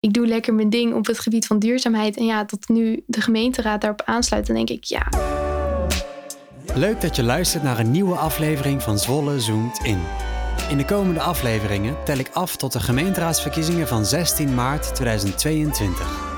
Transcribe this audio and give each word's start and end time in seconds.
ik 0.00 0.12
doe 0.12 0.26
lekker 0.26 0.54
mijn 0.54 0.70
ding 0.70 0.94
op 0.94 1.06
het 1.06 1.18
gebied 1.18 1.46
van 1.46 1.58
duurzaamheid. 1.58 2.16
En 2.16 2.24
ja, 2.24 2.44
dat 2.44 2.68
nu 2.68 3.02
de 3.06 3.20
gemeenteraad 3.20 3.80
daarop 3.80 4.02
aansluit, 4.04 4.46
dan 4.46 4.56
denk 4.56 4.70
ik 4.70 4.84
ja. 4.84 5.08
Leuk 6.74 7.00
dat 7.00 7.16
je 7.16 7.22
luistert 7.22 7.62
naar 7.62 7.78
een 7.78 7.90
nieuwe 7.90 8.14
aflevering 8.14 8.82
van 8.82 8.98
Zwolle 8.98 9.40
Zoomt 9.40 9.80
In. 9.82 10.00
In 10.68 10.76
de 10.76 10.84
komende 10.84 11.20
afleveringen 11.20 11.96
tel 12.04 12.18
ik 12.18 12.30
af 12.32 12.56
tot 12.56 12.72
de 12.72 12.80
gemeenteraadsverkiezingen 12.80 13.88
van 13.88 14.04
16 14.04 14.54
maart 14.54 14.94
2022. 14.94 16.28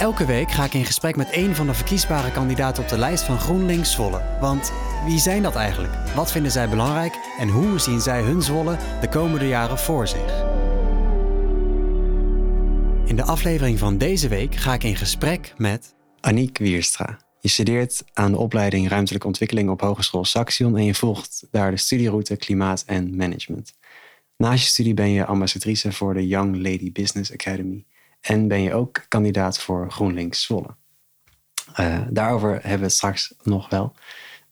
Elke 0.00 0.26
week 0.26 0.50
ga 0.50 0.64
ik 0.64 0.74
in 0.74 0.84
gesprek 0.84 1.16
met 1.16 1.28
een 1.30 1.54
van 1.54 1.66
de 1.66 1.74
verkiesbare 1.74 2.32
kandidaten 2.32 2.82
op 2.82 2.88
de 2.88 2.98
lijst 2.98 3.24
van 3.24 3.38
GroenLinks 3.40 3.92
Zwolle. 3.92 4.22
Want 4.40 4.72
wie 5.06 5.18
zijn 5.18 5.42
dat 5.42 5.54
eigenlijk? 5.54 5.94
Wat 6.14 6.32
vinden 6.32 6.52
zij 6.52 6.68
belangrijk? 6.68 7.18
En 7.38 7.48
hoe 7.48 7.78
zien 7.78 8.00
zij 8.00 8.22
hun 8.22 8.42
Zwolle 8.42 8.76
de 9.00 9.08
komende 9.08 9.48
jaren 9.48 9.78
voor 9.78 10.08
zich? 10.08 10.62
In 13.14 13.20
de 13.20 13.26
aflevering 13.26 13.78
van 13.78 13.98
deze 13.98 14.28
week 14.28 14.54
ga 14.54 14.74
ik 14.74 14.84
in 14.84 14.96
gesprek 14.96 15.54
met 15.56 15.94
Aniek 16.20 16.58
Wierstra. 16.58 17.18
Je 17.40 17.48
studeert 17.48 18.04
aan 18.12 18.32
de 18.32 18.38
opleiding 18.38 18.88
Ruimtelijke 18.88 19.26
Ontwikkeling 19.26 19.70
op 19.70 19.80
Hogeschool 19.80 20.24
Saxion 20.24 20.76
en 20.76 20.84
je 20.84 20.94
volgt 20.94 21.46
daar 21.50 21.70
de 21.70 21.76
studieroute 21.76 22.36
Klimaat 22.36 22.82
en 22.86 23.16
Management. 23.16 23.74
Naast 24.36 24.62
je 24.62 24.68
studie 24.68 24.94
ben 24.94 25.10
je 25.10 25.24
ambassadrice 25.24 25.92
voor 25.92 26.14
de 26.14 26.26
Young 26.26 26.56
Lady 26.56 26.92
Business 26.92 27.32
Academy 27.32 27.84
en 28.20 28.48
ben 28.48 28.60
je 28.60 28.74
ook 28.74 29.04
kandidaat 29.08 29.58
voor 29.58 29.90
GroenLinks 29.92 30.42
Zwolle. 30.42 30.76
Uh, 31.80 32.00
daarover 32.10 32.52
hebben 32.52 32.78
we 32.78 32.84
het 32.84 32.92
straks 32.92 33.34
nog 33.42 33.68
wel. 33.68 33.92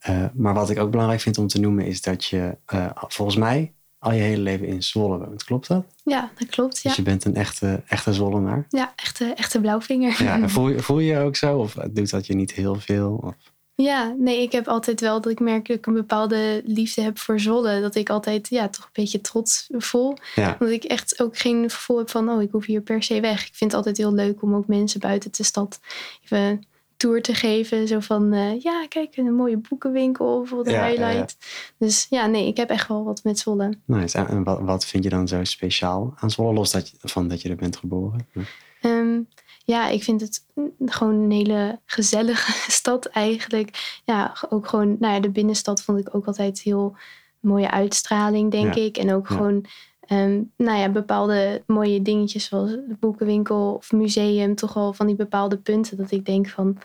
Uh, 0.09 0.25
maar 0.35 0.55
wat 0.55 0.71
ik 0.71 0.79
ook 0.79 0.91
belangrijk 0.91 1.21
vind 1.21 1.39
om 1.39 1.47
te 1.47 1.61
noemen 1.61 1.87
is 1.87 2.01
dat 2.01 2.25
je 2.25 2.57
uh, 2.75 2.91
volgens 2.95 3.37
mij 3.37 3.73
al 4.03 4.13
je 4.13 4.21
hele 4.21 4.43
leven 4.43 4.67
in 4.67 4.83
Zwolle 4.83 5.19
woont. 5.19 5.45
Klopt 5.45 5.69
dat? 5.69 5.85
Ja, 6.05 6.31
dat 6.39 6.49
klopt. 6.49 6.77
Ja. 6.83 6.89
Dus 6.89 6.97
je 6.97 7.03
bent 7.03 7.25
een 7.25 7.35
echte, 7.35 7.83
echte 7.87 8.13
Zwollenaar? 8.13 8.67
Ja, 8.69 8.93
echte, 8.97 9.25
echte 9.25 9.61
blauwvinger. 9.61 10.23
Ja, 10.23 10.49
voel, 10.49 10.69
je, 10.69 10.79
voel 10.79 10.99
je 10.99 11.13
je 11.13 11.19
ook 11.19 11.37
zo? 11.37 11.59
Of 11.59 11.73
doet 11.91 12.11
dat 12.11 12.27
je 12.27 12.35
niet 12.35 12.53
heel 12.53 12.75
veel? 12.75 13.21
Of? 13.23 13.35
Ja, 13.75 14.15
nee, 14.19 14.43
ik 14.43 14.53
heb 14.53 14.69
altijd 14.69 15.01
wel 15.01 15.21
dat 15.21 15.33
ik 15.33 15.41
merk 15.41 15.67
dat 15.67 15.77
ik 15.77 15.87
een 15.87 15.93
bepaalde 15.93 16.63
liefde 16.65 17.03
heb 17.03 17.19
voor 17.19 17.41
Zwolle. 17.41 17.81
Dat 17.81 17.95
ik 17.95 18.11
altijd 18.11 18.49
ja, 18.49 18.69
toch 18.69 18.85
een 18.85 18.91
beetje 18.93 19.21
trots 19.21 19.67
voel. 19.71 20.17
Ja. 20.35 20.57
Dat 20.59 20.69
ik 20.69 20.85
echt 20.85 21.23
ook 21.23 21.39
geen 21.39 21.71
gevoel 21.71 21.99
heb 21.99 22.11
van, 22.11 22.29
oh, 22.29 22.43
ik 22.43 22.51
hoef 22.51 22.67
hier 22.67 22.81
per 22.81 23.03
se 23.03 23.21
weg. 23.21 23.47
Ik 23.47 23.55
vind 23.55 23.71
het 23.71 23.75
altijd 23.75 23.97
heel 23.97 24.15
leuk 24.15 24.43
om 24.43 24.55
ook 24.55 24.67
mensen 24.67 25.01
buiten 25.01 25.31
de 25.33 25.43
stad 25.43 25.81
even 26.25 26.65
tour 27.03 27.23
te 27.23 27.35
geven. 27.35 27.89
Zo 27.89 28.01
van, 28.01 28.35
uh, 28.35 28.61
ja, 28.61 28.87
kijk, 28.89 29.17
een 29.17 29.35
mooie 29.35 29.57
boekenwinkel 29.57 30.45
voor 30.45 30.65
de 30.65 30.71
Ja, 30.71 30.87
ja, 30.87 30.91
highlight. 30.91 31.37
Dus 31.79 32.07
ja, 32.11 32.27
nee, 32.27 32.47
ik 32.47 32.57
heb 32.57 32.71
echt 32.71 32.89
wel 32.89 33.05
wat 33.05 33.25
met 33.25 33.39
Zwolle. 33.39 33.73
Nice. 33.85 34.19
En 34.19 34.29
en 34.29 34.45
wat, 34.45 34.61
wat 34.61 34.85
vind 34.85 35.05
je 35.05 35.11
dan 35.11 35.29
zo 35.29 35.45
speciaal 35.45 36.15
aan 36.17 36.31
Zwolle? 36.31 36.53
Los 36.53 36.71
dat 36.71 36.93
van 36.99 37.29
dat 37.29 37.43
je 37.43 37.49
er 37.49 37.57
bent 37.57 37.77
geboren? 37.77 38.27
Ja. 38.33 38.43
Ehm, 38.81 39.21
ja, 39.65 39.89
ik 39.89 40.03
vind 40.03 40.21
het 40.21 40.47
gewoon 40.87 41.15
een 41.15 41.31
hele 41.31 41.81
gezellige 41.85 42.53
stad 42.81 43.07
eigenlijk. 43.07 44.01
Ja, 44.05 44.37
ook 44.49 44.69
gewoon, 44.69 44.97
nou 44.99 45.15
ja, 45.15 45.21
de 45.21 45.31
binnenstad 45.31 45.83
vond 45.83 45.99
ik 45.99 46.15
ook 46.15 46.27
altijd 46.27 46.61
heel 46.61 46.97
mooie 47.41 47.71
uitstraling, 47.71 48.51
denk 48.51 48.75
ik. 48.75 48.97
En 48.97 49.13
ook 49.13 49.27
gewoon, 49.27 49.65
ehm, 50.01 50.41
nou 50.57 50.79
ja, 50.79 50.89
bepaalde 50.89 51.63
mooie 51.67 52.03
dingetjes 52.03 52.45
zoals 52.45 52.71
de 52.71 52.97
boekenwinkel 53.01 53.75
of 53.75 53.93
museum. 53.93 54.55
Toch 54.55 54.75
wel 54.75 54.93
van 54.93 55.07
die 55.07 55.17
bepaalde 55.17 55.57
punten 55.57 55.97
dat 55.97 56.11
ik 56.11 56.25
denk 56.25 56.49
van, 56.49 56.79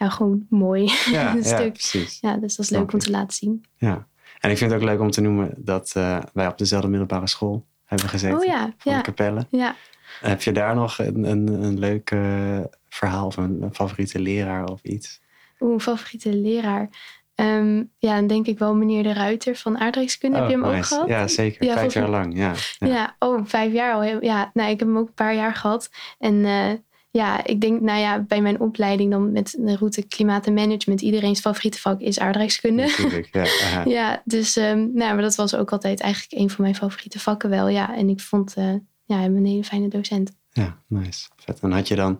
ja, 0.00 0.08
gewoon 0.08 0.46
mooi. 0.48 0.90
Ja, 1.10 1.34
een 1.36 1.44
stuk. 1.44 1.72
precies. 1.72 2.18
Ja, 2.20 2.36
dus 2.36 2.56
dat 2.56 2.64
is 2.64 2.70
leuk 2.70 2.92
om 2.92 2.98
te 2.98 3.10
laten 3.10 3.32
zien. 3.36 3.64
Ja. 3.76 4.06
En 4.40 4.50
ik 4.50 4.58
vind 4.58 4.70
het 4.70 4.80
ook 4.80 4.86
leuk 4.86 5.00
om 5.00 5.10
te 5.10 5.20
noemen 5.20 5.54
dat 5.56 5.92
eh, 5.94 6.18
wij 6.32 6.46
op 6.46 6.58
dezelfde 6.58 6.88
middelbare 6.88 7.26
school 7.28 7.66
hebben 7.84 8.08
gezeten. 8.08 8.38
Oh 8.38 8.44
ja, 8.44 8.72
Van 8.78 8.92
ja, 8.92 9.00
Capelle. 9.00 9.46
ja. 9.50 9.74
Heb 10.20 10.42
je 10.42 10.52
daar 10.52 10.74
nog 10.74 10.98
een, 10.98 11.24
een, 11.24 11.48
een 11.62 11.78
leuk 11.78 12.10
eh, 12.10 12.58
verhaal 12.88 13.26
of 13.26 13.36
een, 13.36 13.62
een 13.62 13.74
favoriete 13.74 14.20
leraar 14.20 14.64
of 14.64 14.82
iets? 14.82 15.20
Oeh, 15.60 15.72
een 15.72 15.80
favoriete 15.80 16.32
leraar. 16.34 16.88
Ehm, 17.34 17.82
ja, 17.98 18.14
dan 18.14 18.26
denk 18.26 18.46
ik 18.46 18.58
wel 18.58 18.74
meneer 18.74 19.02
De 19.02 19.12
Ruiter 19.12 19.56
van 19.56 19.78
aardrijkskunde. 19.78 20.38
heb 20.38 20.46
je 20.48 20.52
hem 20.54 20.64
ook 20.64 20.72
Oh, 20.74 20.82
gehad? 20.82 21.08
Ja, 21.08 21.28
zeker. 21.28 21.64
Ja, 21.64 21.72
Vijf 21.74 21.94
jaar 21.94 22.08
lang. 22.10 22.36
Ja. 22.36 22.52
Ja. 22.78 22.86
Ja. 22.86 23.16
oh, 23.18 23.40
vijf 23.44 23.72
jaar 23.72 23.94
al. 23.94 24.02
Ja, 24.22 24.50
nou, 24.54 24.70
ik 24.70 24.78
heb 24.78 24.88
hem 24.88 24.98
ook 24.98 25.08
een 25.08 25.14
paar 25.14 25.34
jaar 25.34 25.54
gehad. 25.54 25.90
En 26.18 26.44
eh, 26.44 26.70
ja, 27.10 27.44
ik 27.44 27.60
denk, 27.60 27.80
nou 27.80 27.98
ja, 27.98 28.20
bij 28.20 28.40
mijn 28.40 28.60
opleiding 28.60 29.10
dan 29.10 29.32
met 29.32 29.56
de 29.58 29.76
route 29.76 30.06
klimaat 30.06 30.46
en 30.46 30.54
management, 30.54 31.00
iedereen's 31.00 31.40
favoriete 31.40 31.80
vak 31.80 32.00
is 32.00 32.18
aardrijkskunde. 32.18 32.82
Natuurlijk. 32.82 33.28
Ja, 33.32 33.42
aha. 33.64 33.84
Ja, 33.84 34.22
dus 34.24 34.56
ehm, 34.56 34.78
nou, 34.78 35.14
maar 35.14 35.22
dat 35.22 35.34
was 35.34 35.54
ook 35.54 35.72
altijd 35.72 36.00
eigenlijk 36.00 36.42
een 36.42 36.50
van 36.50 36.64
mijn 36.64 36.74
favoriete 36.74 37.20
vakken 37.20 37.50
wel. 37.50 37.68
Ja, 37.68 37.96
en 37.96 38.08
ik 38.08 38.20
vond 38.20 38.54
eh, 38.54 38.74
ja, 39.04 39.20
hem 39.20 39.36
een 39.36 39.46
hele 39.46 39.64
fijne 39.64 39.88
docent. 39.88 40.32
Ja, 40.50 40.82
nice. 40.86 41.28
Vet. 41.36 41.60
En 41.60 41.72
had 41.72 41.88
je 41.88 41.94
dan, 41.94 42.18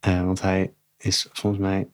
eh, 0.00 0.24
want 0.24 0.40
hij 0.40 0.72
is 0.98 1.28
volgens 1.32 1.62
mij 1.62 1.88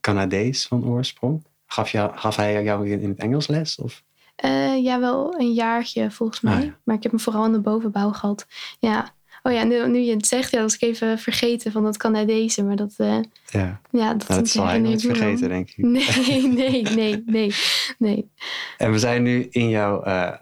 Canadees 0.00 0.66
van 0.66 0.84
oorsprong. 0.84 1.44
Gaf, 1.66 1.90
jou, 1.90 2.16
gaf 2.16 2.36
hij 2.36 2.62
jou 2.62 2.90
in 2.90 3.08
het 3.08 3.18
Engels 3.18 3.46
les? 3.46 3.76
Of? 3.78 4.02
Eh, 4.36 4.82
ja, 4.82 5.00
wel 5.00 5.40
een 5.40 5.52
jaartje 5.52 6.10
volgens 6.10 6.40
mij. 6.40 6.56
Ah, 6.56 6.64
ja. 6.64 6.78
Maar 6.84 6.96
ik 6.96 7.02
heb 7.02 7.12
hem 7.12 7.20
vooral 7.20 7.44
in 7.44 7.52
de 7.52 7.60
bovenbouw 7.60 8.10
gehad. 8.10 8.46
Ja. 8.78 9.14
Oh 9.46 9.52
ja, 9.52 9.64
nu, 9.64 9.88
nu 9.88 9.98
je 9.98 10.14
het 10.14 10.26
zegt, 10.26 10.50
ja, 10.50 10.60
dat 10.60 10.70
was 10.70 10.74
ik 10.74 10.88
even 10.88 11.18
vergeten 11.18 11.72
van 11.72 11.82
dat 11.82 11.96
Canadese. 11.96 12.62
Maar 12.64 12.76
dat, 12.76 12.94
eh, 12.96 13.18
Ja, 13.46 13.80
ja, 13.90 14.14
dat, 14.14 14.28
nou, 14.28 14.40
dat 14.40 14.48
zal 14.48 14.66
hij 14.66 14.78
nooit 14.78 15.02
vergeten, 15.02 15.48
denk 15.48 15.70
ik. 15.70 15.84
Nee, 15.84 16.46
nee, 16.48 16.82
nee, 16.82 17.22
nee, 17.26 17.54
nee. 17.98 18.30
En 18.78 18.92
we 18.92 18.98
zijn 18.98 19.22
nu 19.22 19.46
in 19.50 19.68
jouw 19.68 20.02
eh, 20.02 20.32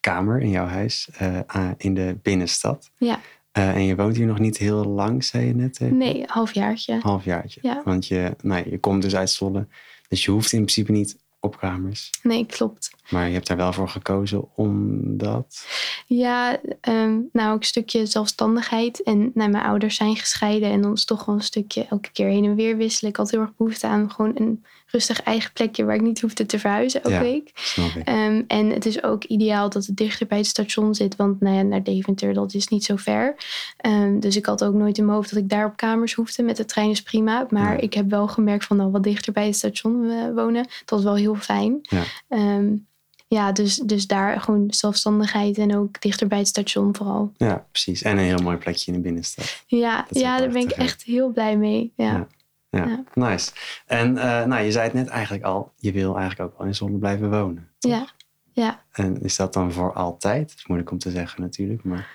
kamer, 0.00 0.40
in 0.40 0.50
jouw 0.50 0.66
huis, 0.66 1.08
eh, 1.18 1.70
in 1.76 1.94
de 1.94 2.16
binnenstad. 2.22 2.90
Ja. 2.96 3.20
En 3.52 3.84
je 3.84 3.96
woont 3.96 4.16
hier 4.16 4.26
nog 4.26 4.38
niet 4.38 4.58
heel 4.58 4.84
lang, 4.84 5.24
zei 5.24 5.46
je 5.46 5.54
net. 5.54 5.80
even? 5.80 5.96
Nee, 5.96 6.22
halfjaartje. 6.26 6.98
halfjaartje. 7.02 7.60
Ja. 7.62 7.82
Want 7.84 8.06
je, 8.06 8.36
nou, 8.42 8.70
je 8.70 8.78
komt 8.78 9.02
dus 9.02 9.16
uit 9.16 9.30
Zwolle. 9.30 9.66
Dus 10.08 10.24
je 10.24 10.30
hoeft 10.30 10.52
in 10.52 10.58
principe 10.58 10.92
niet 10.92 11.16
op 11.40 11.58
kamers. 11.58 12.10
Nee, 12.22 12.46
klopt. 12.46 12.90
Maar 13.10 13.26
je 13.26 13.32
hebt 13.32 13.46
daar 13.46 13.56
wel 13.56 13.72
voor 13.72 13.88
gekozen 13.88 14.56
omdat... 14.56 15.66
Ja, 16.06 16.60
ehm, 16.80 17.20
nou, 17.32 17.52
ook 17.52 17.58
een 17.58 17.66
stukje 17.66 18.06
zelfstandigheid. 18.06 19.02
En 19.02 19.30
nou, 19.34 19.50
mijn 19.50 19.64
ouders 19.64 19.96
zijn 19.96 20.16
gescheiden. 20.16 20.70
En 20.70 20.80
dan 20.80 20.92
is 20.92 21.04
toch 21.04 21.24
wel 21.24 21.34
een 21.34 21.40
stukje 21.40 21.86
elke 21.90 22.12
keer 22.12 22.26
heen 22.26 22.44
en 22.44 22.54
weer 22.54 22.76
wisselen. 22.76 23.10
Ik 23.10 23.16
had 23.16 23.30
heel 23.30 23.40
erg 23.40 23.56
behoefte 23.56 23.86
aan 23.86 24.10
gewoon 24.10 24.32
een 24.34 24.64
rustig 24.90 25.22
eigen 25.22 25.52
plekje 25.52 25.84
waar 25.84 25.94
ik 25.94 26.00
niet 26.00 26.20
hoefde 26.20 26.46
te 26.46 26.58
verhuizen 26.58 27.02
elke 27.02 27.16
Ja. 27.16 27.22
week. 27.22 27.50
Snap 27.54 27.90
ik. 27.96 28.06
Ehm, 28.06 28.42
en 28.46 28.70
het 28.70 28.86
is 28.86 29.02
ook 29.02 29.24
ideaal 29.24 29.68
dat 29.70 29.86
het 29.86 29.96
dichter 29.96 30.26
bij 30.26 30.38
het 30.38 30.46
station 30.46 30.94
zit. 30.94 31.16
Want 31.16 31.40
nou 31.40 31.56
ja, 31.56 31.62
naar 31.62 31.82
Deventer, 31.82 32.34
dat 32.34 32.54
is 32.54 32.68
niet 32.68 32.84
zo 32.84 32.96
ver. 32.96 33.34
Ehm, 33.76 34.18
dus 34.20 34.36
ik 34.36 34.46
had 34.46 34.64
ook 34.64 34.74
nooit 34.74 34.98
in 34.98 35.04
mijn 35.04 35.16
hoofd 35.16 35.30
dat 35.30 35.38
ik 35.38 35.48
daar 35.48 35.66
op 35.66 35.76
kamers 35.76 36.14
hoefde. 36.14 36.42
Met 36.42 36.56
de 36.56 36.64
trein 36.64 36.90
is 36.90 37.02
prima. 37.02 37.46
Maar 37.50 37.82
ik 37.82 37.94
heb 37.94 38.10
wel 38.10 38.28
gemerkt 38.28 38.64
van 38.64 38.76
nou, 38.76 38.90
wat 38.90 39.02
dichter 39.02 39.32
bij 39.32 39.46
het 39.46 39.56
station 39.56 40.10
eh, 40.10 40.34
wonen. 40.34 40.62
Dat 40.62 40.88
was 40.88 41.02
wel 41.02 41.14
heel 41.16 41.34
fijn. 41.34 41.78
Ja. 41.82 42.02
Ehm, 42.28 42.76
ja, 43.28 43.52
dus, 43.52 43.76
dus 43.76 44.06
daar 44.06 44.40
gewoon 44.40 44.64
zelfstandigheid 44.68 45.58
en 45.58 45.76
ook 45.76 46.00
dichter 46.00 46.26
bij 46.26 46.38
het 46.38 46.46
station 46.48 46.96
vooral. 46.96 47.32
Ja, 47.36 47.66
precies. 47.70 48.02
En 48.02 48.18
een 48.18 48.24
heel 48.24 48.42
mooi 48.42 48.56
plekje 48.56 48.92
in 48.92 48.96
de 48.98 49.02
binnenstad. 49.04 49.62
Ja, 49.66 49.96
Dat 49.96 50.16
is 50.16 50.20
ja 50.22 50.38
daar 50.38 50.48
ben 50.48 50.62
ik 50.62 50.70
echt 50.70 51.02
heel 51.02 51.28
blij 51.32 51.56
mee. 51.56 51.92
Ja. 51.96 52.04
Ja. 52.12 52.26
Ja, 52.70 52.84
Ja. 52.86 53.02
nice. 53.14 53.52
En 53.86 54.16
eh, 54.18 54.44
nou, 54.44 54.62
je 54.62 54.72
zei 54.72 54.84
het 54.84 54.94
net 54.94 55.08
eigenlijk 55.08 55.44
al, 55.44 55.72
je 55.76 55.92
wil 55.92 56.16
eigenlijk 56.18 56.50
ook 56.52 56.58
wel 56.58 56.66
in 56.66 56.74
Zwolle 56.74 56.98
blijven 56.98 57.30
wonen. 57.30 57.68
toch? 57.78 57.90
Ja. 57.92 58.06
Ja. 58.52 58.82
En 58.92 59.20
is 59.22 59.36
dat 59.36 59.52
dan 59.52 59.72
voor 59.72 59.92
altijd? 59.92 60.48
Dat 60.48 60.56
is 60.58 60.66
moeilijk 60.66 60.90
om 60.90 60.98
te 60.98 61.10
zeggen 61.10 61.40
natuurlijk, 61.42 61.84
maar 61.84 62.08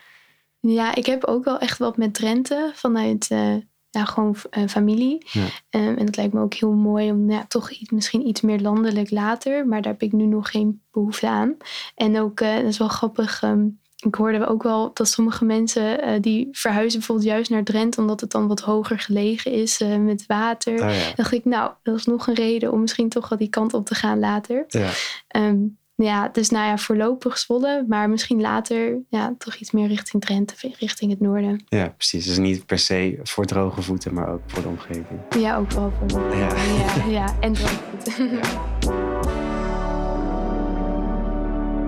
Ja, 0.60 0.96
ik 0.96 1.06
heb 1.06 1.24
ook 1.24 1.44
wel 1.44 1.60
echt 1.60 1.78
wat 1.78 1.98
met 1.98 2.14
Drenthe 2.14 2.72
vanuit 2.74 3.28
eh, 3.30 3.56
ja, 3.90 4.06
gewoon 4.06 4.36
eh, 4.50 4.68
familie. 4.68 5.26
Ja. 5.32 5.46
Ehm, 5.70 5.98
en 5.98 6.06
dat 6.06 6.16
lijkt 6.16 6.34
me 6.34 6.42
ook 6.42 6.54
heel 6.54 6.72
mooi 6.74 7.12
om 7.12 7.30
ja, 7.32 7.46
toch 7.48 7.70
iets, 7.72 7.90
misschien 7.90 8.28
iets 8.28 8.42
meer 8.42 8.60
landelijk 8.60 9.10
later. 9.12 9.68
Maar 9.68 9.82
daar 9.82 9.92
heb 9.92 10.02
ik 10.02 10.12
nu 10.12 10.26
nog 10.26 10.50
geen 10.52 10.82
behoefte 10.92 11.28
aan. 11.28 11.58
En 11.96 12.20
ook, 12.20 12.38
dat 12.40 12.64
is 12.64 12.78
wel 12.78 12.88
grappig. 12.88 13.42
ehm, 13.44 13.68
ik 14.06 14.16
hoorde 14.16 14.48
ook 14.48 14.64
wel 14.64 14.92
dat 14.94 15.08
sommige 15.08 15.46
mensen 15.46 16.02
eh, 16.02 16.22
die 16.22 16.48
verhuizen 16.52 17.00
bijvoorbeeld 17.00 17.28
juist 17.28 17.50
naar 17.50 17.64
Drenthe. 17.64 18.02
Omdat 18.02 18.22
het 18.22 18.32
dan 18.32 18.48
wat 18.48 18.60
hoger 18.60 19.00
gelegen 19.00 19.52
is 19.52 19.82
eh, 19.82 19.98
met 19.98 20.26
water. 20.26 20.74
oh 20.74 20.80
ja. 20.80 21.14
dacht 21.16 21.32
ik, 21.32 21.46
nou, 21.46 21.72
dat 21.84 21.96
is 21.96 22.06
nog 22.06 22.28
een 22.28 22.34
reden 22.34 22.72
om 22.72 22.82
misschien 22.82 23.10
toch 23.10 23.30
wel 23.30 23.38
die 23.38 23.50
kant 23.50 23.74
op 23.74 23.86
te 23.86 23.96
gaan 23.96 24.20
later. 24.20 24.64
ja. 24.68 24.90
Ehm, 25.28 25.58
ja, 25.96 26.30
dus 26.30 26.50
nou 26.50 26.66
ja, 26.66 26.78
voorlopig 26.78 27.38
Zwolle, 27.38 27.86
maar 27.88 28.10
misschien 28.10 28.42
later 28.42 29.00
ja, 29.10 29.36
toch 29.38 29.56
iets 29.56 29.72
meer 29.72 29.88
richting 29.88 30.24
Drenthe, 30.24 30.56
richting 30.80 31.12
het 31.12 31.20
noorden. 31.20 31.64
ja, 31.68 31.94
precies. 31.98 32.26
Dus 32.26 32.38
niet 32.38 32.66
per 32.66 32.80
se 32.80 33.20
voor 33.24 33.46
droge 33.46 33.82
voeten, 33.82 34.14
maar 34.14 34.30
ook 34.34 34.42
voor 34.46 34.62
de 34.62 34.68
omgeving. 34.68 35.20
Ja, 35.38 35.58
ook 35.58 35.72
wel 35.72 35.94
voor. 36.00 36.36
Ja. 36.36 36.56
ja, 36.56 37.06
ja, 37.06 37.36
en 37.40 37.54
droogvoet. 37.54 39.03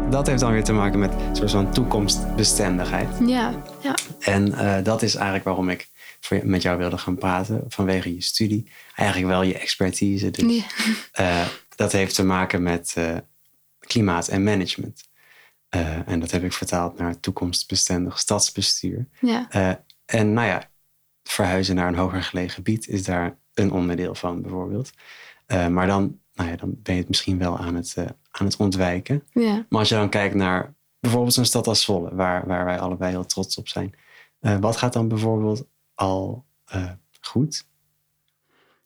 Dat 0.10 0.28
heeft 0.28 0.40
dan 0.40 0.52
weer 0.52 0.64
te 0.64 0.74
maken 0.74 1.00
met 1.00 1.14
een 1.14 1.36
soort 1.36 1.52
van 1.52 1.72
toekomstbestendigheid. 1.72 3.10
ja, 3.28 3.64
ja, 3.82 3.96
En 4.20 4.54
eh, 4.54 4.84
dat 4.84 5.02
is 5.02 5.16
eigenlijk 5.16 5.46
waarom 5.46 5.70
ik 5.70 5.90
voor, 6.20 6.40
met 6.44 6.62
jou 6.62 6.78
wilde 6.78 6.98
gaan 6.98 7.18
praten 7.18 7.64
vanwege 7.68 8.16
je 8.16 8.22
studie. 8.22 8.72
Eigenlijk 8.96 9.30
wel 9.30 9.42
je 9.42 9.58
expertise. 9.58 10.32
Dus 10.32 10.56
ja. 10.56 10.64
eh, 11.42 11.48
dat 11.76 11.92
heeft 11.92 12.16
te 12.16 12.24
maken 12.24 12.64
met 12.64 12.94
eh, 12.98 13.18
klimaat 13.80 14.28
en 14.28 14.44
management. 14.44 15.04
En 16.06 16.20
dat 16.20 16.32
heb 16.32 16.44
ik 16.44 16.54
vertaald 16.54 16.98
naar 16.98 17.20
toekomstbestendig 17.20 18.20
stadsbestuur. 18.20 19.08
ja. 19.22 19.48
En 20.06 20.34
nou 20.34 20.48
ja, 20.48 20.70
verhuizen 21.24 21.76
naar 21.76 21.88
een 21.88 21.96
hoger 21.96 22.24
gelegen 22.24 22.54
gebied 22.54 22.88
is 22.88 23.04
daar 23.04 23.38
een 23.54 23.72
onderdeel 23.72 24.16
van 24.16 24.42
bijvoorbeeld. 24.42 24.90
Maar 25.48 25.88
dan, 25.88 26.20
nou 26.34 26.50
ja, 26.50 26.56
dan 26.56 26.76
ben 26.84 26.94
je 26.94 27.00
het 27.00 27.10
misschien 27.10 27.38
wel 27.38 27.58
aan 27.58 27.76
het, 27.76 27.96
aan 28.40 28.46
het 28.46 28.58
ontwijken. 28.58 29.24
Ja. 29.32 29.66
Maar 29.70 29.80
als 29.80 29.90
je 29.90 29.96
dan 29.96 30.10
kijkt 30.10 30.36
naar 30.36 30.74
bijvoorbeeld 31.00 31.38
een 31.38 31.46
stad 31.46 31.68
als 31.68 31.82
Zwolle, 31.82 32.16
waar, 32.16 32.48
waar 32.48 32.66
wij 32.66 32.80
allebei 32.80 33.12
heel 33.12 33.26
trots 33.26 33.58
op 33.58 33.68
zijn. 33.68 33.96
Uh, 34.42 34.58
wat 34.58 34.78
gaat 34.78 34.94
dan 34.94 35.08
bijvoorbeeld 35.08 35.66
al 35.94 36.46
goed? 37.22 37.68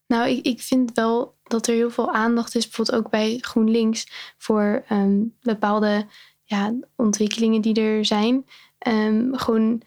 Nou, 0.08 0.30
ik, 0.30 0.46
ik 0.46 0.62
vind 0.62 0.92
wel 0.94 1.38
dat 1.44 1.68
er 1.68 1.74
heel 1.74 1.90
veel 1.90 2.14
aandacht 2.14 2.56
is, 2.56 2.68
bijvoorbeeld 2.68 2.98
ook 2.98 3.12
bij 3.12 3.38
GroenLinks, 3.42 4.34
voor 4.38 4.84
um, 4.92 5.36
bepaalde 5.42 6.06
ja, 6.44 6.74
ontwikkelingen 6.96 7.62
die 7.62 7.82
er 7.82 8.06
zijn. 8.06 8.46
Um, 8.88 9.38
gewoon, 9.38 9.82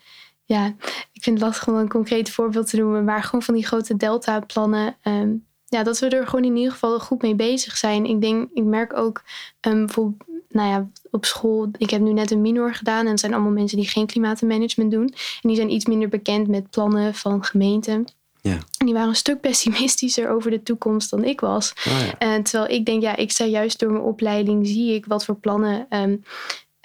ja, 0.45 0.67
ik 1.13 1.23
vind 1.23 1.39
het 1.39 1.47
lastig 1.47 1.69
om 1.69 1.75
een 1.75 1.89
concreet 1.89 2.31
voorbeeld 2.31 2.71
te 2.71 2.77
noemen, 2.77 3.05
maar 3.05 3.23
gewoon 3.23 3.43
van 3.43 3.55
die 3.55 3.67
grote 3.67 3.97
delta-plannen. 3.97 4.97
Um, 5.03 5.47
ja, 5.73 5.83
dat 5.83 5.99
we 5.99 6.09
er 6.09 6.27
gewoon 6.27 6.45
in 6.45 6.57
ieder 6.57 6.73
geval 6.73 7.01
goed 7.01 7.23
mee 7.23 7.35
bezig 7.35 7.77
zijn. 7.77 8.05
Ik 8.05 8.21
denk, 8.21 8.51
ik 8.55 8.65
merk 8.65 8.97
ook 8.97 9.23
bijvoorbeeld 9.61 10.25
nou 10.49 10.69
ja, 10.69 10.89
op 11.11 11.25
school, 11.25 11.69
ik 11.79 11.91
heb 11.91 12.01
nu 12.01 12.13
net 12.13 12.31
een 12.31 12.41
minor 12.41 12.75
gedaan 12.75 13.05
en 13.05 13.11
het 13.11 13.21
zijn 13.21 13.35
allemaal 13.35 13.53
mensen 13.53 13.79
die 13.79 13.89
geen 13.89 14.07
klimaatmanagement 14.07 14.91
doen. 14.91 15.07
En 15.43 15.49
die 15.49 15.57
zijn 15.57 15.71
iets 15.71 15.87
minder 15.87 16.09
bekend 16.09 16.49
met 16.49 16.71
plannen 16.71 17.15
van 17.15 17.45
gemeenten. 17.45 18.07
Ja. 18.41 18.59
En 18.79 18.87
die 18.87 18.95
waren 18.95 19.09
een 19.09 19.17
stuk 19.17 19.41
pessimistischer 19.41 20.31
over 20.31 20.51
de 20.51 20.63
toekomst 20.63 21.11
dan 21.11 21.25
ik 21.25 21.41
was. 21.41 21.73
Oh 21.89 22.01
ja. 22.07 22.19
En 22.19 22.43
terwijl 22.43 22.71
ik 22.71 22.87
denk, 22.87 23.03
ja, 23.03 23.17
ik 23.17 23.31
sta 23.31 23.45
juist 23.45 23.79
door 23.79 23.91
mijn 23.91 24.05
opleiding, 24.05 24.67
zie 24.67 24.95
ik 24.95 25.07
wat 25.07 25.25
voor 25.25 25.37
plannen 25.37 25.87
um, 25.91 26.23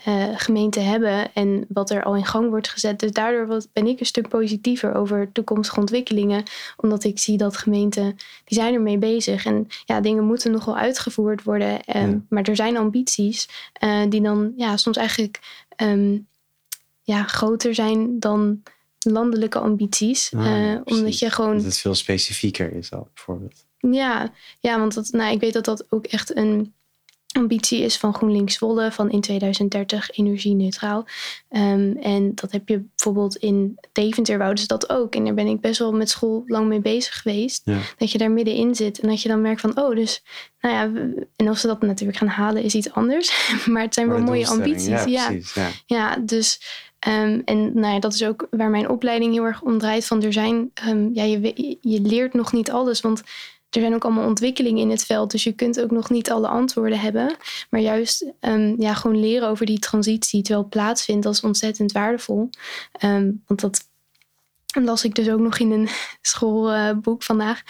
uh, 0.08 0.26
gemeenten 0.36 0.86
hebben 0.86 1.34
en 1.34 1.66
wat 1.68 1.90
er 1.90 2.04
al 2.04 2.16
in 2.16 2.26
gang 2.26 2.50
wordt 2.50 2.70
gezet. 2.70 3.00
Dus 3.00 3.12
daardoor 3.12 3.62
ben 3.74 3.88
ik 3.88 4.00
een 4.00 4.06
stuk 4.06 4.28
positiever 4.28 4.94
over 4.94 5.32
toekomstige 5.32 5.80
ontwikkelingen. 5.80 6.44
Omdat 6.78 7.04
ik 7.04 7.20
zie 7.20 7.38
dat 7.38 7.58
gemeenten, 7.58 8.16
die 8.44 8.58
zijn 8.58 8.74
ermee 8.74 8.98
bezig. 8.98 9.46
En 9.46 9.68
ja, 9.86 10.02
dingen 10.02 10.24
moeten 10.24 10.52
nog 10.52 10.66
wel 10.66 10.78
uitgevoerd 10.78 11.44
worden. 11.44 11.72
Um, 11.72 12.10
ja. 12.10 12.22
Maar 12.30 12.44
er 12.44 12.56
zijn 12.56 12.78
ambities 12.78 13.50
uh, 13.84 14.02
die 14.10 14.22
dan 14.22 14.54
ja, 14.56 14.78
soms 14.78 14.98
eigenlijk 14.98 15.40
um, 15.82 16.28
ja, 17.02 17.24
groter 17.24 17.76
zijn 17.76 18.20
dan 18.20 18.64
landelijke 19.00 19.60
ambities. 19.60 20.32
Ah, 20.36 20.46
uh, 20.46 20.80
omdat 20.84 21.20
je 21.20 21.30
gewoon. 21.30 21.56
Dat 21.56 21.64
het 21.64 21.78
veel 21.78 21.96
specifieker 21.96 22.74
is 22.74 22.92
al, 22.92 23.08
bijvoorbeeld. 23.14 23.66
Ja, 23.78 24.32
ja 24.60 24.80
want 24.80 24.94
dat, 24.94 25.10
nou, 25.12 25.34
ik 25.34 25.40
weet 25.40 25.54
dat 25.54 25.66
dat 25.66 25.86
ook 25.90 26.06
echt 26.06 26.36
een 26.36 26.74
ambitie 27.38 27.82
is 27.82 27.98
van 27.98 28.14
GroenLinks 28.14 28.54
Zwolle 28.54 28.92
van 28.92 29.10
in 29.10 29.22
2030 29.22 30.10
energie-neutraal. 30.10 31.06
Um, 31.50 31.98
en 31.98 32.32
dat 32.36 32.52
heb 32.52 32.68
je 32.68 32.84
bijvoorbeeld 32.96 33.36
in 33.36 33.78
Deventer 33.92 34.38
wouden 34.38 34.60
ze 34.60 34.68
dat 34.68 34.90
ook. 34.90 35.16
En 35.16 35.26
daar 35.26 35.34
ben 35.34 35.48
ik 35.48 35.62
best 35.62 35.80
wel 35.80 35.94
met 35.94 36.10
school 36.10 36.44
lang 36.46 36.68
mee 36.68 36.80
bezig 36.80 37.22
geweest. 37.22 37.62
Ja. 37.66 37.78
Dat 37.98 38.12
je 38.12 38.18
daar 38.18 38.32
middenin 38.32 38.76
zit 38.76 39.00
en 39.00 39.08
dat 39.08 39.22
je 39.22 39.30
dan 39.30 39.42
merkt 39.42 39.62
van, 39.62 39.80
oh, 39.80 39.96
dus, 39.96 40.24
nou 40.62 40.76
ja, 40.76 41.12
en 41.36 41.50
of 41.50 41.58
ze 41.58 41.68
dat 41.68 41.82
natuurlijk 41.82 42.18
gaan 42.18 42.28
halen 42.28 42.64
is 42.64 42.76
iets 42.76 42.92
anders. 42.92 43.52
maar 43.72 43.82
het 43.82 43.94
zijn 43.94 44.08
Maar 44.08 44.16
wel 44.16 44.26
de 44.26 44.32
mooie 44.32 44.48
ambities. 44.48 45.06
Ja, 45.06 45.28
precies. 45.28 45.54
Ja. 45.54 45.70
Ja, 45.86 46.18
dus 46.18 46.60
um, 47.08 47.42
en 47.46 47.72
nou 47.74 47.94
ja, 47.94 48.00
dat 48.00 48.14
is 48.14 48.24
ook 48.24 48.48
waar 48.50 48.70
mijn 48.70 48.90
opleiding 48.90 49.34
heel 49.34 49.44
erg 49.44 49.62
om 49.62 49.78
draait. 49.78 50.06
Van 50.06 50.24
er 50.24 50.34
zijn, 50.34 50.72
um, 50.88 51.10
ja, 51.14 51.24
je, 51.24 51.78
je 51.82 52.02
leert 52.02 52.34
nog 52.34 52.54
niet 52.54 52.72
alles, 52.72 53.02
want 53.02 53.24
er 53.78 53.84
zijn 53.84 53.96
ook 53.96 54.06
allemaal 54.06 54.28
ontwikkelingen 54.28 54.82
in 54.82 54.90
het 54.90 55.06
veld. 55.06 55.32
Dus 55.32 55.44
je 55.44 55.52
kunt 55.52 55.82
ook 55.82 55.92
nog 55.92 56.10
niet 56.10 56.32
alle 56.32 56.48
antwoorden 56.48 57.00
hebben. 57.00 57.36
Maar 57.70 57.82
juist 57.82 58.32
um, 58.42 58.76
ja, 58.78 58.94
gewoon 58.94 59.20
leren 59.20 59.50
over 59.50 59.66
die 59.66 59.80
transitie 59.80 60.42
terwijl 60.42 60.62
het 60.62 60.74
plaatsvindt, 60.74 61.24
dat 61.24 61.34
is 61.34 61.42
ontzettend 61.42 61.92
waardevol. 61.92 62.50
Um, 63.04 63.44
want 63.46 63.62
dat 63.62 63.88
las 64.84 65.04
ik 65.04 65.16
dus 65.16 65.30
ook 65.30 65.40
nog 65.40 65.60
in 65.60 65.72
een 65.72 65.88
schoolboek 66.22 67.24
vandaag. 67.24 67.62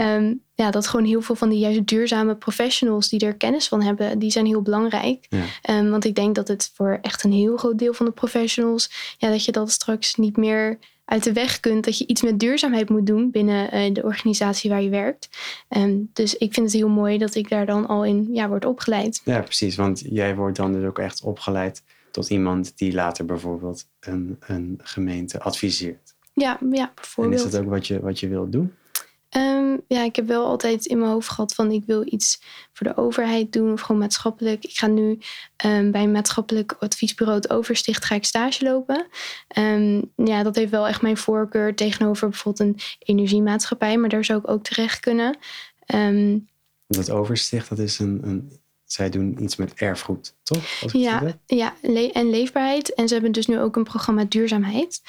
Um, 0.00 0.42
ja, 0.54 0.70
dat 0.70 0.86
gewoon 0.86 1.06
heel 1.06 1.22
veel 1.22 1.34
van 1.34 1.48
die 1.48 1.58
juist 1.58 1.86
duurzame 1.86 2.36
professionals 2.36 3.08
die 3.08 3.20
er 3.20 3.36
kennis 3.36 3.68
van 3.68 3.82
hebben, 3.82 4.18
die 4.18 4.30
zijn 4.30 4.46
heel 4.46 4.62
belangrijk. 4.62 5.26
Ja. 5.28 5.78
Um, 5.78 5.90
want 5.90 6.04
ik 6.04 6.14
denk 6.14 6.34
dat 6.34 6.48
het 6.48 6.70
voor 6.74 6.98
echt 7.02 7.24
een 7.24 7.32
heel 7.32 7.56
groot 7.56 7.78
deel 7.78 7.94
van 7.94 8.06
de 8.06 8.12
professionals, 8.12 9.16
ja, 9.18 9.30
dat 9.30 9.44
je 9.44 9.52
dat 9.52 9.70
straks 9.70 10.14
niet 10.14 10.36
meer 10.36 10.78
uit 11.12 11.24
de 11.24 11.32
weg 11.32 11.60
kunt. 11.60 11.84
Dat 11.84 11.98
je 11.98 12.06
iets 12.06 12.22
met 12.22 12.38
duurzaamheid 12.38 12.88
moet 12.88 13.06
doen 13.06 13.30
binnen 13.30 13.74
uh, 13.74 13.94
de 13.94 14.02
organisatie 14.02 14.70
waar 14.70 14.82
je 14.82 14.88
werkt. 14.88 15.28
Um, 15.68 16.10
dus 16.12 16.36
ik 16.36 16.54
vind 16.54 16.66
het 16.66 16.76
heel 16.76 16.88
mooi 16.88 17.18
dat 17.18 17.34
ik 17.34 17.48
daar 17.48 17.66
dan 17.66 17.86
al 17.86 18.04
in 18.04 18.28
ja, 18.32 18.48
word 18.48 18.64
opgeleid. 18.64 19.20
ja, 19.24 19.40
precies. 19.40 19.76
Want 19.76 20.02
jij 20.04 20.36
wordt 20.36 20.56
dan 20.56 20.72
dus 20.72 20.84
ook 20.84 20.98
echt 20.98 21.22
opgeleid 21.22 21.82
tot 22.10 22.30
iemand 22.30 22.78
die 22.78 22.92
later 22.92 23.24
bijvoorbeeld 23.24 23.86
een, 24.00 24.36
een 24.46 24.80
gemeente 24.82 25.40
adviseert. 25.40 26.14
Ja, 26.32 26.58
ja 26.70 26.86
En 26.86 26.92
bijvoorbeeld. 26.94 27.44
is 27.44 27.50
dat 27.50 27.60
ook 27.60 27.68
wat 27.68 27.86
je, 27.86 28.00
wat 28.00 28.20
je 28.20 28.28
wilt 28.28 28.52
doen? 28.52 28.72
Um, 29.36 29.80
ja, 29.88 30.02
ik 30.02 30.16
heb 30.16 30.26
wel 30.26 30.46
altijd 30.46 30.86
in 30.86 30.98
mijn 30.98 31.10
hoofd 31.10 31.28
gehad 31.28 31.54
van 31.54 31.70
ik 31.70 31.84
wil 31.86 32.02
iets 32.06 32.42
voor 32.72 32.86
de 32.86 32.96
overheid 32.96 33.52
doen 33.52 33.72
of 33.72 33.80
gewoon 33.80 34.00
maatschappelijk. 34.00 34.64
Ik 34.64 34.78
ga 34.78 34.86
nu 34.86 35.18
um, 35.66 35.90
bij 35.90 36.02
een 36.02 36.12
maatschappelijk 36.12 36.76
adviesbureau 36.78 37.38
het 37.38 37.50
Oversticht 37.50 38.04
ga 38.04 38.14
ik 38.14 38.24
stage 38.24 38.64
lopen. 38.64 39.06
Um, 39.58 40.12
ja, 40.16 40.42
dat 40.42 40.56
heeft 40.56 40.70
wel 40.70 40.88
echt 40.88 41.02
mijn 41.02 41.16
voorkeur 41.16 41.74
tegenover 41.74 42.28
bijvoorbeeld 42.28 42.68
een 42.68 42.80
energiemaatschappij, 42.98 43.96
maar 43.96 44.08
daar 44.08 44.24
zou 44.24 44.38
ik 44.38 44.50
ook 44.50 44.62
terecht 44.62 45.00
kunnen. 45.00 45.38
Dat 46.86 47.10
oversticht, 47.10 47.68
dat 47.68 47.78
is 47.78 47.98
een, 47.98 48.20
een 48.22 48.60
zij 48.84 49.10
doen 49.10 49.42
iets 49.42 49.56
met 49.56 49.74
erfgoed, 49.74 50.34
toch? 50.80 50.92
Ja, 50.92 51.22
ja 51.46 51.74
le- 51.80 52.10
en 52.12 52.30
leefbaarheid. 52.30 52.94
En 52.94 53.08
ze 53.08 53.14
hebben 53.14 53.32
dus 53.32 53.46
nu 53.46 53.60
ook 53.60 53.76
een 53.76 53.84
programma 53.84 54.24
duurzaamheid. 54.24 55.02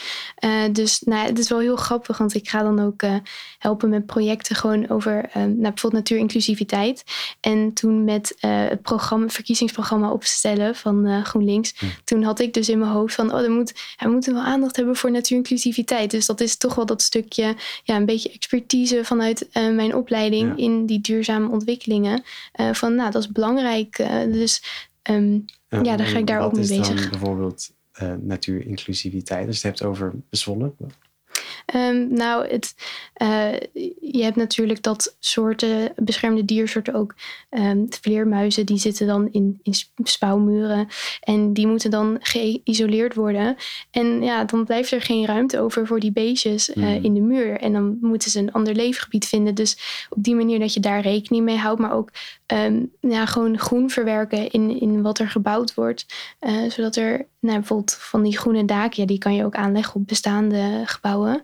Uh, 0.45 0.51
dus 0.72 1.00
nou, 1.01 1.22
ja, 1.22 1.28
het 1.28 1.40
is 1.40 1.50
wel 1.50 1.60
heel 1.60 1.75
grappig, 1.75 2.18
want 2.18 2.34
ik 2.36 2.50
ga 2.50 2.62
dan 2.63 2.80
ook 2.80 3.01
uh, 3.01 3.16
helpen 3.60 3.90
met 3.90 4.06
projecten 4.06 4.56
gewoon 4.56 4.90
over 4.90 5.25
uh, 5.28 5.34
nou, 5.34 5.48
bijvoorbeeld 5.56 5.94
natuurinclusiviteit. 5.94 7.04
En 7.40 7.74
toen 7.74 8.04
met 8.04 8.36
het 8.40 8.81
programma, 8.81 9.28
verkiezingsprogramma 9.30 10.12
opstellen 10.12 10.75
van 10.75 11.24
GroenLinks, 11.25 11.74
Hm. 11.78 11.86
toen 12.04 12.24
had 12.24 12.40
ik 12.40 12.54
dus 12.54 12.69
in 12.69 12.80
mijn 12.80 12.92
hoofd 12.92 13.16
van, 13.16 13.34
oh, 13.34 13.40
er 13.42 13.51
moet, 13.51 13.74
ja, 13.98 14.06
we 14.06 14.12
moeten 14.12 14.34
wel 14.34 14.44
aandacht 14.44 14.75
hebben 14.75 14.95
voor 14.95 15.12
natuurinclusiviteit. 15.12 16.12
Dus 16.12 16.25
dat 16.25 16.42
is 16.42 16.57
toch 16.57 16.75
wel 16.75 16.86
dat 16.86 17.01
stukje, 17.01 17.56
ja, 17.84 17.95
een 17.95 18.06
beetje 18.06 18.31
expertise 18.31 19.06
vanuit 19.06 19.48
mijn 19.54 19.95
opleiding 19.95 20.54
Ja. 20.57 20.63
in 20.63 20.86
die 20.86 21.01
duurzame 21.01 21.50
ontwikkelingen. 21.50 22.24
Van, 22.72 22.95
nou, 22.95 23.12
dat 23.12 23.22
is 23.22 23.31
belangrijk. 23.31 24.06
Dus 24.31 24.63
um, 25.09 25.45
ja, 25.67 25.97
daar 25.97 26.07
ga 26.07 26.17
ik 26.17 26.27
daar 26.27 26.41
ook 26.41 26.53
mee 26.53 26.61
is 26.61 26.69
dan 26.69 26.77
bezig. 26.79 27.09
bijvoorbeeld 27.09 27.73
uh, 28.01 28.13
natuurinclusiviteit? 28.21 29.47
Als 29.47 29.61
je 29.61 29.67
het 29.67 29.79
hebt 29.79 29.89
over 29.89 30.13
Zwolle. 30.29 30.73
Um, 31.75 32.13
nou, 32.13 32.48
het, 32.48 32.75
uh, 33.21 33.52
je 34.02 34.23
hebt 34.23 34.35
natuurlijk 34.35 34.83
dat 34.83 35.16
soorten, 35.19 35.94
beschermde 35.95 36.45
diersoorten 36.45 36.94
ook. 36.94 37.16
Um, 37.49 37.90
de 37.90 37.97
vleermuizen, 38.02 38.66
die 38.66 38.78
zitten 38.78 39.07
dan 39.07 39.30
in, 39.31 39.59
in 39.64 39.73
spouwmuren. 40.04 40.87
En 41.21 41.54
die 41.54 41.68
moeten 41.68 41.92
dan 41.92 42.18
geïsoleerd 42.19 43.16
worden. 43.16 43.56
En 43.92 44.21
ja, 44.21 44.45
dan 44.45 44.66
blijft 44.66 44.92
er 44.92 45.02
geen 45.02 45.26
ruimte 45.26 45.59
over 45.59 45.87
voor 45.87 45.99
die 45.99 46.11
beestjes 46.11 46.69
uh, 46.69 46.76
Mhm. 46.83 47.04
in 47.04 47.14
de 47.14 47.21
muur. 47.21 47.59
En 47.59 47.73
dan 47.73 47.97
moeten 48.02 48.31
ze 48.31 48.40
een 48.40 48.52
ander 48.52 48.76
leefgebied 48.76 49.26
vinden. 49.26 49.56
Dus 49.56 50.06
op 50.09 50.23
die 50.23 50.35
manier 50.35 50.59
dat 50.59 50.73
je 50.73 50.80
daar 50.80 51.02
rekening 51.02 51.44
mee 51.45 51.57
houdt. 51.57 51.80
Maar 51.80 51.94
ook 51.94 52.11
um, 52.47 52.92
ja, 52.99 53.26
gewoon 53.26 53.59
groen 53.59 53.90
verwerken 53.90 54.49
in, 54.49 54.80
in 54.81 55.02
wat 55.02 55.19
er 55.19 55.30
gebouwd 55.30 55.73
wordt. 55.73 56.06
Uh, 56.42 56.69
zodat 56.69 56.95
er 56.95 57.26
nou, 57.44 57.57
bijvoorbeeld 57.57 57.94
van 57.94 58.23
die 58.23 58.38
groene 58.38 58.66
daken, 58.66 59.02
ja, 59.02 59.07
die 59.07 59.18
kan 59.18 59.35
je 59.35 59.45
ook 59.45 59.56
aanleggen 59.56 59.95
op 59.95 60.07
bestaande 60.07 60.81
gebouwen. 60.85 61.44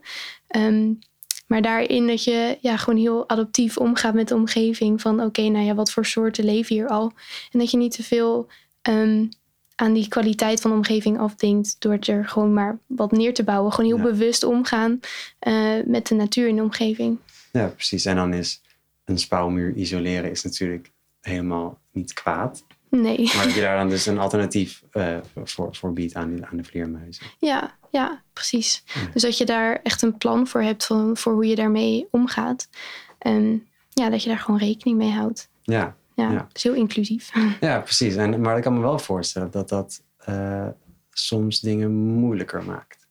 Um, 0.56 1.00
maar 1.48 1.62
daarin 1.62 2.08
dat 2.08 2.24
je 2.24 2.58
ja, 2.62 2.78
gewoon 2.78 3.00
heel 3.00 3.30
adaptief 3.30 3.78
omgaat 3.78 4.14
met 4.14 4.28
de 4.28 4.36
omgeving. 4.36 5.02
Van 5.02 5.22
oké, 5.24 5.42
nou 5.42 5.66
ja, 5.66 5.76
wat 5.76 5.92
voor 5.92 6.06
soorten 6.06 6.46
leven 6.46 6.76
hier 6.76 6.88
al? 6.88 7.12
En 7.52 7.60
dat 7.60 7.72
je 7.72 7.78
niet 7.78 7.92
te 7.92 8.04
veel 8.04 8.48
um, 8.90 9.30
aan 9.76 9.94
die 9.94 10.08
kwaliteit 10.08 10.62
van 10.62 10.72
de 10.72 10.78
omgeving 10.78 11.20
afdingt. 11.20 11.76
Door 11.80 11.98
er 12.00 12.28
gewoon 12.28 12.54
maar 12.54 12.80
wat 12.88 13.12
neer 13.12 13.34
te 13.34 13.44
bouwen. 13.44 13.74
Gewoon 13.74 13.90
heel 13.90 14.06
Ja. 14.06 14.12
bewust 14.12 14.44
omgaan 14.44 15.00
uh, 15.48 15.84
met 15.86 16.08
de 16.08 16.16
natuur 16.16 16.48
in 16.48 16.56
de 16.56 16.62
omgeving. 16.62 17.18
Ja, 17.52 17.68
precies. 17.68 18.06
En 18.06 18.16
dan 18.16 18.34
is 18.34 18.62
een 19.06 19.20
spouwmuur 19.20 19.74
isoleren 19.74 20.32
is 20.32 20.44
natuurlijk 20.44 20.92
helemaal 21.22 21.80
niet 21.92 22.14
kwaad. 22.14 22.64
Nee. 22.90 23.32
Maar 23.36 23.46
dat 23.46 23.54
je 23.54 23.62
daar 23.62 23.78
dan 23.78 23.90
dus 23.90 24.06
een 24.06 24.20
alternatief 24.26 24.84
uh, 24.94 25.18
voor, 25.44 25.76
voor 25.76 25.94
biedt 25.94 26.14
aan, 26.16 26.46
aan 26.46 26.58
de 26.58 26.64
vleermuizen. 26.64 27.26
Ja, 27.40 27.78
ja, 27.92 28.22
precies. 28.34 28.84
Ja. 28.86 29.02
Dus 29.14 29.22
dat 29.22 29.38
je 29.38 29.46
daar 29.46 29.80
echt 29.84 30.02
een 30.02 30.18
plan 30.18 30.48
voor 30.48 30.62
hebt 30.62 30.86
van, 30.86 31.18
voor 31.18 31.34
hoe 31.34 31.48
je 31.48 31.56
daarmee 31.56 32.08
omgaat. 32.12 32.70
En 33.18 33.68
ja, 33.90 34.10
dat 34.10 34.24
je 34.24 34.30
daar 34.30 34.40
gewoon 34.40 34.60
rekening 34.60 34.98
mee 34.98 35.12
houdt. 35.12 35.50
Ja, 35.62 35.96
Ja, 36.16 36.32
Ja. 36.32 36.48
dus 36.52 36.64
heel 36.64 36.74
inclusief. 36.74 37.32
ja 37.60 37.80
precies. 37.80 38.16
En, 38.16 38.42
maar 38.42 38.58
ik 38.58 38.64
kan 38.64 38.74
me 38.74 38.80
wel 38.80 39.00
voorstellen 39.00 39.52
dat 39.52 39.70
dat 39.70 40.02
uh, 40.30 40.68
soms 41.12 41.60
dingen 41.60 41.92
moeilijker 41.92 42.64
maakt. 42.64 43.08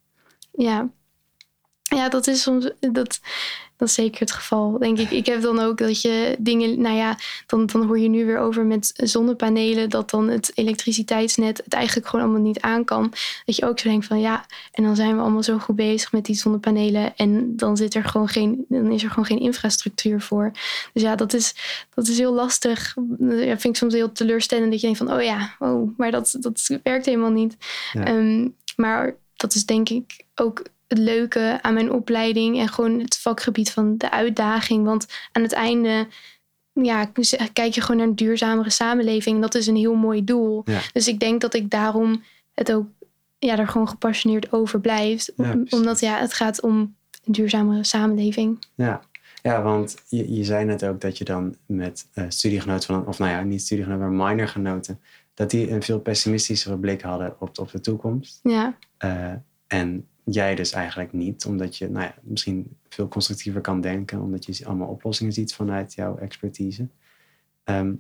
Ja. 0.52 0.88
Ja, 1.82 2.08
dat 2.08 2.26
is 2.26 2.42
soms. 2.42 2.70
Dat, 2.92 3.20
dat 3.78 3.88
is 3.88 3.94
zeker 3.94 4.20
het 4.20 4.32
geval, 4.32 4.78
denk 4.78 4.98
ik. 4.98 5.10
Ik 5.10 5.26
heb 5.26 5.42
dan 5.42 5.60
ook 5.60 5.78
dat 5.78 6.00
je 6.00 6.36
dingen, 6.38 6.80
nou 6.80 6.96
ja, 6.96 7.16
dan, 7.46 7.66
dan 7.66 7.86
hoor 7.86 7.98
je 7.98 8.08
nu 8.08 8.26
weer 8.26 8.38
over 8.38 8.64
met 8.64 8.92
zonnepanelen, 8.94 9.90
dat 9.90 10.10
dan 10.10 10.28
het 10.28 10.50
elektriciteitsnet 10.54 11.60
het 11.64 11.72
eigenlijk 11.74 12.08
gewoon 12.08 12.24
allemaal 12.24 12.42
niet 12.42 12.60
aan 12.60 12.84
kan. 12.84 13.12
Dat 13.44 13.56
je 13.56 13.66
ook 13.66 13.78
zo 13.78 13.88
denkt 13.88 14.06
van 14.06 14.20
ja, 14.20 14.46
en 14.72 14.82
dan 14.82 14.96
zijn 14.96 15.14
we 15.14 15.22
allemaal 15.22 15.42
zo 15.42 15.58
goed 15.58 15.76
bezig 15.76 16.12
met 16.12 16.24
die 16.24 16.34
zonnepanelen 16.34 17.16
en 17.16 17.56
dan 17.56 17.76
zit 17.76 17.94
er 17.94 18.04
gewoon 18.04 18.28
geen, 18.28 18.64
dan 18.68 18.92
is 18.92 19.02
er 19.02 19.08
gewoon 19.08 19.26
geen 19.26 19.40
infrastructuur 19.40 20.20
voor. 20.20 20.50
Dus 20.92 21.02
ja, 21.02 21.16
dat 21.16 21.32
is, 21.32 21.54
dat 21.94 22.08
is 22.08 22.18
heel 22.18 22.34
lastig. 22.34 22.96
Ja, 23.18 23.58
vind 23.58 23.64
ik 23.64 23.76
soms 23.76 23.94
heel 23.94 24.12
teleurstellend 24.12 24.70
dat 24.70 24.80
je 24.80 24.86
denkt 24.86 24.98
van 24.98 25.12
oh 25.12 25.22
ja, 25.22 25.54
oh, 25.58 25.96
maar 25.96 26.10
dat, 26.10 26.36
dat 26.40 26.78
werkt 26.82 27.06
helemaal 27.06 27.30
niet. 27.30 27.56
Ehm, 27.92 28.48
maar 28.76 29.16
dat 29.36 29.54
is 29.54 29.66
denk 29.66 29.88
ik 29.88 30.24
ook 30.34 30.62
het 30.88 30.98
leuke 30.98 31.58
aan 31.62 31.74
mijn 31.74 31.92
opleiding 31.92 32.58
en 32.58 32.68
gewoon 32.68 33.00
het 33.00 33.18
vakgebied 33.18 33.70
van 33.70 33.96
de 33.96 34.10
uitdaging. 34.10 34.84
Want 34.84 35.06
aan 35.32 35.42
het 35.42 35.52
einde 35.52 36.06
ja, 36.72 37.10
kijk 37.52 37.74
je 37.74 37.80
gewoon 37.80 37.96
naar 37.96 38.06
een 38.06 38.14
duurzamere 38.14 38.70
samenleving. 38.70 39.40
Dat 39.40 39.54
is 39.54 39.66
een 39.66 39.76
heel 39.76 39.94
mooi 39.94 40.24
doel. 40.24 40.64
Dus 40.92 41.08
ik 41.08 41.20
denk 41.20 41.40
dat 41.40 41.54
ik 41.54 41.70
daarom 41.70 42.22
het 42.54 42.72
ook 42.72 42.86
ja, 43.38 43.58
er 43.58 43.68
gewoon 43.68 43.88
gepassioneerd 43.88 44.52
over 44.52 44.80
blijft. 44.80 45.32
omdat 45.70 46.00
ja, 46.00 46.18
het 46.18 46.34
gaat 46.34 46.60
om 46.60 46.96
een 47.24 47.32
duurzamere 47.32 47.84
samenleving. 47.84 48.64
Ja, 48.74 49.00
ja 49.42 49.62
want 49.62 49.96
je, 50.08 50.34
je 50.34 50.44
zei 50.44 50.64
net 50.64 50.84
ook 50.84 51.00
dat 51.00 51.18
je 51.18 51.24
dan 51.24 51.56
met 51.66 52.08
uh, 52.14 52.24
studiegenoten 52.28 52.94
van, 52.94 53.06
of 53.06 53.18
nou 53.18 53.30
ja, 53.30 53.42
niet 53.42 53.62
studiegenoten, 53.62 54.16
maar 54.16 54.28
minorgenoten, 54.28 55.00
dat 55.34 55.50
die 55.50 55.70
een 55.70 55.82
veel 55.82 56.00
pessimistischere 56.00 56.78
blik 56.78 57.00
hadden 57.00 57.36
op, 57.38 57.58
op 57.58 57.70
de 57.70 57.80
toekomst. 57.80 58.40
Ja. 58.42 58.76
Uh, 59.04 59.32
en 59.66 60.06
jij 60.30 60.54
dus 60.54 60.72
eigenlijk 60.72 61.12
niet, 61.12 61.44
omdat 61.44 61.76
je 61.76 61.90
nou 61.90 62.04
ja, 62.04 62.14
misschien 62.22 62.76
veel 62.88 63.08
constructiever 63.08 63.60
kan 63.60 63.80
denken, 63.80 64.20
omdat 64.20 64.56
je 64.56 64.66
allemaal 64.66 64.88
oplossingen 64.88 65.32
ziet 65.32 65.54
vanuit 65.54 65.94
jouw 65.94 66.16
expertise. 66.18 66.88
Ehm, 67.64 67.94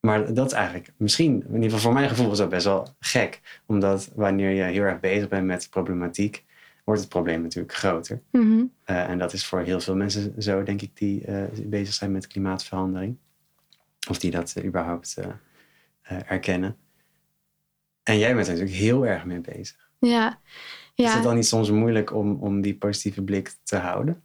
maar 0.00 0.34
dat 0.34 0.46
is 0.46 0.52
eigenlijk 0.52 0.92
misschien, 0.96 1.32
in 1.32 1.54
ieder 1.54 1.62
geval 1.62 1.78
voor 1.78 1.92
mijn 1.92 2.08
gevoel 2.08 2.28
was 2.28 2.38
dat 2.38 2.48
best 2.48 2.64
wel 2.64 2.88
gek. 3.00 3.60
Omdat 3.66 4.10
wanneer 4.14 4.50
je 4.50 4.62
heel 4.62 4.82
erg 4.82 5.00
bezig 5.00 5.28
bent 5.28 5.46
met 5.46 5.62
de 5.62 5.68
problematiek, 5.68 6.44
wordt 6.84 7.00
het 7.00 7.10
probleem 7.10 7.42
natuurlijk 7.42 7.74
groter. 7.74 8.22
Mhm. 8.30 8.64
Eh, 8.84 9.10
en 9.10 9.18
dat 9.18 9.32
is 9.32 9.46
voor 9.46 9.60
heel 9.60 9.80
veel 9.80 9.96
mensen 9.96 10.42
zo, 10.42 10.62
denk 10.62 10.82
ik, 10.82 10.96
die 10.96 11.26
uh, 11.26 11.44
bezig 11.64 11.94
zijn 11.94 12.12
met 12.12 12.26
klimaatverandering. 12.26 13.16
Of 14.08 14.18
die 14.18 14.30
dat 14.30 14.54
uh, 14.58 14.64
überhaupt 14.64 15.18
erkennen. 16.02 16.76
En 18.02 18.18
jij 18.18 18.34
bent 18.34 18.46
er 18.46 18.52
natuurlijk 18.52 18.80
heel 18.80 19.06
erg 19.06 19.24
mee 19.24 19.40
bezig. 19.40 19.87
Ja, 19.98 20.40
ja. 20.94 21.06
Is 21.06 21.14
het 21.14 21.22
dan 21.22 21.34
niet 21.34 21.46
soms 21.46 21.70
moeilijk 21.70 22.14
om, 22.14 22.38
om 22.40 22.60
die 22.60 22.76
positieve 22.76 23.22
blik 23.22 23.54
te 23.62 23.76
houden? 23.76 24.22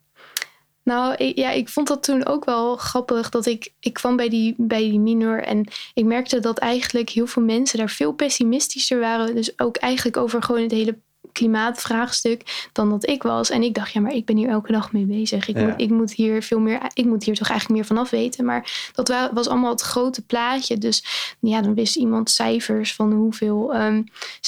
Nou, 0.84 1.15
ik, 1.15 1.38
ja, 1.38 1.51
ik 1.51 1.70
vond 1.70 1.88
dat 1.88 2.03
toen 2.03 2.25
ook 2.25 2.46
wel 2.46 2.75
grappig 2.75 3.30
dat 3.30 3.46
ik, 3.46 3.74
ik 3.80 3.94
kwam 3.94 4.15
bij 4.15 4.30
die, 4.30 4.56
bij 4.58 4.89
die 4.89 5.00
minor 5.00 5.44
en 5.44 5.68
ik 5.94 6.06
merkte 6.06 6.39
dat 6.39 6.58
eigenlijk 6.58 7.10
heel 7.10 7.27
veel 7.27 7.44
mensen 7.44 7.77
daar 7.77 7.89
veel 7.89 8.13
pessimistischer 8.13 9.00
waren. 9.00 9.36
Dus 9.36 9.60
ook 9.60 9.77
eigenlijk 9.77 10.18
over 10.18 10.44
gewoon 10.44 10.62
het 10.62 10.72
hele 10.72 11.00
klimaatvraagstuk 11.33 12.69
dan 12.71 12.89
dat 12.89 13.09
ik 13.09 13.23
was. 13.23 13.49
En 13.49 13.63
ik 13.63 13.73
dacht, 13.73 13.91
ja, 13.91 14.01
maar 14.01 14.13
ik 14.13 14.25
ben 14.25 14.37
hier 14.37 14.49
elke 14.49 14.71
dag 14.71 14.91
mee 14.91 15.05
bezig. 15.05 15.47
Ik, 15.47 15.55
moet, 15.55 15.73
ik 15.77 15.89
moet 15.89 16.13
hier 16.13 16.43
veel 16.43 16.59
meer, 16.59 16.79
ik 16.93 17.05
moet 17.05 17.23
hier 17.23 17.35
toch 17.35 17.49
eigenlijk 17.49 17.79
meer 17.79 17.87
vanaf 17.87 18.09
weten. 18.09 18.45
Maar 18.45 18.91
dat 18.93 19.29
was 19.33 19.47
allemaal 19.47 19.71
het 19.71 19.81
grote 19.81 20.25
plaatje. 20.25 20.77
Dus 20.77 21.03
ja, 21.39 21.61
dan 21.61 21.73
wist 21.73 21.95
iemand 21.95 22.29
cijfers 22.29 22.95
van 22.95 23.13
hoeveel 23.13 23.75
um, 23.75 24.03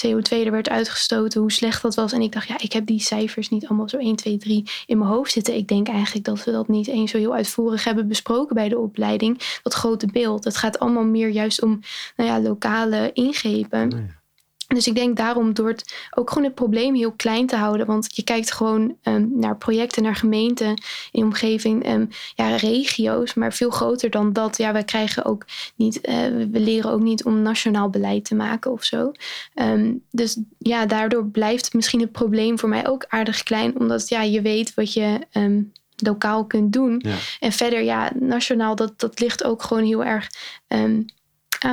CO2 0.06 0.30
er 0.30 0.52
werd 0.52 0.70
uitgestoten, 0.70 1.42
hoe 1.42 1.52
slecht 1.52 1.82
dat 1.82 1.96
was. 1.96 2.12
En 2.12 2.22
ik 2.22 2.32
dacht, 2.32 2.48
ja, 2.48 2.60
ik 2.60 2.74
heb 2.74 2.86
die 2.86 3.02
cijfers 3.02 3.50
niet 3.50 3.68
allemaal 3.68 3.90
zo 3.90 3.98
1, 3.98 4.16
2, 4.16 4.38
3 4.38 4.70
in 4.86 4.98
mijn 4.98 5.10
hoofd 5.10 5.32
zitten. 5.32 5.56
Ik 5.56 5.68
denk 5.68 5.88
eigenlijk 5.88 6.26
dat 6.26 6.44
we 6.44 6.52
dat 6.52 6.68
niet 6.68 6.88
eens 6.88 7.12
zo 7.12 7.18
heel 7.18 7.34
uitvoerig 7.34 7.84
hebben 7.84 8.08
besproken 8.08 8.56
bij 8.56 8.70
de 8.70 8.78
opleiding. 8.78 9.60
Dat 9.64 9.74
grote 9.74 10.08
beeld. 10.12 10.44
Het 10.44 10.58
gaat 10.58 10.80
allemaal 10.80 11.06
meer 11.06 11.30
juist 11.30 11.62
om 11.62 11.80
nou 12.16 12.30
ja, 12.30 12.40
lokale 12.40 13.10
ingrepen. 13.14 13.90
Ja. 13.90 14.24
Dus 14.68 14.88
ik 14.88 14.96
denk 14.96 15.18
daarom 15.18 15.54
door 15.54 15.68
het 15.68 15.96
ook 16.16 16.30
gewoon 16.30 16.44
het 16.44 16.56
probleem 16.56 16.96
heel 16.96 17.12
klein 17.12 17.48
te 17.48 17.56
houden. 17.56 17.86
Want 17.86 18.16
je 18.16 18.24
kijkt 18.24 18.52
gewoon 18.52 18.96
um, 19.04 19.32
naar 19.34 19.58
projecten, 19.58 20.04
naar 20.04 20.16
gemeenten 20.16 20.68
in 20.68 20.76
de 21.12 21.24
omgeving, 21.24 21.90
um, 21.90 22.10
ja, 22.36 22.56
regio's. 22.56 23.34
Maar 23.34 23.54
veel 23.54 23.70
groter 23.70 24.10
dan 24.10 24.34
dat. 24.34 24.58
Ja, 24.58 24.74
wij 24.74 24.84
krijgen 24.84 25.26
ook 25.26 25.46
niet, 25.76 25.96
uh, 25.96 26.14
we 26.52 26.60
leren 26.60 26.92
ook 26.92 27.02
niet 27.02 27.24
om 27.24 27.42
nationaal 27.42 27.90
beleid 27.90 28.26
te 28.26 28.36
maken 28.36 28.72
of 28.72 28.84
zo. 28.84 29.12
Um, 29.56 30.04
dus 30.12 30.40
ja, 30.58 30.86
daardoor 30.86 31.26
blijft 31.26 31.74
misschien 31.74 32.02
het 32.02 32.12
probleem 32.12 32.60
voor 32.60 32.70
mij 32.70 32.88
ook 32.88 33.06
aardig 33.08 33.44
klein. 33.44 33.80
Omdat 33.80 34.10
ja, 34.10 34.22
je 34.22 34.42
weet 34.42 34.74
wat 34.74 34.94
je 34.94 35.20
lokaal 35.96 36.46
kunt 36.46 36.74
doen. 36.74 37.02
Ja. 37.04 37.16
En 37.40 37.52
verder, 37.52 37.84
ja, 37.84 38.12
nationaal, 38.20 38.76
dat, 38.76 39.00
dat 39.00 39.20
ligt 39.20 39.44
ook 39.44 39.64
gewoon 39.64 39.84
heel 39.84 40.04
erg 40.04 40.30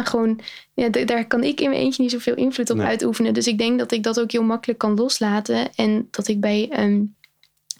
gewoon, 0.00 0.40
ja, 0.74 0.88
daar 0.88 1.26
kan 1.26 1.44
ik 1.44 1.60
in 1.60 1.68
mijn 1.70 1.80
eentje 1.80 2.02
niet 2.02 2.10
zoveel 2.10 2.34
invloed 2.34 2.70
op 2.70 2.78
uitoefenen. 2.78 3.34
Dus 3.34 3.46
ik 3.46 3.58
denk 3.58 3.78
dat 3.78 3.92
ik 3.92 4.02
dat 4.02 4.20
ook 4.20 4.32
heel 4.32 4.42
makkelijk 4.42 4.78
kan 4.78 4.94
loslaten. 4.94 5.74
En 5.74 6.08
dat 6.10 6.28
ik 6.28 6.40
bij 6.40 6.84
um, 6.84 7.14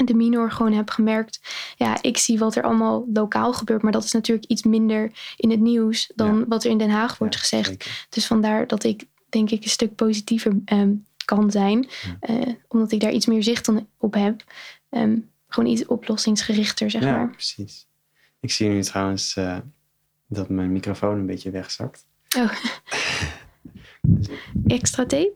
de 0.05 0.15
minor 0.15 0.51
gewoon 0.51 0.73
heb 0.73 0.91
gemerkt, 0.91 1.41
ja, 1.77 2.03
ik 2.03 2.19
zie 2.19 2.39
wat 2.39 2.57
er 2.57 2.63
allemaal 2.63 3.07
lokaal 3.13 3.53
gebeurt. 3.53 3.83
Maar 3.83 3.93
dat 3.93 4.05
is 4.05 4.13
natuurlijk 4.13 4.47
iets 4.47 4.63
minder 4.63 5.11
in 5.37 5.51
het 5.51 5.61
nieuws 5.61 6.11
dan 6.15 6.45
wat 6.49 6.65
er 6.65 6.71
in 6.71 6.79
Den 6.79 6.91
Haag 6.91 7.19
wordt 7.19 7.37
gezegd. 7.37 7.91
Dus 8.09 8.27
vandaar 8.27 8.67
dat 8.67 8.85
ik 8.85 9.05
denk 9.29 9.51
ik 9.51 9.63
een 9.63 9.71
stuk 9.71 9.95
positiever 9.95 10.53
um, 10.73 11.05
kan 11.25 11.51
zijn. 11.51 11.89
Uh, 12.31 12.43
omdat 12.69 12.93
ik 12.93 13.01
daar 13.01 13.13
iets 13.13 13.27
meer 13.27 13.43
zicht 13.43 13.71
op 13.99 14.15
heb. 14.15 14.45
Um, 14.91 15.31
gewoon 15.49 15.71
iets 15.71 15.87
oplossingsgerichter, 15.87 16.91
zeg 16.91 17.03
ja, 17.03 17.17
maar. 17.17 17.31
precies. 17.31 17.87
Ik 18.41 18.51
zie 18.51 18.69
nu 18.69 18.83
trouwens 18.83 19.37
uh, 19.37 19.59
dat 20.33 20.49
mijn 20.49 20.73
microfoon 20.73 21.19
een 21.19 21.27
beetje 21.27 21.51
wegzakt. 21.51 22.07
Oh. 22.37 22.53
dus, 24.03 24.29
extra 24.67 25.07
tape? 25.07 25.35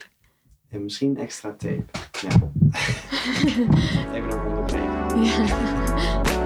Ja, 0.69 0.79
misschien 0.79 1.19
extra 1.19 1.51
tape. 1.51 1.85
Ja. 2.21 2.29
Even 4.15 4.31
een 4.31 4.47
onderbreken. 4.47 5.23
Ja. 5.23 6.45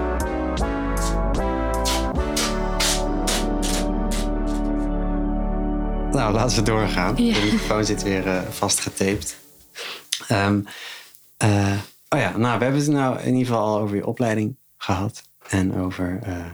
Nou, 6.13 6.33
laten 6.33 6.57
we 6.57 6.63
doorgaan. 6.63 7.17
Ja. 7.17 7.35
De 7.35 7.41
microfoon 7.41 7.85
zit 7.85 8.03
weer 8.03 8.27
uh, 8.27 8.43
vastgetaped. 8.43 9.37
Um, 10.31 10.65
uh, 11.45 11.79
oh 12.09 12.19
ja, 12.19 12.37
nou, 12.37 12.59
we 12.59 12.65
hebben 12.65 12.81
het 12.81 12.91
nou 12.91 13.19
in 13.19 13.33
ieder 13.33 13.47
geval 13.47 13.67
al 13.67 13.79
over 13.79 13.97
je 13.97 14.07
opleiding 14.07 14.57
gehad. 14.77 15.23
En 15.49 15.77
over 15.77 16.21
uh, 16.27 16.47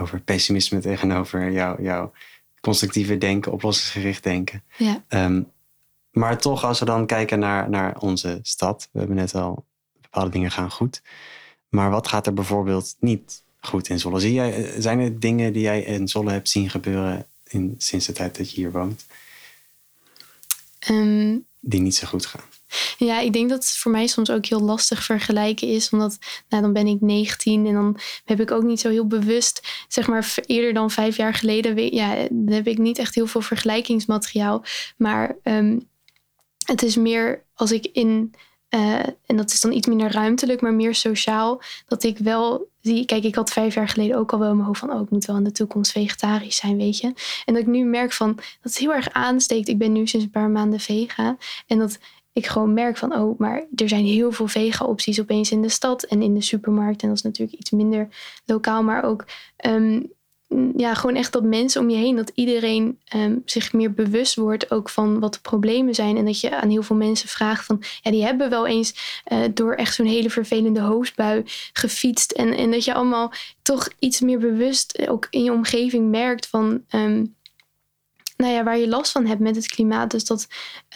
over 0.00 0.20
pessimisme 0.20 0.80
tegenover 0.80 1.50
jou, 1.50 1.82
jouw 1.82 2.12
constructieve 2.60 3.18
denken, 3.18 3.52
oplossingsgericht 3.52 4.22
denken. 4.22 4.62
Ja. 4.76 5.04
Um, 5.08 5.50
maar 6.10 6.38
toch, 6.38 6.64
als 6.64 6.78
we 6.78 6.84
dan 6.84 7.06
kijken 7.06 7.38
naar, 7.38 7.70
naar 7.70 7.98
onze 7.98 8.38
stad, 8.42 8.88
we 8.92 8.98
hebben 8.98 9.16
net 9.16 9.34
al 9.34 9.64
bepaalde 10.00 10.30
dingen 10.30 10.50
gaan 10.50 10.70
goed. 10.70 11.02
Maar 11.68 11.90
wat 11.90 12.08
gaat 12.08 12.26
er 12.26 12.34
bijvoorbeeld 12.34 12.96
niet 12.98 13.42
goed 13.60 13.88
in 13.88 13.98
Zolle? 13.98 14.20
Zie 14.20 14.32
jij, 14.32 14.80
zijn 14.80 15.00
er 15.00 15.20
dingen 15.20 15.52
die 15.52 15.62
jij 15.62 15.82
in 15.82 16.08
Zolle 16.08 16.30
hebt 16.30 16.48
zien 16.48 16.70
gebeuren 16.70 17.26
in, 17.44 17.74
sinds 17.78 18.06
de 18.06 18.12
tijd 18.12 18.36
dat 18.36 18.50
je 18.50 18.56
hier 18.56 18.72
woont? 18.72 19.04
Um, 20.90 21.46
die 21.60 21.80
niet 21.80 21.94
zo 21.94 22.06
goed 22.06 22.26
gaan? 22.26 22.44
Ja, 22.98 23.20
ik 23.20 23.32
denk 23.32 23.48
dat 23.48 23.64
het 23.64 23.76
voor 23.76 23.92
mij 23.92 24.06
soms 24.06 24.30
ook 24.30 24.46
heel 24.46 24.60
lastig 24.60 25.04
vergelijken 25.04 25.68
is. 25.68 25.90
Omdat 25.90 26.18
nou, 26.48 26.62
dan 26.62 26.72
ben 26.72 26.86
ik 26.86 27.00
19 27.00 27.66
en 27.66 27.74
dan 27.74 27.98
heb 28.24 28.40
ik 28.40 28.50
ook 28.50 28.62
niet 28.62 28.80
zo 28.80 28.88
heel 28.88 29.06
bewust, 29.06 29.84
zeg 29.88 30.06
maar 30.06 30.34
eerder 30.46 30.74
dan 30.74 30.90
vijf 30.90 31.16
jaar 31.16 31.34
geleden, 31.34 31.94
ja, 31.94 32.14
dan 32.30 32.54
heb 32.54 32.66
ik 32.66 32.78
niet 32.78 32.98
echt 32.98 33.14
heel 33.14 33.26
veel 33.26 33.40
vergelijkingsmateriaal. 33.40 34.64
Maar 34.96 35.36
um, 35.42 35.88
het 36.66 36.82
is 36.82 36.96
meer 36.96 37.44
als 37.54 37.72
ik 37.72 37.86
in, 37.92 38.34
uh, 38.70 38.98
en 39.26 39.36
dat 39.36 39.52
is 39.52 39.60
dan 39.60 39.72
iets 39.72 39.86
minder 39.86 40.12
ruimtelijk, 40.12 40.60
maar 40.60 40.74
meer 40.74 40.94
sociaal, 40.94 41.62
dat 41.86 42.02
ik 42.02 42.18
wel 42.18 42.70
zie, 42.80 43.04
kijk, 43.04 43.24
ik 43.24 43.34
had 43.34 43.52
vijf 43.52 43.74
jaar 43.74 43.88
geleden 43.88 44.16
ook 44.16 44.32
al 44.32 44.38
wel 44.38 44.50
in 44.50 44.54
mijn 44.54 44.66
hoofd 44.66 44.80
van, 44.80 44.92
oh, 44.92 45.00
ik 45.00 45.10
moet 45.10 45.24
wel 45.24 45.36
in 45.36 45.44
de 45.44 45.52
toekomst 45.52 45.92
vegetarisch 45.92 46.56
zijn, 46.56 46.76
weet 46.76 46.98
je. 46.98 47.06
En 47.44 47.54
dat 47.54 47.62
ik 47.62 47.66
nu 47.66 47.84
merk 47.84 48.12
van, 48.12 48.34
dat 48.34 48.44
het 48.62 48.78
heel 48.78 48.94
erg 48.94 49.12
aansteekt. 49.12 49.68
Ik 49.68 49.78
ben 49.78 49.92
nu 49.92 50.06
sinds 50.06 50.26
een 50.26 50.32
paar 50.32 50.50
maanden 50.50 50.80
vega. 50.80 51.36
En 51.66 51.78
dat 51.78 51.98
ik 52.32 52.46
gewoon 52.46 52.72
merk 52.72 52.96
van, 52.96 53.14
oh, 53.14 53.38
maar 53.38 53.64
er 53.74 53.88
zijn 53.88 54.04
heel 54.04 54.32
veel 54.32 54.48
vega-opties 54.48 55.20
opeens 55.20 55.50
in 55.50 55.62
de 55.62 55.68
stad 55.68 56.02
en 56.02 56.22
in 56.22 56.34
de 56.34 56.42
supermarkt. 56.42 57.02
En 57.02 57.08
dat 57.08 57.16
is 57.16 57.22
natuurlijk 57.22 57.58
iets 57.58 57.70
minder 57.70 58.08
lokaal, 58.44 58.82
maar 58.82 59.04
ook, 59.04 59.24
um, 59.66 60.12
ja, 60.76 60.94
gewoon 60.94 61.16
echt 61.16 61.32
dat 61.32 61.42
mensen 61.42 61.80
om 61.80 61.90
je 61.90 61.96
heen, 61.96 62.16
dat 62.16 62.32
iedereen 62.34 62.98
um, 63.16 63.42
zich 63.44 63.72
meer 63.72 63.92
bewust 63.92 64.34
wordt 64.34 64.70
ook 64.70 64.88
van 64.88 65.20
wat 65.20 65.34
de 65.34 65.40
problemen 65.40 65.94
zijn. 65.94 66.16
En 66.16 66.24
dat 66.24 66.40
je 66.40 66.60
aan 66.60 66.70
heel 66.70 66.82
veel 66.82 66.96
mensen 66.96 67.28
vraagt 67.28 67.64
van, 67.64 67.82
ja, 68.02 68.10
die 68.10 68.24
hebben 68.24 68.50
wel 68.50 68.66
eens 68.66 69.20
uh, 69.32 69.38
door 69.54 69.74
echt 69.74 69.94
zo'n 69.94 70.06
hele 70.06 70.30
vervelende 70.30 70.80
hoofdbui 70.80 71.42
gefietst. 71.72 72.32
En, 72.32 72.56
en 72.56 72.70
dat 72.70 72.84
je 72.84 72.94
allemaal 72.94 73.32
toch 73.62 73.88
iets 73.98 74.20
meer 74.20 74.38
bewust 74.38 75.08
ook 75.08 75.26
in 75.30 75.44
je 75.44 75.52
omgeving 75.52 76.10
merkt 76.10 76.46
van. 76.46 76.82
Um, 76.94 77.34
nou 78.42 78.54
ja, 78.54 78.64
waar 78.64 78.78
je 78.78 78.88
last 78.88 79.12
van 79.12 79.26
hebt 79.26 79.40
met 79.40 79.56
het 79.56 79.66
klimaat. 79.66 80.10
Dus 80.10 80.24
dat, 80.24 80.46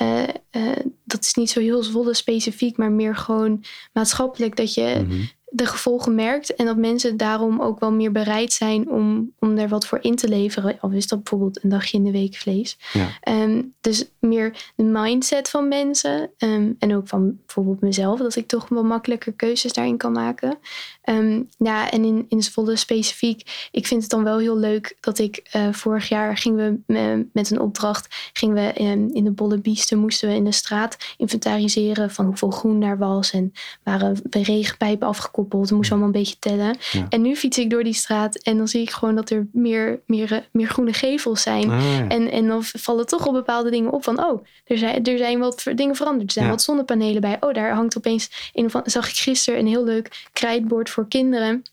uh, 0.03 0.23
uh, 0.53 0.73
dat 1.05 1.23
is 1.23 1.35
niet 1.35 1.51
zo 1.51 1.61
heel 1.61 1.83
Zwolle 1.83 2.15
specifiek, 2.15 2.77
maar 2.77 2.91
meer 2.91 3.17
gewoon 3.17 3.65
maatschappelijk. 3.93 4.57
Dat 4.57 4.75
je, 4.75 5.05
-hmm. 5.07 5.29
De 5.57 5.67
gevolgen 5.67 6.15
merkt 6.15 6.55
en 6.55 6.67
dat 6.67 6.77
mensen 6.77 7.17
daarom 7.17 7.61
ook 7.61 7.81
wel 7.81 7.93
meer 7.93 8.13
bereid 8.13 8.53
zijn 8.53 8.91
om, 8.91 9.33
om 9.39 9.59
er 9.59 9.69
wat 9.69 9.87
voor 9.87 9.99
in 10.03 10.17
te 10.17 10.29
leveren. 10.29 10.79
Al 10.81 10.91
is 10.91 11.07
dat 11.07 11.19
bijvoorbeeld 11.23 11.65
een 11.65 11.71
dagje 11.71 11.97
in 11.97 12.05
de 12.05 12.11
week 12.11 12.35
vlees. 12.35 12.79
Ja. 12.93 13.09
Ehm, 13.21 13.63
dus 13.81 14.05
meer 14.19 14.73
de 14.75 14.83
mindset 14.83 15.51
van 15.51 15.69
mensen 15.69 16.31
ehm, 16.39 16.73
en 16.79 16.97
ook 16.97 17.09
van 17.09 17.39
bijvoorbeeld 17.47 17.81
mezelf, 17.81 18.19
dat 18.19 18.37
ik 18.37 18.47
toch 18.47 18.69
wel 18.69 18.85
makkelijker 18.85 19.33
keuzes 19.33 19.73
daarin 19.73 19.97
kan 19.97 20.13
maken. 20.13 20.59
Ehm, 21.03 21.43
ja, 21.59 21.91
en 21.91 22.05
in, 22.05 22.27
in 22.29 22.43
Zwolle 22.43 22.77
specifiek, 22.77 23.69
ik 23.71 23.87
vind 23.87 24.03
het 24.03 24.11
dan 24.11 24.25
wel 24.25 24.39
heel 24.39 24.59
leuk 24.59 24.97
dat 25.01 25.19
ik 25.19 25.37
eh, 25.51 25.73
vorig 25.73 26.09
jaar 26.09 26.37
gingen 26.37 26.85
we 26.87 27.27
met 27.33 27.51
een 27.51 27.61
opdracht, 27.61 28.31
gingen 28.33 28.55
we 28.55 28.73
in 29.13 29.25
de 29.25 29.31
Bolle 29.31 29.59
Biesten, 29.59 29.99
moesten 29.99 30.29
we 30.29 30.35
in 30.35 30.45
de 30.45 30.53
straat 30.53 30.97
inventariseren 31.17 32.11
van 32.11 32.25
hoeveel 32.25 32.51
groen 32.51 32.81
daar 32.81 32.99
was 32.99 33.33
en 33.33 33.53
waren 33.83 34.21
regenpijpen 34.31 35.09
afgekoppeld. 35.09 35.45
We 35.49 35.57
moesten 35.59 35.97
allemaal 35.97 36.15
een 36.15 36.21
beetje 36.21 36.39
tellen. 36.39 36.77
En 37.09 37.23
nu 37.23 37.37
fiets 37.37 37.59
ik 37.59 37.71
door 37.71 37.85
die 37.85 37.95
straat 37.95 38.37
en 38.37 38.57
dan 38.57 38.69
zie 38.69 38.83
ik 38.83 38.91
gewoon 38.91 39.15
dat 39.15 39.31
er 39.31 39.49
meer, 39.53 40.01
meer, 40.07 40.49
meer 40.53 40.69
groene 40.69 40.93
gevels 40.93 41.43
zijn. 41.43 41.71
Ah, 41.71 41.99
en, 42.09 42.31
en 42.31 42.47
dan 42.47 42.65
vallen 42.65 43.07
toch 43.07 43.27
op 43.27 43.33
bepaalde 43.33 43.71
dingen 43.71 43.93
op 43.93 44.05
van, 44.05 44.25
oh, 44.25 44.45
er 44.65 44.79
zijn, 44.79 45.05
er 45.05 45.19
zijn 45.19 45.39
wat 45.39 45.65
dingen 45.75 45.97
veranderd. 45.97 46.27
Er 46.27 46.33
zijn 46.33 46.49
wat 46.49 46.63
zonnepanelen 46.63 47.21
bij. 47.21 47.37
Oh, 47.41 47.55
daar 47.55 47.75
hangt 47.75 47.97
opeens, 47.97 48.51
een 48.53 48.71
van, 48.71 48.83
zag 48.85 49.09
ik 49.09 49.17
gisteren 49.17 49.61
een 49.61 49.67
heel 49.67 49.85
leuk 49.85 50.27
krijtbord 50.33 50.91
voor 50.91 51.09
kinderen 51.09 51.65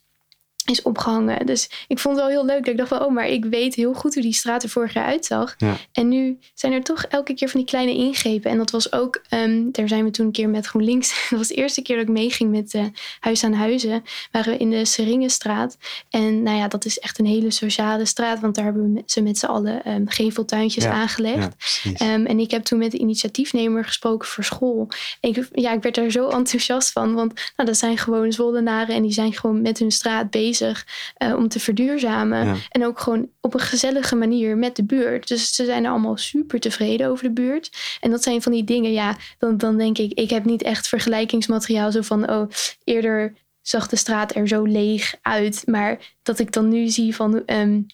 is 0.64 0.82
opgehangen. 0.82 1.46
Dus 1.46 1.70
ik 1.88 1.98
vond 1.98 2.16
het 2.16 2.24
wel 2.24 2.34
heel 2.34 2.44
leuk. 2.44 2.58
Dat 2.58 2.68
ik 2.68 2.76
dacht 2.76 2.88
van, 2.88 3.02
oh, 3.02 3.12
maar 3.12 3.28
ik 3.28 3.44
weet 3.44 3.74
heel 3.74 3.94
goed 3.94 4.14
hoe 4.14 4.22
die 4.22 4.32
straat 4.32 4.62
er 4.62 4.68
vorig 4.68 4.92
jaar 4.92 5.04
uitzag. 5.04 5.54
Ja. 5.58 5.76
En 5.92 6.08
nu 6.08 6.38
zijn 6.54 6.72
er 6.72 6.82
toch 6.82 7.04
elke 7.04 7.34
keer 7.34 7.48
van 7.48 7.60
die 7.60 7.68
kleine 7.68 7.94
ingrepen. 7.94 8.50
En 8.50 8.56
dat 8.56 8.70
was 8.70 8.92
ook, 8.92 9.22
um, 9.30 9.72
daar 9.72 9.88
zijn 9.88 10.04
we 10.04 10.10
toen 10.10 10.26
een 10.26 10.32
keer 10.32 10.48
met 10.48 10.66
GroenLinks. 10.66 11.12
Dat 11.34 11.38
was 11.38 11.48
de 11.48 11.54
eerste 11.54 11.82
keer 11.82 11.96
dat 11.96 12.04
ik 12.04 12.12
meeging 12.12 12.50
met 12.50 12.74
uh, 12.74 12.84
Huis 13.20 13.44
aan 13.44 13.52
Huizen. 13.52 14.02
Waren 14.30 14.52
we 14.52 14.58
in 14.58 14.70
de 14.70 14.84
Seringenstraat. 14.84 15.76
En 16.10 16.42
nou 16.42 16.56
ja, 16.56 16.68
dat 16.68 16.84
is 16.84 16.98
echt 16.98 17.18
een 17.18 17.26
hele 17.26 17.50
sociale 17.50 18.04
straat. 18.04 18.40
Want 18.40 18.54
daar 18.54 18.64
hebben 18.64 19.02
ze 19.06 19.22
met 19.22 19.38
z'n 19.38 19.46
allen 19.46 19.90
um, 19.90 20.08
geveltuintjes 20.08 20.84
Ja, 20.84 20.92
aangelegd. 20.92 21.82
Ja, 21.82 22.14
Um, 22.14 22.26
en 22.26 22.38
ik 22.38 22.50
heb 22.50 22.62
toen 22.62 22.78
met 22.78 22.90
de 22.90 22.98
initiatiefnemer 22.98 23.84
gesproken 23.84 24.28
voor 24.28 24.44
school. 24.44 24.88
En 25.20 25.30
ik, 25.30 25.48
ja, 25.52 25.72
ik 25.72 25.82
werd 25.82 25.94
daar 25.94 26.10
zo 26.10 26.28
enthousiast 26.38 26.92
van. 26.92 27.14
Want 27.14 27.32
nou, 27.56 27.68
dat 27.68 27.78
zijn 27.78 27.98
gewoon 27.98 28.32
Zwollenaren. 28.32 28.94
En 28.94 29.02
die 29.02 29.12
zijn 29.12 29.32
gewoon 29.32 29.62
met 29.62 29.78
hun 29.78 29.90
straat 29.90 30.30
bezig 30.30 30.53
uh, 30.60 31.36
om 31.36 31.48
te 31.48 31.60
verduurzamen. 31.60 32.46
Ja. 32.46 32.54
En 32.68 32.84
ook 32.84 33.00
gewoon 33.00 33.28
op 33.40 33.54
een 33.54 33.60
gezellige 33.60 34.16
manier 34.16 34.56
met 34.56 34.76
de 34.76 34.84
buurt. 34.84 35.28
Dus 35.28 35.54
ze 35.54 35.64
zijn 35.64 35.84
er 35.84 35.90
allemaal 35.90 36.16
super 36.16 36.60
tevreden 36.60 37.08
over 37.08 37.24
de 37.24 37.32
buurt. 37.32 37.98
En 38.00 38.10
dat 38.10 38.22
zijn 38.22 38.42
van 38.42 38.52
die 38.52 38.64
dingen, 38.64 38.92
ja, 38.92 39.16
dan, 39.38 39.56
dan 39.56 39.76
denk 39.76 39.98
ik, 39.98 40.12
ik 40.12 40.30
heb 40.30 40.44
niet 40.44 40.62
echt 40.62 40.88
vergelijkingsmateriaal 40.88 41.92
zo 41.92 42.02
van, 42.02 42.30
oh, 42.30 42.50
eerder 42.84 43.34
zag 43.62 43.88
de 43.88 43.96
straat 43.96 44.34
er 44.34 44.48
zo 44.48 44.62
leeg 44.62 45.14
uit. 45.22 45.62
Maar 45.66 45.98
dat 46.22 46.38
ik 46.38 46.52
dan 46.52 46.68
nu 46.68 46.88
zie 46.88 47.14
van 47.14 47.42
um, 47.46 47.86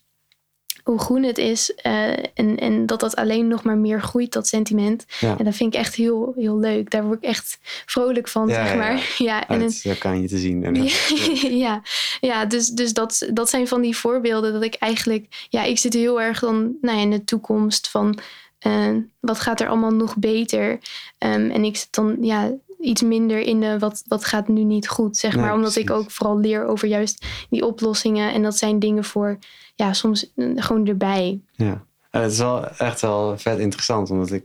hoe 0.84 0.98
groen 0.98 1.22
het 1.22 1.38
is. 1.38 1.72
Uh, 1.86 2.08
en, 2.34 2.56
en 2.56 2.86
dat 2.86 3.00
dat 3.00 3.16
alleen 3.16 3.48
nog 3.48 3.62
maar 3.62 3.78
meer 3.78 4.02
groeit, 4.02 4.32
dat 4.32 4.46
sentiment. 4.46 5.04
Ja. 5.20 5.38
En 5.38 5.44
dat 5.44 5.54
vind 5.54 5.74
ik 5.74 5.80
echt 5.80 5.94
heel, 5.94 6.32
heel 6.36 6.58
leuk. 6.58 6.90
Daar 6.90 7.04
word 7.04 7.18
ik 7.18 7.28
echt 7.28 7.58
vrolijk 7.86 8.28
van, 8.28 8.48
Ja, 8.48 8.66
zeg 8.66 8.76
maar. 8.76 9.14
ja. 9.18 9.28
Ja, 9.30 9.48
en 9.48 9.60
Uit, 9.60 9.82
dat 9.84 9.98
kan 9.98 10.22
je 10.22 10.28
te 10.28 10.38
zien. 10.38 10.64
En, 10.64 10.84
ja, 11.64 11.82
ja, 12.20 12.44
dus, 12.44 12.68
dus 12.68 12.92
dat, 12.92 13.28
dat 13.32 13.50
zijn 13.50 13.68
van 13.68 13.80
die 13.80 13.96
voorbeelden 13.96 14.52
dat 14.52 14.62
ik 14.62 14.74
eigenlijk, 14.74 15.46
ja, 15.48 15.62
ik 15.62 15.78
zit 15.78 15.92
heel 15.92 16.20
erg 16.20 16.40
dan 16.40 16.76
nou 16.80 16.96
ja, 16.96 17.02
in 17.02 17.10
de 17.10 17.24
toekomst 17.24 17.88
van 17.88 18.18
uh, 18.66 18.96
wat 19.20 19.40
gaat 19.40 19.60
er 19.60 19.68
allemaal 19.68 19.90
nog 19.90 20.16
beter. 20.16 20.70
Um, 20.70 21.50
en 21.50 21.64
ik 21.64 21.76
zit 21.76 21.88
dan 21.90 22.16
ja, 22.20 22.52
iets 22.80 23.02
minder 23.02 23.38
in 23.40 23.60
de 23.60 23.78
wat, 23.78 24.02
wat 24.08 24.24
gaat 24.24 24.48
nu 24.48 24.64
niet 24.64 24.88
goed, 24.88 25.16
zeg 25.16 25.34
Nee, 25.34 25.44
maar. 25.44 25.54
Omdat 25.54 25.76
ik 25.76 25.90
ook 25.90 26.10
vooral 26.10 26.38
leer 26.38 26.66
over 26.66 26.88
juist 26.88 27.26
die 27.50 27.66
oplossingen. 27.66 28.32
En 28.32 28.42
dat 28.42 28.56
zijn 28.56 28.78
dingen 28.78 29.04
voor, 29.04 29.38
ja, 29.74 29.92
soms 29.92 30.32
uh, 30.36 30.62
gewoon 30.62 30.86
erbij. 30.86 31.40
Ja, 31.52 31.84
het 32.10 32.32
is 32.32 32.38
wel 32.38 32.68
echt 32.68 33.00
wel 33.00 33.38
vet 33.38 33.58
interessant, 33.58 34.10
omdat 34.10 34.32
ik, 34.32 34.44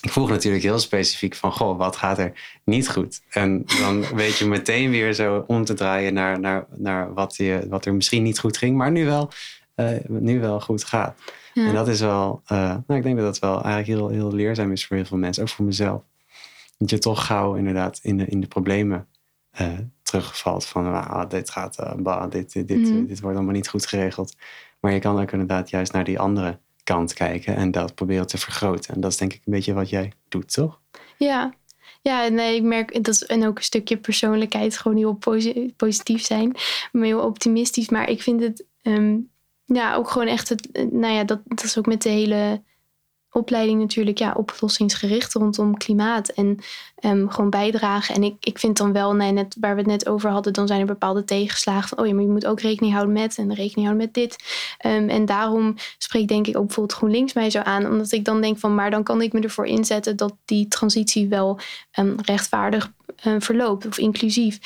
ik 0.00 0.10
vroeg 0.10 0.28
natuurlijk 0.28 0.62
heel 0.62 0.78
specifiek 0.78 1.34
van, 1.34 1.52
goh, 1.52 1.78
wat 1.78 1.96
gaat 1.96 2.18
er 2.18 2.60
niet 2.64 2.90
goed? 2.90 3.22
En 3.30 3.64
dan 3.80 4.04
weet 4.14 4.36
je 4.36 4.46
meteen 4.46 4.90
weer 4.90 5.12
zo 5.12 5.44
om 5.46 5.64
te 5.64 5.74
draaien 5.74 6.14
naar, 6.14 6.40
naar, 6.40 6.66
naar 6.76 7.14
wat, 7.14 7.36
je, 7.36 7.66
wat 7.68 7.84
er 7.84 7.94
misschien 7.94 8.22
niet 8.22 8.38
goed 8.38 8.56
ging, 8.56 8.76
maar 8.76 8.90
nu 8.90 9.04
wel, 9.04 9.30
eh, 9.74 9.88
nu 10.06 10.40
wel 10.40 10.60
goed 10.60 10.84
gaat. 10.84 11.18
Ja. 11.54 11.66
En 11.66 11.74
dat 11.74 11.88
is 11.88 12.00
wel, 12.00 12.42
eh, 12.46 12.58
nou, 12.58 12.98
ik 12.98 13.02
denk 13.02 13.16
dat 13.16 13.24
dat 13.26 13.38
wel 13.38 13.62
eigenlijk 13.62 13.86
heel, 13.86 14.08
heel 14.08 14.32
leerzaam 14.32 14.72
is 14.72 14.86
voor 14.86 14.96
heel 14.96 15.04
veel 15.06 15.18
mensen, 15.18 15.42
ook 15.42 15.48
voor 15.48 15.64
mezelf. 15.64 16.02
Dat 16.80 16.90
je 16.90 16.98
toch 16.98 17.26
gauw 17.26 17.54
inderdaad 17.54 17.98
in 18.02 18.16
de, 18.16 18.26
in 18.26 18.40
de 18.40 18.46
problemen 18.46 19.06
eh, 19.50 19.78
terugvalt 20.02 20.66
van, 20.66 20.86
ah, 21.08 21.28
dit 21.30 21.50
gaat, 21.50 21.78
eh, 21.78 21.94
bah, 21.94 22.30
dit, 22.30 22.52
dit, 22.52 22.68
dit, 22.68 22.78
Mhm. 22.78 23.06
dit 23.06 23.20
wordt 23.20 23.36
allemaal 23.36 23.54
niet 23.54 23.68
goed 23.68 23.86
geregeld. 23.86 24.36
Maar 24.80 24.92
je 24.92 24.98
kan 24.98 25.20
ook 25.20 25.32
inderdaad 25.32 25.70
juist 25.70 25.92
naar 25.92 26.04
die 26.04 26.18
andere 26.18 26.58
kant 26.84 27.12
kijken 27.12 27.56
en 27.56 27.70
dat 27.70 27.94
proberen 27.94 28.26
te 28.26 28.38
vergroten. 28.38 28.94
En 28.94 29.00
dat 29.00 29.10
is 29.10 29.16
denk 29.16 29.32
ik 29.32 29.42
een 29.44 29.52
beetje 29.52 29.74
wat 29.74 29.88
jij 29.88 30.12
doet, 30.28 30.52
toch? 30.52 30.80
Ja. 31.18 31.52
Ja, 32.02 32.28
nee, 32.28 32.56
ik 32.56 32.62
merk 32.62 33.04
dat 33.04 33.20
en 33.20 33.46
ook 33.46 33.56
een 33.58 33.64
stukje 33.64 33.96
persoonlijkheid, 33.96 34.76
gewoon 34.78 34.96
heel 34.96 35.14
posi- 35.14 35.72
positief 35.76 36.24
zijn, 36.24 36.56
maar 36.92 37.04
heel 37.04 37.20
optimistisch. 37.20 37.88
Maar 37.88 38.08
ik 38.08 38.22
vind 38.22 38.40
het, 38.42 38.64
um, 38.82 39.30
ja, 39.64 39.94
ook 39.94 40.10
gewoon 40.10 40.26
echt 40.28 40.48
het, 40.48 40.68
nou 40.92 41.14
ja, 41.14 41.24
dat, 41.24 41.40
dat 41.44 41.64
is 41.64 41.78
ook 41.78 41.86
met 41.86 42.02
de 42.02 42.08
hele 42.08 42.62
opleiding 43.32 43.80
natuurlijk, 43.80 44.18
ja, 44.18 44.32
oplossingsgericht 44.36 45.32
rondom 45.32 45.76
klimaat 45.76 46.28
en 46.28 46.58
um, 47.04 47.30
gewoon 47.30 47.50
bijdragen. 47.50 48.14
En 48.14 48.22
ik, 48.22 48.34
ik 48.40 48.58
vind 48.58 48.76
dan 48.76 48.92
wel, 48.92 49.14
nee, 49.14 49.32
net 49.32 49.56
waar 49.60 49.74
we 49.74 49.80
het 49.80 49.90
net 49.90 50.08
over 50.08 50.30
hadden, 50.30 50.52
dan 50.52 50.66
zijn 50.66 50.80
er 50.80 50.86
bepaalde 50.86 51.24
tegenslagen 51.24 51.88
van, 51.88 51.98
oh 51.98 52.06
ja, 52.06 52.14
maar 52.14 52.22
je 52.22 52.30
moet 52.30 52.46
ook 52.46 52.60
rekening 52.60 52.92
houden 52.92 53.14
met 53.14 53.38
en 53.38 53.54
rekening 53.54 53.86
houden 53.86 53.96
met 53.96 54.14
dit. 54.14 54.36
Um, 54.86 55.08
en 55.08 55.24
daarom 55.24 55.74
spreekt 55.98 56.28
denk 56.28 56.46
ik 56.46 56.56
ook 56.56 56.66
bijvoorbeeld 56.66 56.98
GroenLinks 56.98 57.32
mij 57.32 57.50
zo 57.50 57.58
aan, 57.58 57.86
omdat 57.86 58.12
ik 58.12 58.24
dan 58.24 58.40
denk 58.40 58.58
van, 58.58 58.74
maar 58.74 58.90
dan 58.90 59.02
kan 59.02 59.22
ik 59.22 59.32
me 59.32 59.40
ervoor 59.40 59.66
inzetten 59.66 60.16
dat 60.16 60.36
die 60.44 60.68
transitie 60.68 61.28
wel 61.28 61.58
um, 61.98 62.14
rechtvaardig 62.24 62.92
verloopt 63.38 63.86
of 63.86 63.98
inclusief. 63.98 64.58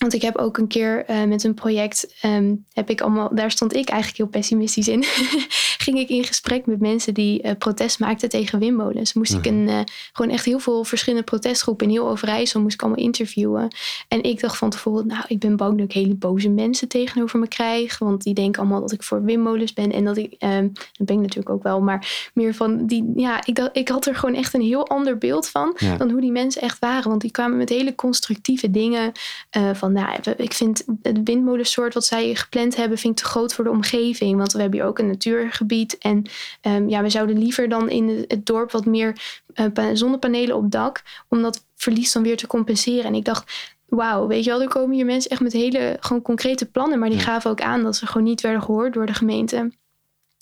Want 0.00 0.12
ik 0.12 0.22
heb 0.22 0.36
ook 0.36 0.58
een 0.58 0.66
keer 0.66 1.10
uh, 1.10 1.24
met 1.24 1.44
een 1.44 1.54
project, 1.54 2.14
um, 2.24 2.64
heb 2.72 2.90
ik 2.90 3.00
allemaal, 3.00 3.34
daar 3.34 3.50
stond 3.50 3.74
ik 3.74 3.88
eigenlijk 3.88 4.18
heel 4.18 4.40
pessimistisch 4.40 4.88
in. 4.88 5.04
ging 5.84 5.98
ik 5.98 6.08
in 6.08 6.24
gesprek 6.24 6.66
met 6.66 6.80
mensen 6.80 7.14
die 7.14 7.42
uh, 7.42 7.50
protest 7.58 7.98
maakten 7.98 8.28
tegen 8.28 8.58
windmolens. 8.58 9.12
Moest 9.12 9.32
ik 9.32 9.46
een, 9.46 9.68
uh, 9.68 9.80
gewoon 10.12 10.30
echt 10.30 10.44
heel 10.44 10.58
veel 10.58 10.84
verschillende 10.84 11.24
protestgroepen 11.24 11.86
in 11.86 11.92
heel 11.92 12.08
Overijssel 12.08 12.60
moest 12.60 12.74
ik 12.74 12.82
allemaal 12.82 13.04
interviewen. 13.04 13.68
En 14.08 14.22
ik 14.22 14.40
dacht 14.40 14.56
van 14.56 14.70
tevoren, 14.70 15.06
nou, 15.06 15.24
ik 15.28 15.38
ben 15.38 15.56
bang 15.56 15.78
dat 15.78 15.86
ik 15.86 15.92
hele 15.92 16.14
boze 16.14 16.48
mensen 16.48 16.88
tegenover 16.88 17.38
me 17.38 17.48
krijg. 17.48 17.98
Want 17.98 18.22
die 18.22 18.34
denken 18.34 18.60
allemaal 18.60 18.80
dat 18.80 18.92
ik 18.92 19.02
voor 19.02 19.24
windmolens 19.24 19.72
ben. 19.72 19.92
En 19.92 20.04
dat 20.04 20.16
ik, 20.16 20.34
um, 20.38 20.72
dat 20.72 21.06
ben 21.06 21.16
ik 21.16 21.22
natuurlijk 21.22 21.50
ook 21.50 21.62
wel, 21.62 21.80
maar 21.80 22.30
meer 22.34 22.54
van 22.54 22.86
die, 22.86 23.12
ja, 23.16 23.40
ik, 23.44 23.54
dacht, 23.54 23.76
ik 23.76 23.88
had 23.88 24.06
er 24.06 24.14
gewoon 24.14 24.34
echt 24.34 24.54
een 24.54 24.62
heel 24.62 24.86
ander 24.88 25.18
beeld 25.18 25.48
van 25.48 25.76
Ja. 25.78 25.96
dan 25.96 26.10
hoe 26.10 26.20
die 26.20 26.32
mensen 26.32 26.62
echt 26.62 26.78
waren. 26.78 27.08
Want 27.08 27.20
die 27.20 27.30
kwamen 27.30 27.56
met 27.56 27.68
hele 27.68 27.94
constructieve 27.94 28.70
dingen 28.70 29.12
uh, 29.56 29.70
van, 29.74 29.89
nou, 29.92 30.18
ik 30.36 30.52
vind 30.52 30.84
het 31.02 31.20
windmolensoort 31.24 31.94
wat 31.94 32.04
zij 32.04 32.34
gepland 32.34 32.76
hebben, 32.76 32.98
vind 32.98 33.18
ik 33.18 33.24
te 33.24 33.30
groot 33.30 33.54
voor 33.54 33.64
de 33.64 33.70
omgeving. 33.70 34.36
Want 34.36 34.52
we 34.52 34.60
hebben 34.60 34.78
hier 34.78 34.88
ook 34.88 34.98
een 34.98 35.06
natuurgebied. 35.06 35.98
En 35.98 36.26
um, 36.62 36.88
ja, 36.88 37.02
we 37.02 37.10
zouden 37.10 37.38
liever 37.38 37.68
dan 37.68 37.88
in 37.88 38.24
het 38.28 38.46
dorp 38.46 38.70
wat 38.70 38.86
meer 38.86 39.40
uh, 39.54 39.88
zonnepanelen 39.92 40.56
op 40.56 40.70
dak, 40.70 41.02
om 41.28 41.42
dat 41.42 41.64
verlies 41.76 42.12
dan 42.12 42.22
weer 42.22 42.36
te 42.36 42.46
compenseren. 42.46 43.04
En 43.04 43.14
ik 43.14 43.24
dacht, 43.24 43.70
wauw, 43.88 44.26
weet 44.26 44.44
je 44.44 44.50
wel, 44.50 44.62
er 44.62 44.68
komen 44.68 44.96
hier 44.96 45.04
mensen 45.04 45.30
echt 45.30 45.40
met 45.40 45.52
hele 45.52 45.96
gewoon 46.00 46.22
concrete 46.22 46.66
plannen, 46.66 46.98
maar 46.98 47.10
die 47.10 47.18
gaven 47.18 47.50
ook 47.50 47.60
aan 47.60 47.82
dat 47.82 47.96
ze 47.96 48.06
gewoon 48.06 48.26
niet 48.26 48.40
werden 48.40 48.62
gehoord 48.62 48.92
door 48.92 49.06
de 49.06 49.14
gemeente. 49.14 49.70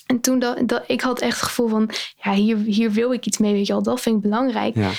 En 0.07 0.21
toen 0.21 0.39
dat, 0.39 0.69
dat 0.69 0.85
ik 0.87 1.01
had 1.01 1.21
echt 1.21 1.41
het 1.41 1.49
gevoel 1.49 1.69
van, 1.69 1.91
ja, 2.23 2.33
hier, 2.33 2.57
hier 2.57 2.91
wil 2.91 3.13
ik 3.13 3.27
iets 3.27 3.39
mee, 3.39 3.53
weet 3.53 3.67
je 3.67 3.73
wel, 3.73 3.83
dat 3.83 4.01
vind 4.01 4.17
ik 4.17 4.23
belangrijk. 4.23 4.75
Ja. 4.75 4.91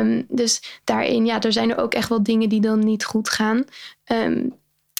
Um, 0.00 0.26
dus 0.28 0.80
daarin, 0.84 1.26
ja, 1.26 1.40
er 1.40 1.52
zijn 1.52 1.70
er 1.70 1.78
ook 1.78 1.94
echt 1.94 2.08
wel 2.08 2.22
dingen 2.22 2.48
die 2.48 2.60
dan 2.60 2.78
niet 2.78 3.04
goed 3.04 3.28
gaan. 3.28 3.64
Um, 4.12 4.54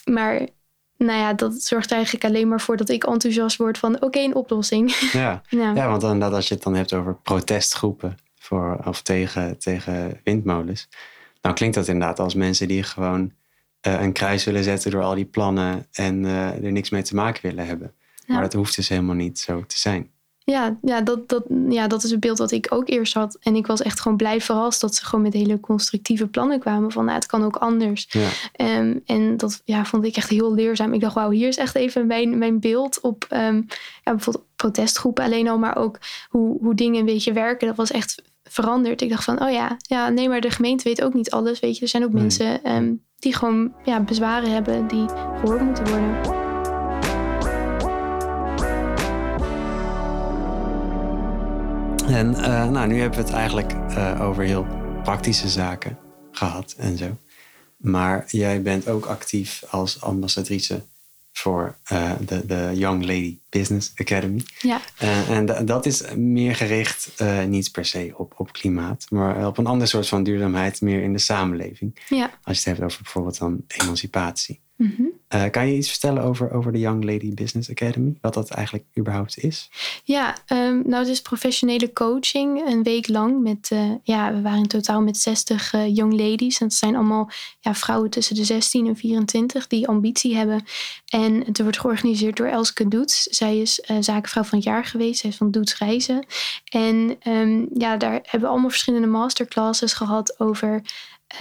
maar 0.04 0.48
nou 0.96 1.18
ja, 1.18 1.32
dat 1.32 1.62
zorgt 1.62 1.92
eigenlijk 1.92 2.24
alleen 2.24 2.48
maar 2.48 2.60
voor 2.60 2.76
dat 2.76 2.88
ik 2.88 3.04
enthousiast 3.04 3.56
word 3.56 3.78
van, 3.78 3.94
oké, 3.94 4.04
okay, 4.04 4.24
een 4.24 4.34
oplossing. 4.34 4.92
Ja. 5.12 5.42
ja. 5.48 5.74
ja, 5.74 5.88
want 5.88 6.02
inderdaad, 6.02 6.32
als 6.32 6.48
je 6.48 6.54
het 6.54 6.62
dan 6.62 6.74
hebt 6.74 6.92
over 6.92 7.14
protestgroepen 7.14 8.16
voor, 8.38 8.78
of 8.84 9.02
tegen, 9.02 9.58
tegen 9.58 10.20
windmolens, 10.24 10.88
dan 11.40 11.54
klinkt 11.54 11.74
dat 11.74 11.88
inderdaad 11.88 12.18
als 12.18 12.34
mensen 12.34 12.68
die 12.68 12.82
gewoon 12.82 13.32
uh, 13.86 14.00
een 14.00 14.12
kruis 14.12 14.44
willen 14.44 14.64
zetten 14.64 14.90
door 14.90 15.02
al 15.02 15.14
die 15.14 15.24
plannen 15.24 15.86
en 15.92 16.24
uh, 16.24 16.64
er 16.64 16.72
niks 16.72 16.90
mee 16.90 17.02
te 17.02 17.14
maken 17.14 17.42
willen 17.42 17.66
hebben. 17.66 17.94
Ja. 18.26 18.34
Maar 18.34 18.42
dat 18.42 18.52
hoeft 18.52 18.76
dus 18.76 18.88
helemaal 18.88 19.14
niet 19.14 19.38
zo 19.38 19.64
te 19.66 19.78
zijn. 19.78 20.10
Ja, 20.50 20.78
ja, 20.82 21.00
dat, 21.00 21.28
dat, 21.28 21.44
ja, 21.68 21.86
dat 21.86 22.04
is 22.04 22.10
het 22.10 22.20
beeld 22.20 22.36
dat 22.36 22.50
ik 22.50 22.66
ook 22.68 22.88
eerst 22.88 23.14
had. 23.14 23.38
En 23.40 23.56
ik 23.56 23.66
was 23.66 23.82
echt 23.82 24.00
gewoon 24.00 24.16
blij 24.16 24.40
verrast 24.40 24.80
dat 24.80 24.94
ze 24.94 25.04
gewoon 25.04 25.24
met 25.24 25.32
hele 25.32 25.60
constructieve 25.60 26.26
plannen 26.26 26.60
kwamen. 26.60 26.92
Van 26.92 27.04
nou, 27.04 27.16
het 27.16 27.26
kan 27.26 27.44
ook 27.44 27.56
anders. 27.56 28.06
Ja. 28.08 28.28
Um, 28.78 29.02
en 29.06 29.36
dat 29.36 29.62
ja, 29.64 29.84
vond 29.84 30.04
ik 30.04 30.16
echt 30.16 30.28
heel 30.28 30.54
leerzaam. 30.54 30.92
Ik 30.92 31.00
dacht, 31.00 31.14
wauw, 31.14 31.30
hier 31.30 31.48
is 31.48 31.56
echt 31.56 31.74
even 31.74 32.06
mijn, 32.06 32.38
mijn 32.38 32.60
beeld 32.60 33.00
op 33.00 33.26
um, 33.30 33.66
ja, 34.04 34.12
bijvoorbeeld 34.12 34.44
protestgroepen 34.56 35.24
alleen 35.24 35.48
al. 35.48 35.58
Maar 35.58 35.76
ook 35.76 35.98
hoe, 36.28 36.58
hoe 36.60 36.74
dingen 36.74 37.00
een 37.00 37.06
beetje 37.06 37.32
werken. 37.32 37.66
Dat 37.66 37.76
was 37.76 37.90
echt 37.90 38.22
veranderd. 38.44 39.00
Ik 39.00 39.10
dacht 39.10 39.24
van, 39.24 39.42
oh 39.42 39.50
ja, 39.50 39.76
ja, 39.78 40.08
nee, 40.08 40.28
maar 40.28 40.40
de 40.40 40.50
gemeente 40.50 40.84
weet 40.84 41.02
ook 41.02 41.14
niet 41.14 41.30
alles. 41.30 41.60
Weet 41.60 41.76
je, 41.76 41.82
er 41.82 41.88
zijn 41.88 42.04
ook 42.04 42.12
nee. 42.12 42.22
mensen 42.22 42.72
um, 42.72 43.02
die 43.18 43.34
gewoon 43.34 43.72
ja, 43.84 44.00
bezwaren 44.00 44.50
hebben 44.50 44.86
die 44.86 45.08
gehoord 45.40 45.62
moeten 45.62 45.88
worden. 45.88 46.45
En 52.08 52.30
uh, 52.30 52.70
nou, 52.70 52.86
nu 52.86 53.00
hebben 53.00 53.18
we 53.18 53.24
het 53.24 53.34
eigenlijk 53.34 53.72
uh, 53.72 54.20
over 54.20 54.44
heel 54.44 54.66
praktische 55.02 55.48
zaken 55.48 55.98
gehad 56.30 56.74
en 56.78 56.96
zo. 56.96 57.16
Maar 57.76 58.24
jij 58.28 58.62
bent 58.62 58.88
ook 58.88 59.06
actief 59.06 59.64
als 59.70 60.00
ambassadrice 60.00 60.82
voor 61.32 61.76
uh, 61.92 62.12
de, 62.26 62.46
de 62.46 62.70
Young 62.74 63.00
Lady 63.00 63.38
Business 63.48 63.92
Academy. 63.96 64.42
Ja. 64.60 64.80
En 65.28 65.66
dat 65.66 65.86
is 65.86 66.14
meer 66.14 66.54
gericht 66.54 67.22
niet 67.48 67.72
per 67.72 67.84
se 67.84 68.12
op, 68.16 68.34
op 68.36 68.52
klimaat, 68.52 69.06
maar 69.10 69.46
op 69.46 69.58
een 69.58 69.66
ander 69.66 69.88
soort 69.88 70.08
van 70.08 70.22
duurzaamheid, 70.22 70.80
meer 70.80 71.02
in 71.02 71.12
de 71.12 71.18
samenleving. 71.18 71.98
Ja. 72.08 72.30
Als 72.42 72.62
je 72.62 72.68
het 72.68 72.78
hebt 72.78 72.90
over 72.90 73.02
bijvoorbeeld 73.02 73.38
dan 73.38 73.64
emancipatie. 73.66 74.60
Mm 74.76 74.94
-hmm. 74.96 75.15
Uh, 75.34 75.44
kan 75.50 75.66
je 75.66 75.76
iets 75.76 75.90
vertellen 75.90 76.22
over, 76.22 76.52
over 76.52 76.72
de 76.72 76.78
Young 76.78 77.04
Lady 77.04 77.34
Business 77.34 77.70
Academy? 77.70 78.18
Wat 78.20 78.34
dat 78.34 78.50
eigenlijk 78.50 78.84
überhaupt 78.98 79.38
is? 79.38 79.70
Ja, 80.04 80.36
um, 80.48 80.82
nou 80.84 81.02
het 81.02 81.08
is 81.08 81.22
professionele 81.22 81.92
coaching 81.92 82.68
een 82.68 82.82
week 82.82 83.08
lang. 83.08 83.42
Met, 83.42 83.70
uh, 83.72 83.92
ja, 84.02 84.34
we 84.34 84.40
waren 84.40 84.58
in 84.58 84.66
totaal 84.66 85.00
met 85.00 85.16
60 85.16 85.72
uh, 85.72 85.94
young 85.94 86.12
ladies. 86.12 86.60
En 86.60 86.68
dat 86.68 86.76
zijn 86.76 86.94
allemaal 86.94 87.30
ja, 87.60 87.74
vrouwen 87.74 88.10
tussen 88.10 88.34
de 88.34 88.44
16 88.44 88.86
en 88.86 88.96
24 88.96 89.66
die 89.66 89.88
ambitie 89.88 90.36
hebben. 90.36 90.64
En 91.06 91.44
het 91.44 91.62
wordt 91.62 91.80
georganiseerd 91.80 92.36
door 92.36 92.46
Elske 92.46 92.88
Doets. 92.88 93.22
Zij 93.22 93.58
is 93.58 93.74
zakenvrouw 94.00 94.42
van 94.42 94.58
het 94.58 94.66
jaar 94.66 94.84
geweest. 94.84 95.20
Zij 95.20 95.30
is 95.30 95.36
van 95.36 95.50
Doets 95.50 95.78
Reizen. 95.78 96.26
En 96.64 97.16
um, 97.28 97.68
ja, 97.74 97.96
daar 97.96 98.12
hebben 98.12 98.40
we 98.40 98.46
allemaal 98.46 98.70
verschillende 98.70 99.06
masterclasses 99.06 99.92
gehad 99.92 100.40
over... 100.40 100.82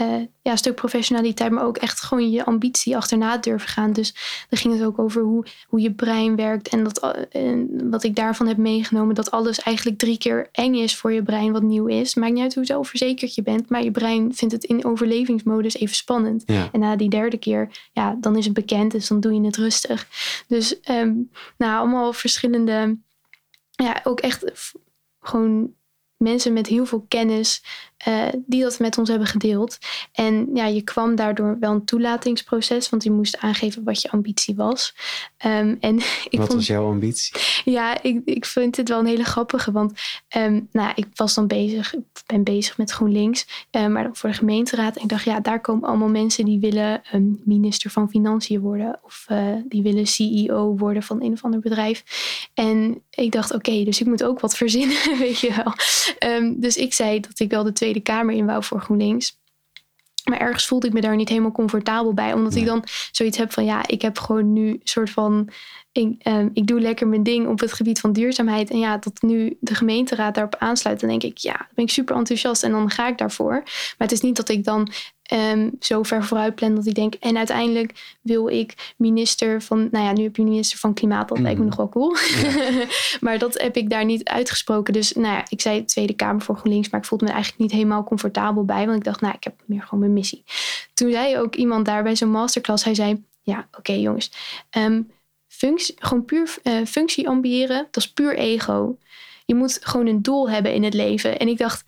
Uh, 0.01 0.21
ja, 0.41 0.51
een 0.51 0.57
stuk 0.57 0.75
professionaliteit, 0.75 1.51
maar 1.51 1.65
ook 1.65 1.77
echt 1.77 2.01
gewoon 2.01 2.29
je 2.29 2.45
ambitie 2.45 2.97
achterna 2.97 3.37
durven 3.37 3.69
gaan. 3.69 3.93
Dus 3.93 4.13
dan 4.49 4.59
ging 4.59 4.73
het 4.73 4.83
ook 4.83 4.99
over 4.99 5.21
hoe, 5.21 5.45
hoe 5.67 5.81
je 5.81 5.93
brein 5.93 6.35
werkt. 6.35 6.67
En, 6.67 6.83
dat, 6.83 6.99
en 7.29 7.89
wat 7.89 8.03
ik 8.03 8.15
daarvan 8.15 8.47
heb 8.47 8.57
meegenomen, 8.57 9.15
dat 9.15 9.31
alles 9.31 9.59
eigenlijk 9.59 9.97
drie 9.97 10.17
keer 10.17 10.49
eng 10.51 10.73
is 10.73 10.95
voor 10.95 11.11
je 11.11 11.23
brein 11.23 11.51
wat 11.51 11.61
nieuw 11.61 11.87
is. 11.87 12.15
Maakt 12.15 12.33
niet 12.33 12.41
uit 12.41 12.55
hoe 12.55 12.65
zelfverzekerd 12.65 13.35
je 13.35 13.41
bent, 13.41 13.69
maar 13.69 13.83
je 13.83 13.91
brein 13.91 14.35
vindt 14.35 14.53
het 14.53 14.63
in 14.63 14.85
overlevingsmodus 14.85 15.75
even 15.75 15.95
spannend. 15.95 16.43
Ja. 16.45 16.69
En 16.71 16.79
na 16.79 16.95
die 16.95 17.09
derde 17.09 17.37
keer, 17.37 17.89
ja, 17.93 18.17
dan 18.19 18.37
is 18.37 18.45
het 18.45 18.53
bekend, 18.53 18.91
dus 18.91 19.07
dan 19.07 19.19
doe 19.19 19.33
je 19.33 19.41
het 19.41 19.57
rustig. 19.57 20.07
Dus 20.47 20.75
um, 20.89 21.31
nou, 21.57 21.79
allemaal 21.79 22.13
verschillende, 22.13 22.97
ja, 23.71 24.01
ook 24.03 24.19
echt 24.19 24.71
gewoon 25.19 25.73
mensen 26.17 26.53
met 26.53 26.67
heel 26.67 26.85
veel 26.85 27.05
kennis 27.07 27.63
uh, 28.07 28.27
die 28.45 28.61
dat 28.61 28.79
met 28.79 28.97
ons 28.97 29.09
hebben 29.09 29.27
gedeeld. 29.27 29.77
En 30.11 30.49
ja, 30.53 30.65
je 30.65 30.81
kwam 30.81 31.15
daardoor 31.15 31.57
wel 31.59 31.71
een 31.71 31.85
toelatingsproces, 31.85 32.89
want 32.89 33.03
je 33.03 33.11
moest 33.11 33.37
aangeven 33.37 33.83
wat 33.83 34.01
je 34.01 34.11
ambitie 34.11 34.55
was. 34.55 34.95
Um, 35.45 35.77
en 35.79 35.95
ik 36.29 36.37
wat 36.37 36.47
vond, 36.47 36.53
was 36.53 36.67
jouw 36.67 36.87
ambitie? 36.87 37.35
Ja, 37.65 38.01
ik, 38.01 38.21
ik 38.25 38.45
vind 38.45 38.75
dit 38.75 38.89
wel 38.89 38.99
een 38.99 39.05
hele 39.05 39.23
grappige, 39.23 39.71
want 39.71 39.93
um, 40.37 40.67
nou, 40.71 40.91
ik 40.95 41.07
was 41.13 41.33
dan 41.33 41.47
bezig, 41.47 41.93
ik 41.95 42.03
ben 42.25 42.43
bezig 42.43 42.77
met 42.77 42.91
GroenLinks, 42.91 43.67
uh, 43.71 43.87
maar 43.87 44.09
voor 44.13 44.29
de 44.29 44.35
gemeenteraad. 44.35 44.95
En 44.95 45.03
ik 45.03 45.09
dacht, 45.09 45.23
ja, 45.23 45.39
daar 45.39 45.61
komen 45.61 45.89
allemaal 45.89 46.09
mensen 46.09 46.45
die 46.45 46.59
willen 46.59 47.01
um, 47.13 47.41
minister 47.43 47.91
van 47.91 48.09
Financiën 48.09 48.59
worden 48.59 48.99
of 49.03 49.25
uh, 49.31 49.55
die 49.67 49.81
willen 49.81 50.07
CEO 50.07 50.77
worden 50.77 51.03
van 51.03 51.21
een 51.21 51.33
of 51.33 51.43
ander 51.43 51.59
bedrijf. 51.59 52.03
En 52.53 53.01
ik 53.09 53.31
dacht, 53.31 53.53
oké, 53.53 53.69
okay, 53.69 53.85
dus 53.85 54.01
ik 54.01 54.07
moet 54.07 54.23
ook 54.23 54.39
wat 54.39 54.57
verzinnen, 54.57 54.97
weet 55.19 55.39
je 55.39 55.63
wel. 55.63 55.73
Dus 56.57 56.77
ik 56.77 56.93
zei 56.93 57.19
dat 57.19 57.39
ik 57.39 57.49
wel 57.49 57.63
de 57.63 57.73
Tweede 57.73 57.94
Kamer 58.01 58.35
in 58.35 58.45
wou 58.45 58.63
voor 58.63 58.81
GroenLinks. 58.81 59.39
Maar 60.23 60.39
ergens 60.39 60.67
voelde 60.67 60.87
ik 60.87 60.93
me 60.93 61.01
daar 61.01 61.15
niet 61.15 61.29
helemaal 61.29 61.51
comfortabel 61.51 62.13
bij. 62.13 62.33
Omdat 62.33 62.51
nee. 62.53 62.61
ik 62.61 62.67
dan 62.67 62.83
zoiets 63.11 63.37
heb 63.37 63.51
van 63.53 63.65
ja, 63.65 63.87
ik 63.87 64.01
heb 64.01 64.19
gewoon 64.19 64.53
nu 64.53 64.69
een 64.69 64.81
soort 64.83 65.09
van. 65.09 65.49
Ik, 65.95 66.27
um, 66.27 66.49
ik 66.53 66.67
doe 66.67 66.79
lekker 66.79 67.07
mijn 67.07 67.23
ding 67.23 67.47
op 67.47 67.59
het 67.59 67.73
gebied 67.73 67.99
van 67.99 68.13
duurzaamheid. 68.13 68.69
En 68.69 68.79
ja, 68.79 68.97
dat 68.97 69.21
nu 69.21 69.57
de 69.59 69.75
gemeenteraad 69.75 70.35
daarop 70.35 70.55
aansluit. 70.55 70.99
Dan 70.99 71.09
denk 71.09 71.23
ik, 71.23 71.37
ja, 71.37 71.57
dan 71.57 71.67
ben 71.73 71.85
ik 71.85 71.91
super 71.91 72.15
enthousiast 72.15 72.63
en 72.63 72.71
dan 72.71 72.89
ga 72.89 73.07
ik 73.07 73.17
daarvoor. 73.17 73.51
Maar 73.51 73.93
het 73.97 74.11
is 74.11 74.21
niet 74.21 74.35
dat 74.35 74.49
ik 74.49 74.63
dan 74.63 74.89
um, 75.33 75.71
zo 75.79 76.03
ver 76.03 76.23
vooruit 76.23 76.55
plan 76.55 76.75
dat 76.75 76.85
ik 76.85 76.95
denk. 76.95 77.13
En 77.13 77.37
uiteindelijk 77.37 78.17
wil 78.21 78.47
ik 78.47 78.93
minister 78.97 79.61
van. 79.61 79.87
Nou 79.91 80.05
ja, 80.05 80.11
nu 80.11 80.23
heb 80.23 80.35
je 80.35 80.43
minister 80.43 80.79
van 80.79 80.93
Klimaat. 80.93 81.27
Dat 81.27 81.37
mm. 81.37 81.43
lijkt 81.43 81.59
me 81.59 81.65
nog 81.65 81.75
wel 81.75 81.89
cool. 81.89 82.15
Ja. 82.15 82.85
maar 83.25 83.37
dat 83.37 83.61
heb 83.61 83.77
ik 83.77 83.89
daar 83.89 84.05
niet 84.05 84.23
uitgesproken. 84.23 84.93
Dus 84.93 85.13
nou 85.13 85.33
ja, 85.35 85.45
ik 85.49 85.61
zei 85.61 85.85
Tweede 85.85 86.13
Kamer 86.13 86.41
voor 86.41 86.57
GroenLinks. 86.57 86.89
Maar 86.89 86.99
ik 86.99 87.05
voelde 87.05 87.25
me 87.25 87.31
eigenlijk 87.31 87.61
niet 87.61 87.71
helemaal 87.71 88.03
comfortabel 88.03 88.65
bij. 88.65 88.85
Want 88.85 88.97
ik 88.97 89.03
dacht, 89.03 89.21
nou, 89.21 89.33
ik 89.33 89.43
heb 89.43 89.53
meer 89.65 89.81
gewoon 89.81 89.99
mijn 89.99 90.13
missie. 90.13 90.43
Toen 90.93 91.11
zei 91.11 91.37
ook 91.37 91.55
iemand 91.55 91.85
daar 91.85 92.03
bij 92.03 92.15
zo'n 92.15 92.31
masterclass. 92.31 92.83
Hij 92.83 92.95
zei, 92.95 93.23
ja, 93.41 93.67
oké 93.67 93.77
okay, 93.77 93.99
jongens. 93.99 94.31
Um, 94.77 95.13
functie, 95.57 95.95
gewoon 95.99 96.25
puur 96.25 96.55
uh, 96.63 96.85
functie 96.85 97.27
ambiëren. 97.27 97.87
Dat 97.91 98.03
is 98.03 98.11
puur 98.11 98.37
ego. 98.37 98.97
Je 99.45 99.55
moet 99.55 99.79
gewoon 99.81 100.07
een 100.07 100.21
doel 100.21 100.49
hebben 100.49 100.73
in 100.73 100.83
het 100.83 100.93
leven. 100.93 101.39
En 101.39 101.47
ik 101.47 101.57
dacht, 101.57 101.83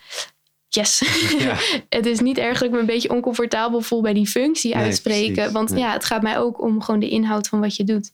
yes. 0.67 1.01
Ja. 1.39 1.57
het 1.97 2.05
is 2.05 2.19
niet 2.19 2.37
erg 2.37 2.59
dat 2.59 2.67
ik 2.67 2.73
me 2.73 2.79
een 2.79 2.85
beetje 2.85 3.09
oncomfortabel 3.09 3.81
voel 3.81 4.01
bij 4.01 4.13
die 4.13 4.27
functie 4.27 4.75
nee, 4.75 4.83
uitspreken. 4.83 5.33
Precies. 5.33 5.51
Want 5.51 5.69
nee. 5.69 5.79
ja, 5.79 5.91
het 5.91 6.05
gaat 6.05 6.21
mij 6.21 6.37
ook 6.37 6.61
om 6.61 6.81
gewoon 6.81 6.99
de 6.99 7.09
inhoud 7.09 7.47
van 7.47 7.59
wat 7.59 7.75
je 7.75 7.83
doet. 7.83 8.11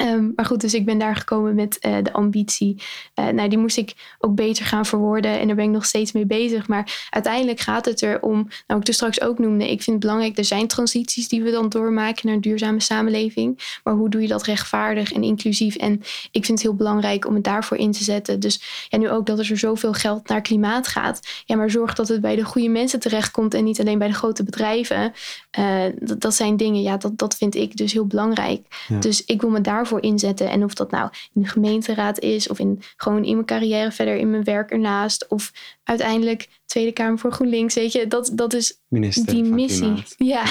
Um, 0.00 0.32
maar 0.36 0.44
goed, 0.44 0.60
dus 0.60 0.74
ik 0.74 0.84
ben 0.84 0.98
daar 0.98 1.16
gekomen 1.16 1.54
met 1.54 1.78
uh, 1.86 1.96
de 2.02 2.12
ambitie. 2.12 2.82
Uh, 3.20 3.28
nou, 3.28 3.48
die 3.48 3.58
moest 3.58 3.76
ik 3.76 4.16
ook 4.18 4.34
beter 4.34 4.64
gaan 4.64 4.86
verwoorden 4.86 5.40
en 5.40 5.46
daar 5.46 5.56
ben 5.56 5.64
ik 5.64 5.70
nog 5.70 5.84
steeds 5.84 6.12
mee 6.12 6.26
bezig. 6.26 6.68
Maar 6.68 7.06
uiteindelijk 7.10 7.60
gaat 7.60 7.84
het 7.84 8.02
erom, 8.02 8.48
nou 8.66 8.80
ik 8.80 8.86
dus 8.86 8.94
straks 8.94 9.20
ook 9.20 9.38
noemde, 9.38 9.70
ik 9.70 9.82
vind 9.82 9.96
het 9.96 9.98
belangrijk, 9.98 10.38
er 10.38 10.44
zijn 10.44 10.66
transities 10.66 11.28
die 11.28 11.42
we 11.42 11.50
dan 11.50 11.68
doormaken 11.68 12.26
naar 12.26 12.34
een 12.34 12.40
duurzame 12.40 12.80
samenleving. 12.80 13.78
Maar 13.84 13.94
hoe 13.94 14.08
doe 14.08 14.22
je 14.22 14.28
dat 14.28 14.42
rechtvaardig 14.42 15.12
en 15.12 15.22
inclusief? 15.22 15.76
En 15.76 15.92
ik 16.30 16.44
vind 16.44 16.46
het 16.46 16.62
heel 16.62 16.74
belangrijk 16.74 17.26
om 17.26 17.34
het 17.34 17.44
daarvoor 17.44 17.76
in 17.76 17.92
te 17.92 18.04
zetten. 18.04 18.40
Dus 18.40 18.86
ja, 18.88 18.98
nu 18.98 19.10
ook 19.10 19.26
dat 19.26 19.38
er 19.38 19.56
zoveel 19.56 19.92
geld 19.92 20.28
naar 20.28 20.40
klimaat 20.40 20.88
gaat. 20.88 21.42
Ja, 21.44 21.56
maar 21.56 21.70
zorg 21.70 21.94
dat 21.94 22.08
het 22.08 22.20
bij 22.20 22.36
de 22.36 22.44
goede 22.44 22.68
mensen 22.68 23.00
terechtkomt 23.00 23.54
en 23.54 23.64
niet 23.64 23.80
alleen 23.80 23.98
bij 23.98 24.08
de 24.08 24.14
grote 24.14 24.44
bedrijven. 24.44 25.12
Uh, 25.58 25.84
dat, 26.00 26.20
dat 26.20 26.34
zijn 26.34 26.56
dingen, 26.56 26.82
ja, 26.82 26.96
dat, 26.96 27.18
dat 27.18 27.36
vind 27.36 27.54
ik 27.54 27.76
dus 27.76 27.92
heel 27.92 28.06
belangrijk. 28.06 28.66
Ja. 28.88 28.98
Dus 28.98 29.24
ik 29.24 29.40
wil 29.40 29.50
me 29.50 29.60
daarvoor 29.82 30.02
inzetten. 30.02 30.50
En 30.50 30.64
of 30.64 30.74
dat 30.74 30.90
nou 30.90 31.10
in 31.34 31.42
de 31.42 31.48
gemeenteraad 31.48 32.18
is 32.20 32.48
of 32.48 32.58
in, 32.58 32.82
gewoon 32.96 33.24
in 33.24 33.34
mijn 33.34 33.46
carrière 33.46 33.92
verder 33.92 34.16
in 34.16 34.30
mijn 34.30 34.44
werk 34.44 34.70
ernaast. 34.70 35.28
Of 35.28 35.52
uiteindelijk 35.84 36.48
Tweede 36.66 36.92
Kamer 36.92 37.18
voor 37.18 37.32
GroenLinks. 37.32 37.74
Weet 37.74 37.92
je, 37.92 38.06
dat, 38.06 38.30
dat 38.34 38.52
is 38.52 38.80
Minister 38.88 39.34
die 39.34 39.42
missie. 39.44 40.04
Ja, 40.16 40.44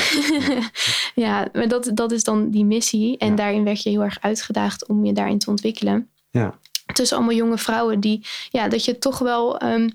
ja 1.25 1.47
maar 1.53 1.67
dat, 1.67 1.91
dat 1.93 2.11
is 2.11 2.23
dan 2.23 2.49
die 2.49 2.65
missie. 2.65 3.17
En 3.17 3.29
Ja. 3.29 3.35
daarin 3.35 3.63
werd 3.63 3.83
je 3.83 3.89
heel 3.89 4.03
erg 4.03 4.17
uitgedaagd 4.21 4.87
om 4.87 5.05
je 5.05 5.13
daarin 5.13 5.39
te 5.39 5.49
ontwikkelen. 5.49 6.09
Ja. 6.29 6.59
Tussen 6.93 7.17
allemaal 7.17 7.35
jonge 7.35 7.57
vrouwen 7.57 7.99
die, 7.99 8.25
ja, 8.49 8.67
dat 8.67 8.85
je 8.85 8.97
toch 8.97 9.19
wel 9.19 9.57
ehm, 9.57 9.89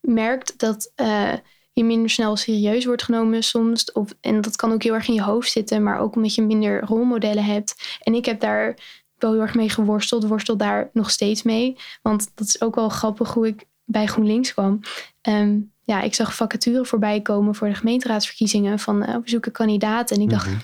merkt 0.00 0.58
dat 0.58 0.92
eh, 0.94 1.32
je 1.74 1.84
minder 1.84 2.10
snel 2.10 2.36
serieus 2.36 2.84
wordt 2.84 3.02
genomen 3.02 3.42
soms. 3.42 3.92
Of, 3.92 4.14
en 4.20 4.40
dat 4.40 4.56
kan 4.56 4.72
ook 4.72 4.82
heel 4.82 4.94
erg 4.94 5.08
in 5.08 5.14
je 5.14 5.22
hoofd 5.22 5.50
zitten, 5.50 5.82
maar 5.82 5.98
ook 5.98 6.16
omdat 6.16 6.34
je 6.34 6.42
minder 6.42 6.84
rolmodellen 6.84 7.44
hebt. 7.44 7.98
En 8.00 8.14
ik 8.14 8.24
heb 8.24 8.40
daar 8.40 8.76
wel 9.18 9.32
heel 9.32 9.40
erg 9.40 9.54
mee 9.54 9.68
geworsteld, 9.70 10.26
worstel 10.26 10.56
daar 10.56 10.90
nog 10.92 11.10
steeds 11.10 11.42
mee. 11.42 11.76
Want 12.02 12.30
dat 12.34 12.46
is 12.46 12.60
ook 12.60 12.74
wel 12.74 12.88
grappig 12.88 13.32
hoe 13.32 13.46
ik 13.46 13.64
bij 13.84 14.06
GroenLinks 14.06 14.52
kwam. 14.52 14.80
Ehm, 15.20 15.58
ja, 15.84 16.00
ik 16.00 16.14
zag 16.14 16.34
vacature 16.34 16.84
voorbij 16.84 17.20
komen 17.20 17.54
voor 17.54 17.68
de 17.68 17.74
gemeenteraadsverkiezingen 17.74 18.78
van 18.78 19.02
uh, 19.02 19.14
we 19.14 19.20
zoeken 19.24 19.52
kandidaten. 19.52 20.16
En 20.16 20.22
ik 20.22 20.30
dacht, 20.30 20.46
Mhm. 20.46 20.56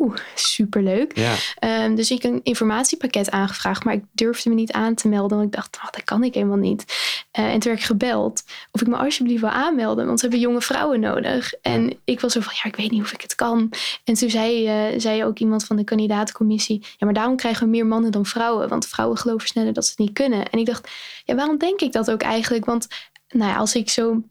Oeh, 0.00 0.16
superleuk. 0.34 1.16
Ja. 1.16 1.34
Ehm, 1.58 1.94
dus 1.94 2.10
ik 2.10 2.22
een 2.22 2.40
informatiepakket 2.42 3.30
aangevraagd, 3.30 3.84
maar 3.84 3.94
ik 3.94 4.04
durfde 4.12 4.48
me 4.48 4.54
niet 4.54 4.72
aan 4.72 4.94
te 4.94 5.08
melden. 5.08 5.36
Want 5.36 5.48
ik 5.48 5.56
dacht, 5.56 5.76
oh, 5.76 5.90
dat 5.90 6.04
kan 6.04 6.24
ik 6.24 6.34
helemaal 6.34 6.56
niet. 6.56 6.84
Eh, 7.30 7.44
en 7.44 7.50
toen 7.50 7.70
werd 7.70 7.78
ik 7.78 7.86
gebeld 7.86 8.42
of 8.72 8.80
ik 8.80 8.86
me 8.86 8.96
alsjeblieft 8.96 9.40
wil 9.40 9.50
aanmelden, 9.50 10.06
want 10.06 10.20
ze 10.20 10.26
hebben 10.26 10.44
jonge 10.44 10.60
vrouwen 10.60 11.00
nodig. 11.00 11.52
En 11.62 11.98
ik 12.04 12.20
was 12.20 12.32
zo 12.32 12.40
van, 12.40 12.52
ja, 12.56 12.64
ik 12.64 12.76
weet 12.76 12.90
niet 12.90 13.02
of 13.02 13.12
ik 13.12 13.20
het 13.20 13.34
kan. 13.34 13.72
En 14.04 14.14
toen 14.14 14.30
zei, 14.30 14.66
eh, 14.66 15.00
zei 15.00 15.24
ook 15.24 15.38
iemand 15.38 15.64
van 15.64 15.76
de 15.76 15.84
kandidatencommissie, 15.84 16.78
ja, 16.80 17.06
maar 17.06 17.14
daarom 17.14 17.36
krijgen 17.36 17.64
we 17.64 17.70
meer 17.70 17.86
mannen 17.86 18.12
dan 18.12 18.26
vrouwen, 18.26 18.68
want 18.68 18.86
vrouwen 18.86 19.18
geloven 19.18 19.48
sneller 19.48 19.72
dat 19.72 19.84
ze 19.84 19.90
het 19.90 19.98
niet 19.98 20.12
kunnen. 20.12 20.50
En 20.50 20.58
ik 20.58 20.66
dacht, 20.66 20.90
ja, 21.24 21.34
waarom 21.34 21.58
denk 21.58 21.80
ik 21.80 21.92
dat 21.92 22.10
ook 22.10 22.22
eigenlijk? 22.22 22.64
Want 22.64 22.86
nou 23.28 23.50
ja, 23.50 23.56
als 23.56 23.74
ik 23.74 23.90
zo 23.90 24.22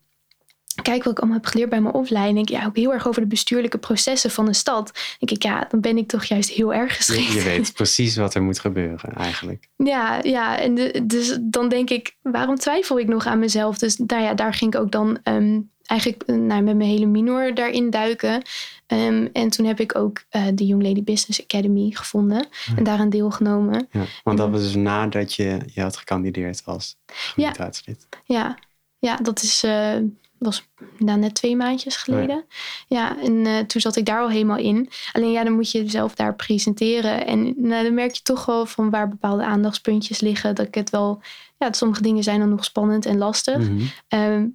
kijk 0.81 1.03
wat 1.03 1.13
ik 1.13 1.19
allemaal 1.19 1.37
heb 1.37 1.45
geleerd 1.45 1.69
bij 1.69 1.81
mijn 1.81 1.93
opleiding, 1.93 2.49
ja, 2.49 2.65
ook 2.65 2.75
heel 2.75 2.93
erg 2.93 3.07
over 3.07 3.21
de 3.21 3.27
bestuurlijke 3.27 3.77
processen 3.77 4.31
van 4.31 4.47
een 4.47 4.55
stad. 4.55 4.91
denk 5.19 5.31
ik, 5.31 5.43
ja, 5.43 5.67
dan 5.69 5.79
ben 5.79 5.97
ik 5.97 6.07
toch 6.07 6.23
juist 6.23 6.49
heel 6.49 6.73
erg 6.73 6.95
geschikt. 6.95 7.33
je 7.33 7.41
weet 7.41 7.73
precies 7.81 8.15
wat 8.15 8.33
er 8.33 8.43
moet 8.43 8.59
gebeuren 8.59 9.13
eigenlijk. 9.13 9.67
Ja, 9.75 10.19
ja 10.21 10.57
en 10.59 10.75
de, 10.75 11.01
dus 11.03 11.37
dan 11.41 11.69
denk 11.69 11.89
ik, 11.89 12.15
waarom 12.21 12.55
twijfel 12.55 12.99
ik 12.99 13.07
nog 13.07 13.25
aan 13.25 13.39
mezelf? 13.39 13.77
Dus 13.77 13.97
nou 13.97 14.23
ja, 14.23 14.33
daar 14.33 14.53
ging 14.53 14.73
ik 14.73 14.79
ook 14.79 14.91
dan 14.91 15.19
ehm, 15.23 15.59
eigenlijk 15.89 16.25
nou, 16.25 16.61
met 16.61 16.75
mijn 16.75 16.89
hele 16.89 17.05
minor 17.05 17.53
daarin 17.53 17.89
duiken. 17.89 18.41
Ehm, 18.87 19.27
en 19.33 19.49
toen 19.49 19.65
heb 19.65 19.79
ik 19.79 19.95
ook 19.95 20.23
eh, 20.29 20.45
de 20.53 20.65
Young 20.65 20.83
Lady 20.83 21.03
Business 21.03 21.43
Academy 21.43 21.91
gevonden 21.91 22.47
en 22.75 22.83
daaraan 22.83 23.09
deelgenomen. 23.09 23.87
Ja. 23.91 24.03
Want 24.23 24.37
dat 24.37 24.49
was 24.49 24.61
dus 24.61 24.75
nadat 24.75 25.33
je 25.33 25.59
je 25.73 25.81
had 25.81 25.97
gekandideerd 25.97 26.61
als 26.65 26.97
gemeenteraadslid. 27.05 28.07
Ja, 28.23 28.57
ja 28.99 29.15
dat 29.15 29.41
is 29.41 29.63
eh, 29.63 29.95
was 30.39 30.67
nou, 30.97 31.19
net 31.19 31.35
twee 31.35 31.55
maandjes 31.55 31.95
geleden. 31.95 32.45
ja. 32.87 33.21
en 33.21 33.33
uh, 33.33 33.59
toen 33.59 33.81
zat 33.81 33.95
ik 33.95 34.05
daar 34.05 34.21
al 34.21 34.29
helemaal 34.29 34.57
in. 34.57 34.89
Alleen 35.11 35.31
ja, 35.31 35.43
dan 35.43 35.53
moet 35.53 35.71
je 35.71 35.89
zelf 35.89 36.15
daar 36.15 36.35
presenteren. 36.35 37.25
En 37.25 37.53
nou, 37.57 37.83
dan 37.83 37.93
merk 37.93 38.11
je 38.11 38.21
toch 38.21 38.45
wel 38.45 38.65
van 38.65 38.89
waar 38.89 39.09
bepaalde 39.09 39.43
aandachtspuntjes 39.43 40.19
liggen. 40.19 40.55
Dat 40.55 40.67
ik 40.67 40.75
het 40.75 40.89
wel, 40.89 41.21
ja, 41.57 41.71
sommige 41.71 42.01
dingen 42.01 42.23
zijn 42.23 42.39
dan 42.39 42.49
nog 42.49 42.63
spannend 42.63 43.05
en 43.05 43.17
lastig. 43.17 43.69
Mm 43.69 43.87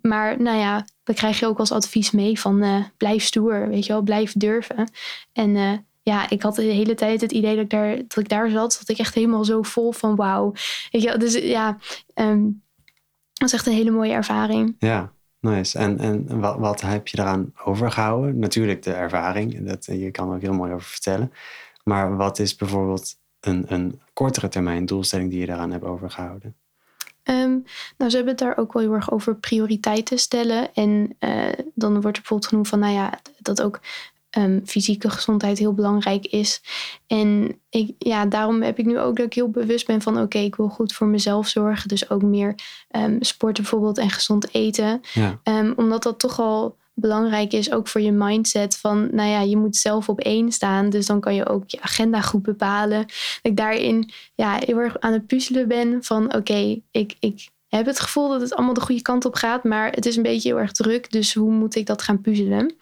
maar 0.03 0.43
nou 0.43 0.59
ja, 0.59 0.87
dan 1.05 1.15
krijg 1.15 1.39
je 1.39 1.47
ook 1.47 1.59
als 1.59 1.73
advies 1.73 2.11
mee 2.11 2.41
van 2.41 2.65
uh, 2.65 2.85
blijf 2.97 3.25
stoer, 3.25 3.69
weet 3.69 3.87
je 3.87 3.93
wel, 3.93 4.03
blijf 4.03 4.33
durven. 4.33 4.91
En 5.33 5.51
uh, 5.51 5.73
ja, 6.03 6.31
ik 6.31 6.43
had 6.43 6.55
de 6.55 6.63
hele 6.63 6.95
tijd 6.95 7.21
het 7.21 7.33
idee 7.33 7.55
dat 7.55 7.65
ik 7.65 7.71
daar, 7.71 7.97
dat 7.97 8.17
ik 8.17 8.29
daar 8.29 8.51
zat, 8.51 8.77
dat 8.79 8.89
ik 8.89 8.99
echt 8.99 9.15
helemaal 9.15 9.45
zo 9.45 9.63
vol 9.63 9.93
van 9.93 10.17
wauw. 10.17 10.53
Weet 10.91 11.03
je, 11.03 11.17
dus 11.17 11.35
ja, 11.35 11.79
um, 12.15 12.63
dat 13.33 13.49
is 13.49 13.55
echt 13.55 13.67
een 13.67 13.73
hele 13.73 13.91
mooie 13.91 14.13
ervaring. 14.13 14.77
Ja, 14.79 15.13
nice. 15.45 15.79
En, 15.79 15.99
en 15.99 16.41
wat, 16.41 16.81
heb 16.81 17.09
je 17.09 17.17
daaraan 17.17 17.53
overgehouden? 17.65 18.39
Natuurlijk 18.39 18.83
de 18.83 18.93
ervaring, 18.93 19.67
dat, 19.67 19.85
je 19.85 20.11
kan 20.11 20.29
er 20.29 20.35
ook 20.35 20.43
heel 20.43 20.53
mooi 20.53 20.73
over 20.73 20.89
vertellen. 20.89 21.33
Maar 21.85 22.17
wat 22.17 22.39
is 22.39 22.57
bijvoorbeeld 22.57 23.17
een, 23.41 23.65
een 23.69 24.01
kortere 24.13 24.49
termijn 24.49 24.87
doelstelling 24.87 25.31
die 25.31 25.41
je 25.41 25.47
daaraan 25.47 25.71
hebt 25.71 25.85
overgehouden? 25.85 26.55
Um, 27.25 27.65
nou, 27.99 28.11
ze 28.11 28.17
hebben 28.17 28.35
het 28.35 28.39
daar 28.39 28.57
ook 28.57 28.73
wel 28.73 28.83
heel 28.83 28.93
erg 28.93 29.11
over 29.13 29.37
prioriteiten 29.37 30.19
stellen. 30.19 30.75
En 30.75 31.17
uh, 31.21 31.53
dan 31.75 31.93
wordt 31.93 32.17
er 32.17 32.23
bijvoorbeeld 32.23 32.47
genoemd 32.47 32.69
van, 32.69 32.79
nou 32.79 32.93
ja, 32.93 33.21
dat 33.39 33.63
ook 33.63 33.81
um, 34.37 34.63
fysieke 34.65 35.11
gezondheid 35.11 35.59
heel 35.59 35.75
belangrijk 35.75 36.27
is. 36.27 36.63
En 37.07 37.59
ik, 37.71 37.95
ja, 37.99 38.27
daarom 38.27 38.63
heb 38.63 38.79
ik 38.79 38.85
nu 38.85 38.99
ook 38.99 39.17
dat 39.17 39.27
ik 39.27 39.35
heel 39.35 39.51
bewust 39.51 39.87
ben 39.87 40.03
van 40.03 40.21
oké, 40.21 40.39
ik 40.39 40.57
wil 40.57 40.69
goed 40.69 40.93
voor 40.93 41.07
mezelf 41.07 41.49
zorgen. 41.49 41.89
Dus 41.89 42.11
ook 42.11 42.23
meer 42.23 42.55
um, 42.91 43.17
sporten 43.21 43.63
bijvoorbeeld 43.63 43.99
en 43.99 44.11
gezond 44.11 44.55
eten. 44.55 45.01
Ja. 45.13 45.41
Um, 45.45 45.73
omdat 45.77 46.03
dat 46.03 46.19
toch 46.19 46.41
al 46.41 46.77
belangrijk 46.97 47.53
is, 47.53 47.73
ook 47.73 47.89
voor 47.89 48.01
je 48.01 48.13
mindset 48.13 48.77
van, 48.77 49.09
nou 49.13 49.29
ja, 49.29 49.41
je 49.41 49.57
moet 49.57 49.77
zelf 49.77 50.09
op 50.09 50.21
één 50.21 50.53
staan. 50.53 50.91
Dus 50.91 51.07
dan 51.07 51.21
kan 51.21 51.35
je 51.35 51.47
ook 51.47 51.63
je 51.67 51.81
agenda 51.81 52.21
goed 52.21 52.43
bepalen. 52.43 53.01
Dat 53.01 53.17
ik 53.43 53.57
daarin 53.57 54.11
ja, 54.35 54.59
heel 54.65 54.79
erg 54.79 55.01
aan 55.01 55.13
het 55.13 55.27
puzzelen 55.27 55.69
ben 55.69 56.05
van 56.05 56.35
oké, 56.35 56.81
ik, 56.91 57.17
ik 57.21 57.49
heb 57.69 57.87
het 57.87 58.01
gevoel 58.01 58.29
dat 58.29 58.41
het 58.41 58.55
allemaal 58.55 58.75
de 58.75 58.81
goede 58.81 59.03
kant 59.03 59.25
op 59.25 59.35
gaat, 59.35 59.65
maar 59.65 59.91
het 59.91 60.07
is 60.07 60.17
een 60.17 60.23
beetje 60.23 60.49
heel 60.49 60.59
erg 60.59 60.73
druk. 60.73 61.11
Dus 61.11 61.35
hoe 61.35 61.51
moet 61.51 61.75
ik 61.75 61.87
dat 61.87 62.03
gaan 62.03 62.21
puzzelen? 62.21 62.75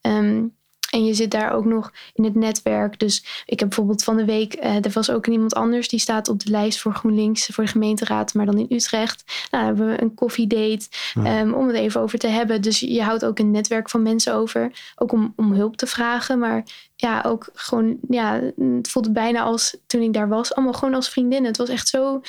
Um, 0.00 0.56
en 0.90 1.04
je 1.04 1.14
zit 1.14 1.30
daar 1.30 1.52
ook 1.52 1.64
nog 1.64 1.92
in 2.14 2.24
het 2.24 2.34
netwerk. 2.34 2.98
Dus 2.98 3.44
ik 3.46 3.58
heb 3.58 3.68
bijvoorbeeld 3.68 4.04
van 4.04 4.16
de 4.16 4.24
week, 4.24 4.64
uh, 4.64 4.84
er 4.84 4.90
was 4.92 5.10
ook 5.10 5.26
iemand 5.26 5.54
anders 5.54 5.88
die 5.88 6.00
staat 6.00 6.28
op 6.28 6.44
de 6.44 6.50
lijst 6.50 6.80
voor 6.80 6.94
GroenLinks, 6.94 7.46
voor 7.46 7.64
de 7.64 7.70
gemeenteraad, 7.70 8.34
maar 8.34 8.46
dan 8.46 8.58
in 8.58 8.76
Utrecht. 8.76 9.24
Nou, 9.50 9.64
hebben 9.64 9.86
we 9.88 10.02
een 10.02 10.14
koffiedate 10.14 10.88
um, 11.18 11.54
om 11.54 11.66
het 11.66 11.76
even 11.76 12.00
over 12.00 12.18
te 12.18 12.26
hebben. 12.26 12.62
Dus 12.62 12.80
je 12.80 13.02
houdt 13.02 13.24
ook 13.24 13.38
een 13.38 13.50
netwerk 13.50 13.90
van 13.90 14.02
mensen 14.02 14.34
over, 14.34 14.92
ook 14.96 15.12
om, 15.12 15.32
om 15.36 15.52
hulp 15.52 15.76
te 15.76 15.86
vragen. 15.86 16.38
Maar 16.38 16.64
ja, 16.96 17.22
ook 17.26 17.48
gewoon, 17.54 17.98
ja, 18.08 18.40
het 18.56 18.90
voelde 18.90 19.10
bijna 19.10 19.42
als 19.42 19.76
toen 19.86 20.02
ik 20.02 20.12
daar 20.12 20.28
was, 20.28 20.54
allemaal 20.54 20.72
gewoon 20.72 20.94
als 20.94 21.08
vriendin. 21.08 21.44
Het 21.44 21.56
was 21.56 21.68
echt 21.68 21.88
zo 21.88 22.20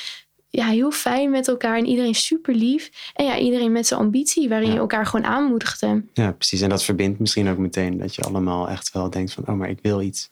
ja, 0.50 0.66
heel 0.66 0.90
fijn 0.90 1.30
met 1.30 1.48
elkaar 1.48 1.78
en 1.78 1.86
iedereen 1.86 2.14
super 2.14 2.54
lief. 2.54 3.12
En 3.14 3.24
ja, 3.24 3.38
iedereen 3.38 3.72
met 3.72 3.86
zijn 3.86 4.00
ambitie, 4.00 4.48
waarin 4.48 4.72
je 4.72 4.78
elkaar 4.78 5.06
gewoon 5.06 5.26
aanmoedigde. 5.26 6.04
Ja, 6.12 6.32
precies. 6.32 6.60
En 6.60 6.68
dat 6.68 6.84
verbindt 6.84 7.18
misschien 7.18 7.48
ook 7.48 7.58
meteen 7.58 7.98
dat 7.98 8.14
je 8.14 8.22
allemaal 8.22 8.68
echt 8.68 8.92
wel 8.92 9.10
denkt 9.10 9.32
van, 9.32 9.48
oh, 9.48 9.54
maar 9.54 9.68
ik 9.68 9.78
wil 9.82 10.00
iets 10.00 10.30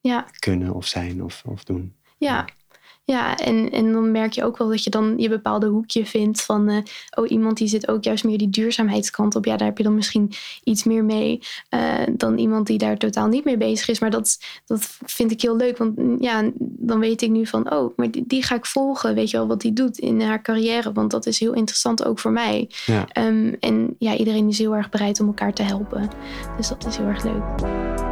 ja. 0.00 0.26
kunnen 0.38 0.74
of 0.74 0.86
zijn 0.86 1.24
of, 1.24 1.42
of 1.46 1.64
doen. 1.64 1.94
Ja, 2.18 2.46
ja, 3.10 3.36
en, 3.36 3.70
en 3.70 3.92
dan 3.92 4.10
merk 4.10 4.32
je 4.32 4.44
ook 4.44 4.58
wel 4.58 4.68
dat 4.68 4.84
je 4.84 4.90
dan 4.90 5.14
je 5.16 5.28
bepaalde 5.28 5.66
hoekje 5.66 6.06
vindt 6.06 6.42
van, 6.42 6.70
uh, 6.70 6.76
oh, 7.14 7.30
iemand 7.30 7.56
die 7.56 7.68
zit 7.68 7.88
ook 7.88 8.04
juist 8.04 8.24
meer 8.24 8.38
die 8.38 8.50
duurzaamheidskant 8.50 9.34
op. 9.36 9.44
Ja, 9.44 9.56
daar 9.56 9.68
heb 9.68 9.78
je 9.78 9.84
dan 9.84 9.94
misschien 9.94 10.32
iets 10.64 10.84
meer 10.84 11.04
mee 11.04 11.40
uh, 11.70 11.94
dan 12.10 12.38
iemand 12.38 12.66
die 12.66 12.78
daar 12.78 12.96
totaal 12.96 13.28
niet 13.28 13.44
mee 13.44 13.56
bezig 13.56 13.88
is. 13.88 13.98
Maar 13.98 14.10
dat, 14.10 14.38
dat 14.66 14.98
vind 15.04 15.30
ik 15.30 15.42
heel 15.42 15.56
leuk, 15.56 15.78
want 15.78 15.96
mm, 15.96 16.16
ja, 16.20 16.50
dan 16.58 16.98
weet 16.98 17.22
ik 17.22 17.30
nu 17.30 17.46
van, 17.46 17.72
oh, 17.72 17.96
maar 17.96 18.10
die, 18.10 18.24
die 18.26 18.42
ga 18.42 18.54
ik 18.54 18.66
volgen, 18.66 19.14
weet 19.14 19.30
je 19.30 19.36
wel, 19.36 19.46
wat 19.46 19.60
die 19.60 19.72
doet 19.72 19.98
in 19.98 20.20
haar 20.20 20.42
carrière. 20.42 20.92
Want 20.92 21.10
dat 21.10 21.26
is 21.26 21.38
heel 21.38 21.52
interessant 21.52 22.04
ook 22.04 22.18
voor 22.18 22.32
mij. 22.32 22.70
Ja. 22.86 23.26
Um, 23.26 23.56
en 23.60 23.96
ja, 23.98 24.16
iedereen 24.16 24.48
is 24.48 24.58
heel 24.58 24.76
erg 24.76 24.88
bereid 24.88 25.20
om 25.20 25.26
elkaar 25.26 25.52
te 25.52 25.62
helpen. 25.62 26.08
Dus 26.56 26.68
dat 26.68 26.86
is 26.86 26.96
heel 26.96 27.06
erg 27.06 27.24
leuk. 27.24 28.09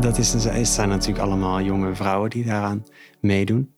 Dat 0.00 0.18
is, 0.18 0.32
het 0.32 0.68
zijn 0.68 0.88
natuurlijk 0.88 1.18
allemaal 1.18 1.60
jonge 1.60 1.94
vrouwen 1.94 2.30
die 2.30 2.44
daaraan 2.44 2.86
meedoen. 3.20 3.74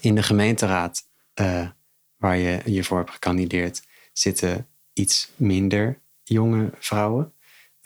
In 0.00 0.14
de 0.14 0.22
gemeenteraad 0.22 1.02
uh, 1.40 1.68
waar 2.16 2.36
je 2.36 2.60
je 2.64 2.84
voor 2.84 2.98
hebt 2.98 3.10
gekandideerd 3.10 3.82
zitten 4.12 4.66
iets 4.92 5.30
minder 5.36 6.00
jonge 6.22 6.70
vrouwen. 6.78 7.32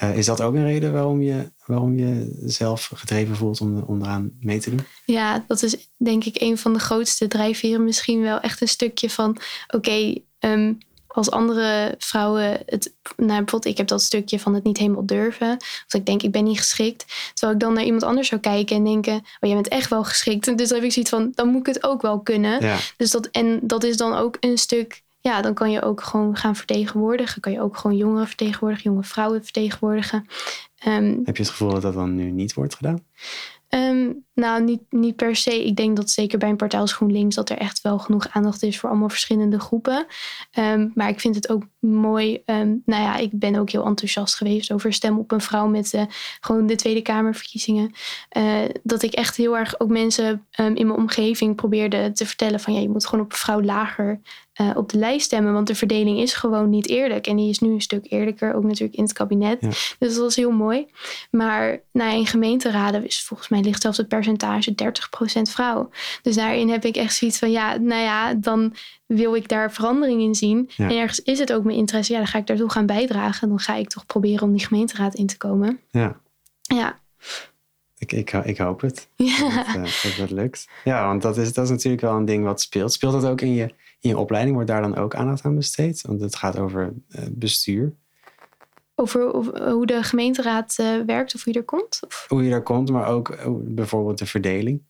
Uh, 0.02 0.16
is 0.16 0.26
dat 0.26 0.40
ook 0.40 0.54
een 0.54 0.64
reden 0.64 0.92
waarom 0.92 1.22
je, 1.22 1.52
waarom 1.66 1.98
je 1.98 2.42
zelf 2.44 2.90
gedreven 2.94 3.36
voelt 3.36 3.60
om, 3.60 3.78
om 3.82 4.02
eraan 4.02 4.32
mee 4.40 4.58
te 4.58 4.70
doen? 4.70 4.86
Ja, 5.04 5.44
dat 5.46 5.62
is 5.62 5.90
denk 5.96 6.24
ik 6.24 6.40
een 6.40 6.58
van 6.58 6.72
de 6.72 6.78
grootste 6.78 7.28
drijfveren. 7.28 7.84
Misschien 7.84 8.20
wel 8.20 8.40
echt 8.40 8.60
een 8.60 8.68
stukje 8.68 9.10
van: 9.10 9.36
oké, 9.68 10.14
ehm, 10.38 10.72
als 11.12 11.30
andere 11.30 11.94
vrouwen 11.98 12.62
het, 12.66 12.92
nou 13.16 13.26
bijvoorbeeld 13.26 13.64
ik 13.64 13.76
heb 13.76 13.86
dat 13.86 14.02
stukje 14.02 14.38
van 14.38 14.54
het 14.54 14.64
niet 14.64 14.78
helemaal 14.78 15.06
durven. 15.06 15.56
Of 15.58 15.94
ik 15.94 16.06
denk 16.06 16.22
ik 16.22 16.30
ben 16.30 16.44
niet 16.44 16.58
geschikt. 16.58 17.30
Terwijl 17.34 17.52
ik 17.58 17.64
dan 17.64 17.72
naar 17.74 17.84
iemand 17.84 18.02
anders 18.02 18.28
zou 18.28 18.40
kijken 18.40 18.76
en 18.76 18.84
denken, 18.84 19.14
oh 19.14 19.20
jij 19.40 19.54
bent 19.54 19.68
echt 19.68 19.90
wel 19.90 20.04
geschikt. 20.04 20.50
Dus 20.62 20.68
dan 20.68 20.78
heb 20.78 20.86
ik 20.86 20.92
zoiets 20.92 21.10
van, 21.10 21.32
dan 21.34 21.48
moet 21.48 21.60
ik 21.68 21.74
het 21.74 21.84
ook 21.84 22.02
wel 22.02 22.20
kunnen. 22.20 22.80
Dus 22.96 23.10
dat, 23.10 23.26
en 23.26 23.60
dat 23.62 23.84
is 23.84 23.96
dan 23.96 24.14
ook 24.14 24.36
een 24.40 24.58
stuk, 24.58 25.02
ja, 25.20 25.42
dan 25.42 25.54
kan 25.54 25.70
je 25.70 25.82
ook 25.82 26.02
gewoon 26.02 26.36
gaan 26.36 26.56
vertegenwoordigen. 26.56 27.40
Kan 27.40 27.52
je 27.52 27.60
ook 27.60 27.76
gewoon 27.76 27.96
jongeren 27.96 28.26
vertegenwoordigen, 28.26 28.90
jonge 28.90 29.04
vrouwen 29.04 29.42
vertegenwoordigen. 29.42 30.26
Um, 30.86 31.20
heb 31.24 31.36
je 31.36 31.42
het 31.42 31.50
gevoel 31.50 31.70
dat 31.70 31.82
dat 31.82 31.94
dan 31.94 32.14
nu 32.14 32.30
niet 32.30 32.54
wordt 32.54 32.74
gedaan? 32.74 33.04
Um, 33.68 34.24
nou, 34.34 34.62
niet, 34.62 34.80
niet 34.90 35.16
per 35.16 35.36
se. 35.36 35.66
Ik 35.66 35.76
denk 35.76 35.96
dat 35.96 36.10
zeker 36.10 36.38
bij 36.38 36.48
een 36.48 36.56
partij 36.56 36.80
als 36.80 36.92
GroenLinks 36.92 37.34
dat 37.34 37.50
er 37.50 37.58
echt 37.58 37.80
wel 37.80 37.98
genoeg 37.98 38.28
aandacht 38.28 38.62
is 38.62 38.78
voor 38.78 38.90
allemaal 38.90 39.08
verschillende 39.08 39.60
groepen. 39.60 40.06
Um, 40.58 40.92
maar 40.94 41.08
ik 41.08 41.20
vind 41.20 41.34
het 41.34 41.50
ook 41.50 41.62
mooi. 41.78 42.42
Um, 42.46 42.82
nou 42.84 43.02
ja, 43.02 43.16
ik 43.16 43.30
ben 43.32 43.56
ook 43.56 43.70
heel 43.70 43.84
enthousiast 43.84 44.34
geweest 44.34 44.72
over 44.72 44.92
stem 44.92 45.18
op 45.18 45.32
een 45.32 45.40
vrouw 45.40 45.66
met 45.66 45.92
uh, 45.92 46.02
gewoon 46.40 46.66
de 46.66 46.76
Tweede 46.76 47.02
Kamerverkiezingen. 47.02 47.92
Uh, 48.36 48.58
dat 48.82 49.02
ik 49.02 49.12
echt 49.12 49.36
heel 49.36 49.56
erg 49.58 49.80
ook 49.80 49.88
mensen 49.88 50.46
in 50.56 50.86
mijn 50.86 50.98
omgeving 50.98 51.54
probeerde 51.56 52.12
te 52.12 52.26
vertellen 52.26 52.60
van 52.60 52.74
ja, 52.74 52.80
je 52.80 52.88
moet 52.88 53.06
gewoon 53.06 53.24
op 53.24 53.32
een 53.32 53.38
vrouw 53.38 53.62
lager 53.62 54.20
uh, 54.60 54.70
op 54.74 54.88
de 54.88 54.98
lijst 54.98 55.24
stemmen. 55.24 55.52
Want 55.52 55.66
de 55.66 55.74
verdeling 55.74 56.18
is 56.18 56.34
gewoon 56.34 56.70
niet 56.70 56.88
eerlijk. 56.88 57.26
En 57.26 57.36
die 57.36 57.50
is 57.50 57.58
nu 57.58 57.72
een 57.72 57.80
stuk 57.80 58.06
eerlijker, 58.08 58.54
ook 58.54 58.64
natuurlijk 58.64 58.98
in 58.98 59.04
het 59.04 59.12
kabinet. 59.12 59.60
Dus 59.60 59.96
dat 59.98 60.16
was 60.16 60.36
heel 60.36 60.50
mooi. 60.50 60.86
Maar 61.30 61.80
nou, 61.92 62.16
in 62.16 62.26
gemeenteraden 62.26 63.06
is 63.06 63.22
volgens 63.22 63.48
mij 63.48 63.60
ligt 63.60 63.82
zelfs 63.82 63.96
het 63.96 64.08
percentage 64.22 64.74
30% 65.48 65.50
vrouw. 65.50 65.90
Dus 66.22 66.34
daarin 66.34 66.68
heb 66.68 66.84
ik 66.84 66.96
echt 66.96 67.14
zoiets 67.14 67.38
van 67.38 67.50
ja, 67.50 67.76
nou 67.76 68.02
ja, 68.02 68.34
dan 68.34 68.74
wil 69.06 69.34
ik 69.34 69.48
daar 69.48 69.72
verandering 69.72 70.20
in 70.20 70.34
zien. 70.34 70.70
En 70.76 70.90
ergens 70.90 71.20
is 71.20 71.38
het 71.38 71.52
ook 71.52 71.64
mijn 71.64 71.76
interesse. 71.76 72.12
Ja, 72.12 72.18
dan 72.18 72.26
ga 72.26 72.38
ik 72.38 72.46
daartoe 72.46 72.70
gaan 72.70 72.86
bijdragen. 72.86 73.48
Dan 73.48 73.58
ga 73.58 73.74
ik 73.74 73.88
toch 73.88 74.06
proberen 74.06 74.42
om 74.42 74.52
die 74.52 74.66
gemeenteraad 74.66 75.14
in 75.14 75.26
te 75.26 75.36
komen. 75.36 75.80
Ja. 75.90 76.20
Ja. 76.60 77.00
Ik, 77.98 78.12
ik, 78.12 78.32
ik 78.32 78.58
hoop 78.58 78.80
het. 78.80 79.08
Ja. 79.16 79.38
Dat, 79.38 79.66
uh, 79.66 79.82
dat, 79.82 80.14
dat 80.18 80.30
lukt. 80.30 80.68
Ja, 80.84 81.06
want 81.06 81.22
dat 81.22 81.36
is, 81.36 81.52
dat 81.52 81.64
is 81.64 81.70
natuurlijk 81.70 82.02
wel 82.02 82.16
een 82.16 82.24
ding 82.24 82.44
wat 82.44 82.60
speelt. 82.60 82.92
Speelt 82.92 83.12
dat 83.12 83.24
ook 83.24 83.40
in 83.40 83.54
je 83.54 83.74
in 84.02 84.08
je 84.08 84.18
opleiding 84.18 84.54
wordt 84.54 84.70
daar 84.70 84.82
dan 84.82 84.96
ook 84.96 85.14
aandacht 85.14 85.44
aan 85.44 85.54
besteed? 85.54 86.00
Want 86.00 86.20
het 86.20 86.36
gaat 86.36 86.58
over 86.58 86.92
uh, 87.08 87.22
bestuur. 87.30 87.92
Over, 88.94 89.22
hoe 89.70 89.86
de 89.86 90.02
gemeenteraad 90.02 90.76
uh, 90.80 90.86
werkt 91.06 91.34
of 91.34 91.44
hoe 91.44 91.52
je 91.52 91.58
er 91.58 91.64
komt? 91.64 92.00
Of? 92.06 92.24
Hoe 92.28 92.44
je 92.44 92.52
er 92.52 92.62
komt, 92.62 92.90
maar 92.90 93.06
ook 93.06 93.28
uh, 93.28 93.46
bijvoorbeeld 93.48 94.18
de 94.18 94.26
verdeling. 94.26 94.82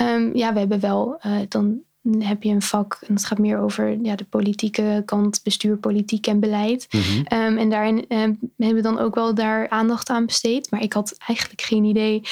Um, 0.00 0.36
ja, 0.36 0.52
we 0.52 0.58
hebben 0.58 0.80
wel, 0.80 1.20
dan 1.48 1.82
heb 2.18 2.42
je 2.42 2.50
een 2.50 2.62
vak 2.62 2.98
en 3.06 3.14
het 3.14 3.24
gaat 3.24 3.38
meer 3.38 3.58
over 3.58 3.98
ja, 4.02 4.16
de 4.16 4.24
politieke 4.24 5.02
kant, 5.04 5.40
bestuur, 5.42 5.76
politiek 5.76 6.26
en 6.26 6.40
beleid. 6.40 6.86
Mm 6.90 7.00
-hmm. 7.00 7.38
um, 7.38 7.58
en 7.58 7.70
daarin 7.70 7.96
um, 7.96 8.38
hebben 8.56 8.76
we 8.76 8.82
dan 8.82 8.98
ook 8.98 9.14
wel 9.14 9.34
daar 9.34 9.68
aandacht 9.68 10.10
aan 10.10 10.26
besteed. 10.26 10.70
Maar 10.70 10.82
ik 10.82 10.92
had 10.92 11.16
eigenlijk 11.26 11.60
geen 11.60 11.84
idee 11.84 12.22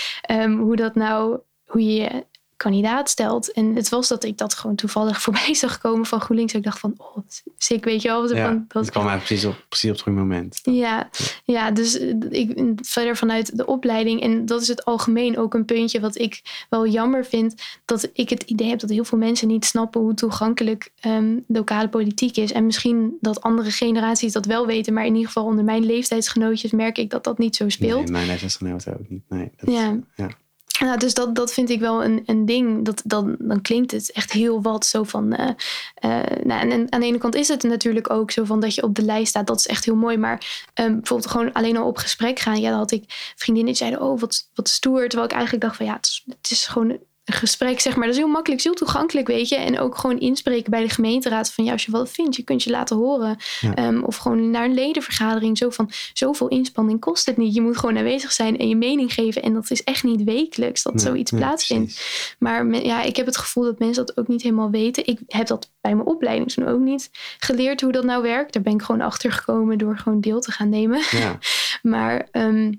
hoe 0.58 0.76
dat 0.76 0.94
nou, 0.94 1.38
hoe 1.64 1.84
je 1.84 2.24
kandidaat 2.56 3.10
stelt. 3.10 3.52
En 3.52 3.74
het 3.74 3.88
was 3.88 4.08
dat 4.08 4.24
ik 4.24 4.38
dat 4.38 4.54
gewoon 4.54 4.76
toevallig 4.76 5.20
voorbij 5.22 5.54
zag 5.54 5.78
komen 5.78 6.06
van 6.06 6.20
GroenLinks. 6.20 6.54
Ik 6.54 6.62
dacht 6.62 6.78
van, 6.78 6.94
oh, 6.96 7.16
sick, 7.56 7.84
weet 7.84 8.02
je 8.02 8.08
wel. 8.08 8.34
Ja, 8.34 8.46
van, 8.46 8.64
dat 8.68 8.82
het 8.82 8.90
kwam 8.90 9.18
precies 9.18 9.44
op, 9.44 9.64
precies 9.68 9.90
op 9.90 9.96
het 9.96 10.04
goede 10.04 10.18
moment. 10.18 10.60
Ja, 10.62 11.08
ja, 11.44 11.70
dus 11.70 11.98
eh, 11.98 12.14
ik 12.30 12.74
verder 12.82 13.16
vanuit 13.16 13.56
de 13.56 13.66
opleiding. 13.66 14.20
En 14.20 14.46
dat 14.46 14.60
is 14.60 14.68
het 14.68 14.84
algemeen 14.84 15.38
ook 15.38 15.54
een 15.54 15.64
puntje 15.64 16.00
wat 16.00 16.18
ik 16.18 16.66
wel 16.70 16.86
jammer 16.86 17.24
vind. 17.24 17.54
Dat 17.84 18.10
ik 18.12 18.28
het 18.28 18.42
idee 18.42 18.68
heb 18.68 18.78
dat 18.78 18.90
heel 18.90 19.04
veel 19.04 19.18
mensen 19.18 19.48
niet 19.48 19.64
snappen 19.64 20.00
hoe 20.00 20.14
toegankelijk 20.14 20.90
um, 21.06 21.44
lokale 21.48 21.88
politiek 21.88 22.36
is. 22.36 22.52
En 22.52 22.66
misschien 22.66 23.16
dat 23.20 23.40
andere 23.40 23.70
generaties 23.70 24.32
dat 24.32 24.46
wel 24.46 24.66
weten. 24.66 24.94
Maar 24.94 25.06
in 25.06 25.14
ieder 25.14 25.26
geval 25.26 25.44
onder 25.44 25.64
mijn 25.64 25.84
leeftijdsgenootjes 25.84 26.70
merk 26.70 26.98
ik 26.98 27.10
dat 27.10 27.24
dat 27.24 27.38
niet 27.38 27.56
zo 27.56 27.68
speelt. 27.68 28.02
Nee, 28.02 28.10
mijn 28.10 28.26
leeftijdsgenoten 28.26 28.98
ook 28.98 29.08
niet. 29.08 29.22
Nee, 29.28 29.50
dat 29.56 29.74
ja. 29.74 29.98
ja. 30.14 30.30
Nou, 30.78 30.98
dus 30.98 31.14
dat, 31.14 31.34
dat 31.34 31.52
vind 31.52 31.70
ik 31.70 31.80
wel 31.80 32.04
een, 32.04 32.22
een 32.26 32.46
ding. 32.46 32.84
Dat, 32.84 33.02
dan, 33.04 33.36
dan 33.38 33.60
klinkt 33.60 33.90
het 33.90 34.12
echt 34.12 34.32
heel 34.32 34.62
wat 34.62 34.86
zo 34.86 35.02
van. 35.02 35.32
eh, 35.32 35.48
eh, 35.94 36.44
nou, 36.44 36.70
en 36.70 36.92
aan 36.92 37.00
de 37.00 37.06
ene 37.06 37.18
kant 37.18 37.34
is 37.34 37.48
het 37.48 37.62
natuurlijk 37.62 38.10
ook 38.10 38.30
zo 38.30 38.44
van 38.44 38.60
dat 38.60 38.74
je 38.74 38.82
op 38.82 38.94
de 38.94 39.02
lijst 39.02 39.28
staat. 39.28 39.46
Dat 39.46 39.58
is 39.58 39.66
echt 39.66 39.84
heel 39.84 39.96
mooi. 39.96 40.16
Maar 40.16 40.68
ehm, 40.74 40.92
bijvoorbeeld 40.92 41.30
gewoon 41.30 41.52
alleen 41.52 41.76
al 41.76 41.86
op 41.86 41.96
gesprek 41.96 42.38
gaan. 42.38 42.60
Ja, 42.60 42.76
had 42.76 42.90
ik 42.90 43.32
vriendinnen 43.36 43.72
die 43.72 43.82
zeiden: 43.82 44.00
Oh, 44.02 44.20
wat, 44.20 44.48
wat 44.54 44.68
stoer. 44.68 45.08
Terwijl 45.08 45.24
ik 45.30 45.34
eigenlijk 45.34 45.64
dacht 45.64 45.76
van 45.76 45.86
ja, 45.86 45.92
het 45.94 46.06
is, 46.06 46.24
het 46.26 46.50
is 46.50 46.66
gewoon 46.66 46.98
gesprek, 47.32 47.80
zeg 47.80 47.96
maar. 47.96 48.04
Dat 48.06 48.14
is 48.14 48.20
heel 48.20 48.30
makkelijk, 48.30 48.58
is 48.60 48.66
heel 48.66 48.74
toegankelijk, 48.74 49.26
weet 49.26 49.48
je. 49.48 49.56
En 49.56 49.78
ook 49.80 49.96
gewoon 49.98 50.18
inspreken 50.18 50.70
bij 50.70 50.82
de 50.82 50.88
gemeenteraad 50.88 51.52
van 51.52 51.64
ja, 51.64 51.72
als 51.72 51.84
je 51.84 51.90
wat 51.90 52.10
vindt, 52.10 52.36
je 52.36 52.42
kunt 52.42 52.62
je 52.62 52.70
laten 52.70 52.96
horen. 52.96 53.36
Ja. 53.60 53.74
Ehm, 53.74 54.02
of 54.02 54.16
gewoon 54.16 54.50
naar 54.50 54.64
een 54.64 54.74
ledenvergadering. 54.74 55.58
Zo 55.58 55.70
van 55.70 55.90
zoveel 56.12 56.48
inspanning 56.48 57.00
kost 57.00 57.26
het 57.26 57.36
niet. 57.36 57.54
Je 57.54 57.60
moet 57.60 57.76
gewoon 57.76 57.96
aanwezig 57.98 58.32
zijn 58.32 58.58
en 58.58 58.68
je 58.68 58.76
mening 58.76 59.12
geven. 59.12 59.42
En 59.42 59.54
dat 59.54 59.70
is 59.70 59.84
echt 59.84 60.04
niet 60.04 60.24
wekelijks 60.24 60.82
dat 60.82 60.94
Nee, 60.94 61.04
zoiets 61.04 61.30
nee, 61.30 61.40
plaatsvindt. 61.40 61.84
precies. 61.94 62.36
Maar 62.38 62.66
me- 62.66 62.84
ja, 62.84 63.02
ik 63.02 63.16
heb 63.16 63.26
het 63.26 63.36
gevoel 63.36 63.64
dat 63.64 63.78
mensen 63.78 64.06
dat 64.06 64.18
ook 64.18 64.28
niet 64.28 64.42
helemaal 64.42 64.70
weten. 64.70 65.06
Ik 65.06 65.18
heb 65.26 65.46
dat 65.46 65.70
bij 65.80 65.94
mijn 65.94 66.06
opleiding 66.08 66.52
toen 66.52 66.66
ook 66.68 66.80
niet 66.80 67.10
geleerd 67.38 67.80
hoe 67.80 67.92
dat 67.92 68.04
nou 68.04 68.22
werkt. 68.22 68.52
Daar 68.52 68.62
ben 68.62 68.72
ik 68.72 68.82
gewoon 68.82 69.00
achter 69.00 69.32
gekomen 69.32 69.78
door 69.78 69.98
gewoon 69.98 70.20
deel 70.20 70.40
te 70.40 70.50
gaan 70.52 70.68
nemen. 70.68 71.00
Ja, 71.10 71.38
Maar, 71.82 72.28
ehm, 72.30 72.72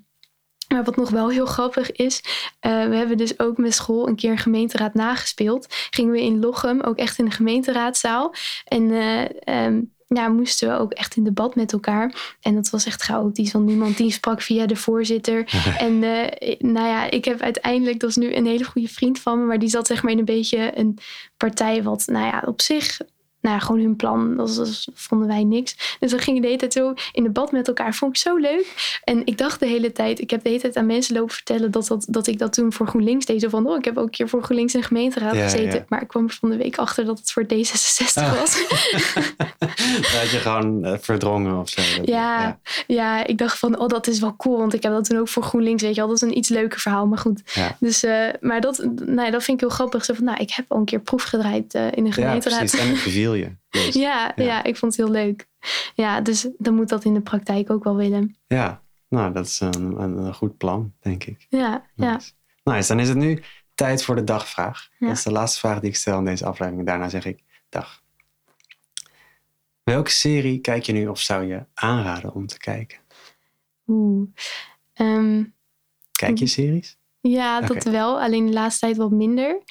maar 0.67 0.83
wat 0.83 0.95
nog 0.95 1.09
wel 1.09 1.29
heel 1.29 1.45
grappig 1.45 1.91
is, 1.91 2.21
eh, 2.59 2.87
we 2.87 2.95
hebben 2.95 3.17
dus 3.17 3.39
ook 3.39 3.57
met 3.57 3.73
school 3.73 4.07
een 4.07 4.15
keer 4.15 4.31
een 4.31 4.37
gemeenteraad 4.37 4.93
nagespeeld. 4.93 5.67
Gingen 5.89 6.11
we 6.11 6.21
in 6.21 6.39
Lochem, 6.39 6.81
ook 6.81 6.97
echt 6.97 7.19
in 7.19 7.25
de 7.25 7.31
gemeenteraadzaal. 7.31 8.33
En 8.65 8.91
ehm, 9.43 9.81
ja, 10.07 10.27
moesten 10.27 10.69
we 10.69 10.77
ook 10.77 10.93
echt 10.93 11.15
in 11.15 11.23
debat 11.23 11.55
met 11.55 11.73
elkaar. 11.73 12.35
En 12.41 12.55
dat 12.55 12.69
was 12.69 12.85
echt 12.85 13.01
chaotisch, 13.01 13.51
want 13.51 13.65
niemand 13.65 13.97
die 13.97 14.11
sprak 14.11 14.41
via 14.41 14.65
de 14.65 14.75
voorzitter. 14.75 15.43
En 15.77 16.03
eh, 16.03 16.59
nou 16.59 16.87
ja, 16.87 17.09
ik 17.09 17.25
heb 17.25 17.41
uiteindelijk, 17.41 17.99
dat 17.99 18.09
is 18.09 18.15
nu 18.15 18.35
een 18.35 18.45
hele 18.45 18.63
goede 18.63 18.87
vriend 18.87 19.19
van 19.19 19.39
me, 19.39 19.45
maar 19.45 19.59
die 19.59 19.69
zat 19.69 19.87
zeg 19.87 20.03
maar 20.03 20.11
in 20.11 20.19
een 20.19 20.25
beetje 20.25 20.77
een 20.77 20.97
partij 21.37 21.83
wat, 21.83 22.03
nou 22.07 22.25
ja, 22.25 22.43
op 22.45 22.61
zich, 22.61 22.99
nou 23.47 23.59
ja, 23.59 23.65
gewoon 23.65 23.81
hun 23.81 23.95
plan, 23.95 24.35
dat, 24.37 24.55
dat 24.55 24.87
vonden 24.93 25.27
wij 25.27 25.43
niks. 25.43 25.97
Dus 25.99 26.11
we 26.11 26.17
gingen 26.17 26.41
de 26.41 26.47
hele 26.47 26.59
tijd 26.59 26.73
zo 26.73 26.93
in 27.11 27.23
debat 27.23 27.51
met 27.51 27.67
elkaar. 27.67 27.93
Vond 27.93 28.15
ik 28.15 28.21
zo 28.21 28.35
leuk. 28.35 28.99
En 29.03 29.21
ik 29.25 29.37
dacht 29.37 29.59
de 29.59 29.65
hele 29.67 29.91
tijd, 29.91 30.19
ik 30.19 30.29
heb 30.29 30.43
de 30.43 30.49
hele 30.49 30.61
tijd 30.61 30.75
aan 30.75 30.85
mensen 30.85 31.15
lopen 31.15 31.33
vertellen 31.33 31.71
dat, 31.71 31.87
dat, 31.87 32.05
dat 32.09 32.27
ik 32.27 32.39
dat 32.39 32.53
toen 32.53 32.73
voor 32.73 32.87
GroenLinks 32.87 33.25
deed. 33.25 33.41
Zo 33.41 33.49
van, 33.49 33.67
oh, 33.67 33.77
ik 33.77 33.85
heb 33.85 33.97
ook 33.97 34.03
een 34.05 34.09
keer 34.09 34.29
voor 34.29 34.43
GroenLinks 34.43 34.73
in 34.73 34.79
de 34.79 34.85
gemeenteraad 34.85 35.35
Ja, 35.35 35.43
gezeten. 35.43 35.73
ja. 35.79 35.85
Maar 35.87 36.01
ik 36.01 36.07
kwam 36.07 36.23
er 36.27 36.33
van 36.39 36.49
de 36.49 36.57
week 36.57 36.77
achter 36.77 37.05
dat 37.05 37.19
het 37.19 37.31
voor 37.31 37.43
D66 37.43 38.13
Ah. 38.13 38.39
was. 38.39 38.51
dat 40.13 40.29
je 40.31 40.37
gewoon 40.41 40.85
eh, 40.85 40.93
verdrongen 40.99 41.59
of 41.59 41.69
zo. 41.69 41.81
Ja, 42.03 42.59
ja, 42.87 43.25
ik 43.25 43.37
dacht 43.37 43.59
van, 43.59 43.79
oh, 43.79 43.87
dat 43.87 44.07
is 44.07 44.19
wel 44.19 44.35
cool. 44.35 44.57
Want 44.57 44.73
ik 44.73 44.83
heb 44.83 44.91
dat 44.91 45.05
toen 45.05 45.17
ook 45.19 45.27
voor 45.27 45.43
GroenLinks, 45.43 45.81
weet 45.83 45.95
je 45.95 45.99
wel. 46.01 46.09
Dat 46.09 46.21
is 46.21 46.27
een 46.29 46.37
iets 46.37 46.49
leuker 46.49 46.79
verhaal, 46.79 47.05
maar 47.07 47.17
goed. 47.17 47.41
Ja. 47.53 47.75
Dus, 47.79 48.03
eh, 48.03 48.25
maar 48.41 48.61
dat, 48.61 48.77
nou, 49.05 49.21
ja, 49.21 49.31
dat 49.31 49.43
vind 49.43 49.61
ik 49.61 49.67
heel 49.67 49.75
grappig. 49.75 50.05
Zo 50.05 50.13
van, 50.13 50.23
nou, 50.23 50.37
ik 50.37 50.51
heb 50.51 50.65
al 50.67 50.77
een 50.77 50.85
keer 50.85 50.99
proef 50.99 51.23
gedraaid 51.23 51.73
eh, 51.73 51.81
in 51.91 52.03
de 52.03 52.09
Ja, 52.09 52.11
gemeenteraad. 52.15 52.57
precies. 52.59 52.79
En 52.79 52.87
het 52.87 53.03
beviel 53.03 53.33
je. 53.37 53.55
Ja, 53.99 54.33
Ja. 54.35 54.43
ja. 54.43 54.63
ik 54.63 54.77
vond 54.77 54.95
het 54.97 55.05
heel 55.05 55.13
leuk. 55.13 55.47
Ja, 55.95 56.21
dus 56.21 56.47
dan 56.57 56.73
moet 56.75 56.89
dat 56.89 57.03
in 57.03 57.13
de 57.13 57.21
praktijk 57.21 57.69
ook 57.69 57.83
wel 57.83 57.95
willen. 57.95 58.37
ja, 58.47 58.83
nou, 59.09 59.33
dat 59.33 59.45
is 59.45 59.59
een, 59.59 60.01
een, 60.01 60.17
een 60.17 60.33
goed 60.33 60.57
plan, 60.57 60.93
denk 60.99 61.23
ik. 61.23 61.45
Ja, 61.49 61.85
ja. 61.95 62.13
Nice. 62.13 62.31
Nice, 62.63 62.87
dan 62.87 62.99
is 62.99 63.07
het 63.07 63.17
nu 63.17 63.43
tijd 63.75 64.03
voor 64.03 64.15
de 64.15 64.23
dagvraag. 64.23 64.89
Ja. 64.99 65.07
Dat 65.07 65.17
is 65.17 65.23
de 65.23 65.31
laatste 65.31 65.59
vraag 65.59 65.79
die 65.79 65.89
ik 65.89 65.95
stel 65.95 66.17
in 66.17 66.25
deze 66.25 66.45
aflevering. 66.45 66.85
Daarna 66.85 67.09
zeg 67.09 67.25
ik 67.25 67.43
dag. 67.69 68.03
Welke 69.83 70.11
serie 70.11 70.59
kijk 70.59 70.83
je 70.83 70.93
nu 70.93 71.07
of 71.07 71.19
zou 71.19 71.45
je 71.45 71.65
aanraden 71.73 72.33
om 72.33 72.47
te 72.47 72.57
kijken? 72.57 72.99
Oeh. 73.87 74.29
Ehm, 74.93 75.43
Kijk 76.11 76.37
je 76.37 76.47
series? 76.47 76.97
Ja, 77.29 77.61
dat 77.61 77.77
Oké. 77.77 77.91
wel. 77.91 78.21
Alleen 78.21 78.45
de 78.45 78.53
laatste 78.53 78.85
tijd 78.85 78.97
wat 78.97 79.11
minder. 79.11 79.61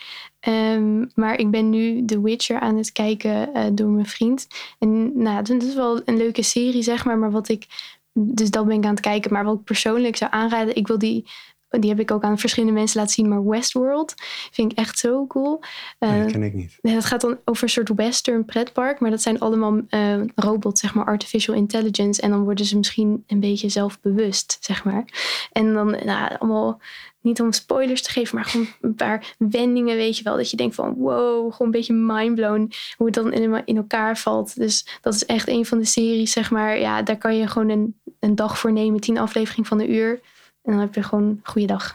Ehm, 0.40 1.05
maar 1.14 1.38
ik 1.38 1.51
ben 1.51 1.71
nu 1.71 2.05
The 2.05 2.23
Witcher 2.23 2.61
aan 2.61 2.77
het 2.77 2.92
kijken 2.92 3.55
eh, 3.55 3.64
door 3.73 3.88
mijn 3.88 4.07
vriend. 4.07 4.47
En 4.79 5.23
nou, 5.23 5.42
dat 5.42 5.62
is 5.62 5.75
wel 5.75 6.01
een 6.05 6.16
leuke 6.16 6.42
serie, 6.42 6.83
zeg 6.83 7.05
maar. 7.05 7.19
Maar 7.19 7.31
wat 7.31 7.49
ik... 7.49 7.66
Dus 8.12 8.51
dat 8.51 8.66
ben 8.66 8.77
ik 8.77 8.85
aan 8.85 8.90
het 8.90 9.01
kijken. 9.01 9.33
Maar 9.33 9.45
wat 9.45 9.59
ik 9.59 9.64
persoonlijk 9.64 10.16
zou 10.16 10.31
aanraden... 10.31 10.77
Ik 10.77 10.87
wil 10.87 10.99
die... 10.99 11.27
Die 11.69 11.91
heb 11.91 12.01
ik 12.01 12.11
ook 12.11 12.23
aan 12.23 12.39
verschillende 12.39 12.75
mensen 12.75 12.99
laten 13.01 13.15
zien. 13.15 13.29
Maar 13.29 13.47
Westworld 13.47 14.15
vind 14.53 14.73
ik 14.73 14.79
echt 14.79 14.99
zo 14.99 15.27
cool. 15.27 15.61
Nee, 15.99 16.11
Eh, 16.11 16.23
dat 16.23 16.33
ken 16.33 16.43
ik 16.43 16.55
niet. 16.55 16.79
Dat 16.83 17.05
gaat 17.05 17.21
dan 17.21 17.39
over 17.45 17.63
een 17.63 17.69
soort 17.69 17.89
western 17.95 18.45
pretpark. 18.45 19.01
Maar 19.01 19.11
dat 19.11 19.23
zijn 19.23 19.41
allemaal 19.41 19.81
eh, 19.89 20.21
robots, 20.35 20.81
zeg 20.81 20.95
maar, 20.95 21.05
artificial 21.05 21.57
intelligence. 21.57 22.21
En 22.21 22.31
dan 22.31 22.45
worden 22.45 22.65
ze 22.65 22.77
misschien 22.77 23.25
een 23.27 23.41
beetje 23.41 23.69
zelfbewust, 23.69 24.57
zeg 24.61 24.85
maar. 24.85 25.05
En 25.53 25.73
dan, 25.75 25.91
nou, 25.91 26.37
allemaal, 26.39 26.81
niet 27.21 27.41
om 27.41 27.53
spoilers 27.53 28.03
te 28.03 28.11
geven, 28.11 28.35
maar 28.35 28.45
gewoon 28.45 28.67
een 28.81 28.95
paar 28.95 29.35
wendingen, 29.39 29.97
weet 29.97 30.17
je 30.17 30.23
wel. 30.25 30.37
Dat 30.37 30.51
je 30.51 30.57
denkt 30.57 30.75
van, 30.75 30.95
wow, 30.95 31.41
gewoon 31.53 31.67
een 31.67 31.71
beetje 31.71 31.93
mindblown. 31.93 32.73
Hoe 32.97 33.07
het 33.07 33.15
dan 33.15 33.33
in, 33.33 33.63
in 33.65 33.77
elkaar 33.77 34.19
valt. 34.19 34.57
Dus 34.57 34.99
dat 35.01 35.15
is 35.15 35.25
echt 35.27 35.49
een 35.49 35.67
van 35.67 35.79
de 35.79 35.85
series, 35.85 36.33
zeg 36.33 36.51
maar. 36.51 36.79
Ja, 36.79 37.03
daar 37.03 37.19
kan 37.19 37.37
je 37.37 37.47
gewoon 37.47 37.69
een, 37.69 37.97
een 38.21 38.35
dag 38.35 38.59
voor 38.59 38.73
nemen. 38.73 39.01
Tien 39.01 39.19
afleveringen 39.19 39.67
van 39.67 39.81
een 39.81 39.93
uur. 39.93 40.21
En 40.67 40.73
dan 40.73 40.81
heb 40.81 40.95
je 40.95 41.03
gewoon 41.03 41.23
een 41.25 41.41
goede 41.43 41.67
dag. 41.67 41.95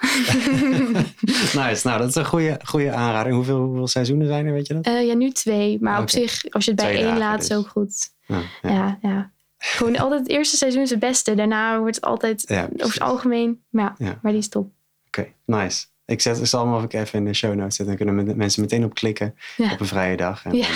nice, 1.66 1.88
nou 1.88 2.00
dat 2.00 2.08
is 2.10 2.16
een 2.16 2.26
goede, 2.26 2.60
goede 2.64 2.92
aanrader. 2.92 3.34
Hoeveel, 3.34 3.60
hoeveel 3.60 3.88
seizoenen 3.88 4.28
zijn 4.28 4.46
er, 4.46 4.54
weet 4.54 4.68
je 4.68 4.74
dat? 4.74 4.86
Eh, 4.86 5.06
ja, 5.06 5.14
nu 5.14 5.32
twee. 5.32 5.78
Maar 5.82 6.02
op 6.02 6.10
zich, 6.10 6.50
als 6.50 6.66
je 6.66 6.72
het 6.72 6.80
bij 6.82 6.92
Twee 6.94 7.06
één 7.06 7.18
laat, 7.18 7.40
dus. 7.40 7.50
is 7.50 7.56
ook 7.58 7.68
goed. 7.68 8.10
Ja, 8.26 8.42
ja. 8.62 8.70
Ja, 8.72 8.98
ja. 9.02 9.32
Gewoon 9.58 9.98
altijd 9.98 10.20
het 10.22 10.30
eerste 10.30 10.58
seizoen 10.58 10.82
is 10.82 10.90
het 10.90 11.00
beste. 11.00 11.36
Daarna 11.36 11.80
wordt 11.80 11.96
het 11.96 12.06
altijd 12.06 12.44
Ja, 12.48 12.64
over 12.74 12.94
het 12.94 13.00
algemeen. 13.00 13.64
Maar 13.70 13.96
ja, 13.98 14.20
maar 14.22 14.32
die 14.32 14.42
is 14.42 14.50
top. 14.50 14.72
Oké, 15.08 15.28
nice. 15.46 15.86
Ik 16.06 16.22
zet, 16.22 16.40
ik 16.40 16.46
zal 16.46 16.74
hem 16.74 16.86
even 16.90 17.20
in 17.20 17.26
de 17.26 17.34
show 17.34 17.54
notes 17.56 17.76
zetten. 17.76 17.98
Dan 17.98 18.06
kunnen 18.06 18.26
me- 18.26 18.36
mensen 18.36 18.62
meteen 18.62 18.84
op 18.84 18.94
klikken 18.94 19.36
Ja. 19.58 19.72
op 19.72 19.80
een 19.80 19.86
vrije 19.86 20.18
dag. 20.18 20.46
En 20.46 20.56
Ja. 20.56 20.68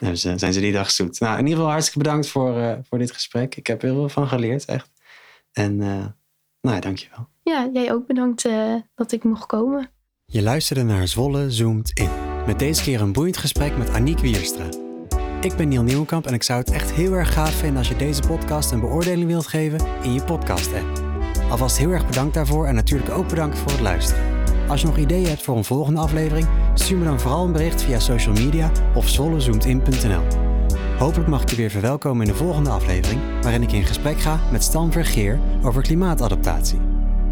dan 0.00 0.10
eh, 0.10 0.14
zijn 0.38 0.52
ze 0.52 0.60
die 0.60 0.72
dag 0.72 0.90
zoet. 0.90 1.20
Nou, 1.20 1.32
in 1.32 1.38
ieder 1.42 1.54
geval 1.54 1.70
hartstikke 1.70 1.98
bedankt 1.98 2.28
voor, 2.28 2.58
eh, 2.58 2.72
voor 2.88 2.98
dit 2.98 3.12
gesprek. 3.12 3.56
Ik 3.56 3.66
heb 3.66 3.82
er 3.82 3.88
heel 3.88 3.96
veel 3.98 4.08
van 4.08 4.28
geleerd, 4.28 4.64
echt. 4.64 4.90
En 5.52 5.80
nou 6.66 6.76
ja, 6.76 6.82
dankjewel. 6.82 7.28
Ja, 7.42 7.68
jij 7.72 7.92
ook 7.92 8.06
bedankt 8.06 8.44
eh, 8.44 8.74
dat 8.94 9.12
ik 9.12 9.24
mocht 9.24 9.46
komen. 9.46 9.90
Je 10.24 10.42
luisterde 10.42 10.82
naar 10.82 11.08
Zwolle 11.08 11.50
Zoomt 11.50 11.90
In. 11.98 12.10
Met 12.46 12.58
deze 12.58 12.82
keer 12.82 13.00
een 13.00 13.12
boeiend 13.12 13.36
gesprek 13.36 13.76
met 13.76 13.90
Aniek 13.90 14.18
Wierstra. 14.18 14.68
Ik 15.40 15.56
ben 15.56 15.68
Niel 15.68 15.82
Nieuwenkamp 15.82 16.26
en 16.26 16.34
ik 16.34 16.42
zou 16.42 16.58
het 16.58 16.70
echt 16.70 16.90
heel 16.90 17.12
erg 17.12 17.32
gaaf 17.32 17.54
vinden 17.54 17.78
als 17.78 17.88
je 17.88 17.96
deze 17.96 18.22
podcast 18.26 18.70
een 18.70 18.80
beoordeling 18.80 19.26
wilt 19.26 19.46
geven 19.46 19.80
in 20.02 20.12
je 20.12 20.24
podcast-app. 20.24 21.02
Alvast 21.50 21.78
heel 21.78 21.90
erg 21.90 22.06
bedankt 22.06 22.34
daarvoor 22.34 22.66
en 22.66 22.74
natuurlijk 22.74 23.10
ook 23.10 23.28
bedankt 23.28 23.58
voor 23.58 23.70
het 23.70 23.80
luisteren. 23.80 24.44
Als 24.68 24.80
je 24.80 24.86
nog 24.86 24.96
ideeën 24.96 25.28
hebt 25.28 25.42
voor 25.42 25.56
een 25.56 25.64
volgende 25.64 26.00
aflevering, 26.00 26.48
stuur 26.74 26.98
me 26.98 27.04
dan 27.04 27.20
vooral 27.20 27.44
een 27.44 27.52
bericht 27.52 27.82
via 27.82 27.98
social 27.98 28.34
media 28.34 28.70
of 28.94 29.08
zwollezoomtin.nl. 29.08 30.45
Hopelijk 30.98 31.28
mag 31.28 31.42
ik 31.42 31.50
je 31.50 31.56
weer 31.56 31.70
verwelkomen 31.70 32.26
in 32.26 32.32
de 32.32 32.38
volgende 32.38 32.70
aflevering, 32.70 33.20
waarin 33.42 33.62
ik 33.62 33.72
in 33.72 33.84
gesprek 33.84 34.20
ga 34.20 34.40
met 34.52 34.62
Stan 34.62 34.92
Vergeer 34.92 35.40
over 35.62 35.82
klimaatadaptatie. 35.82 36.80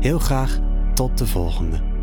Heel 0.00 0.18
graag 0.18 0.58
tot 0.94 1.18
de 1.18 1.26
volgende. 1.26 1.93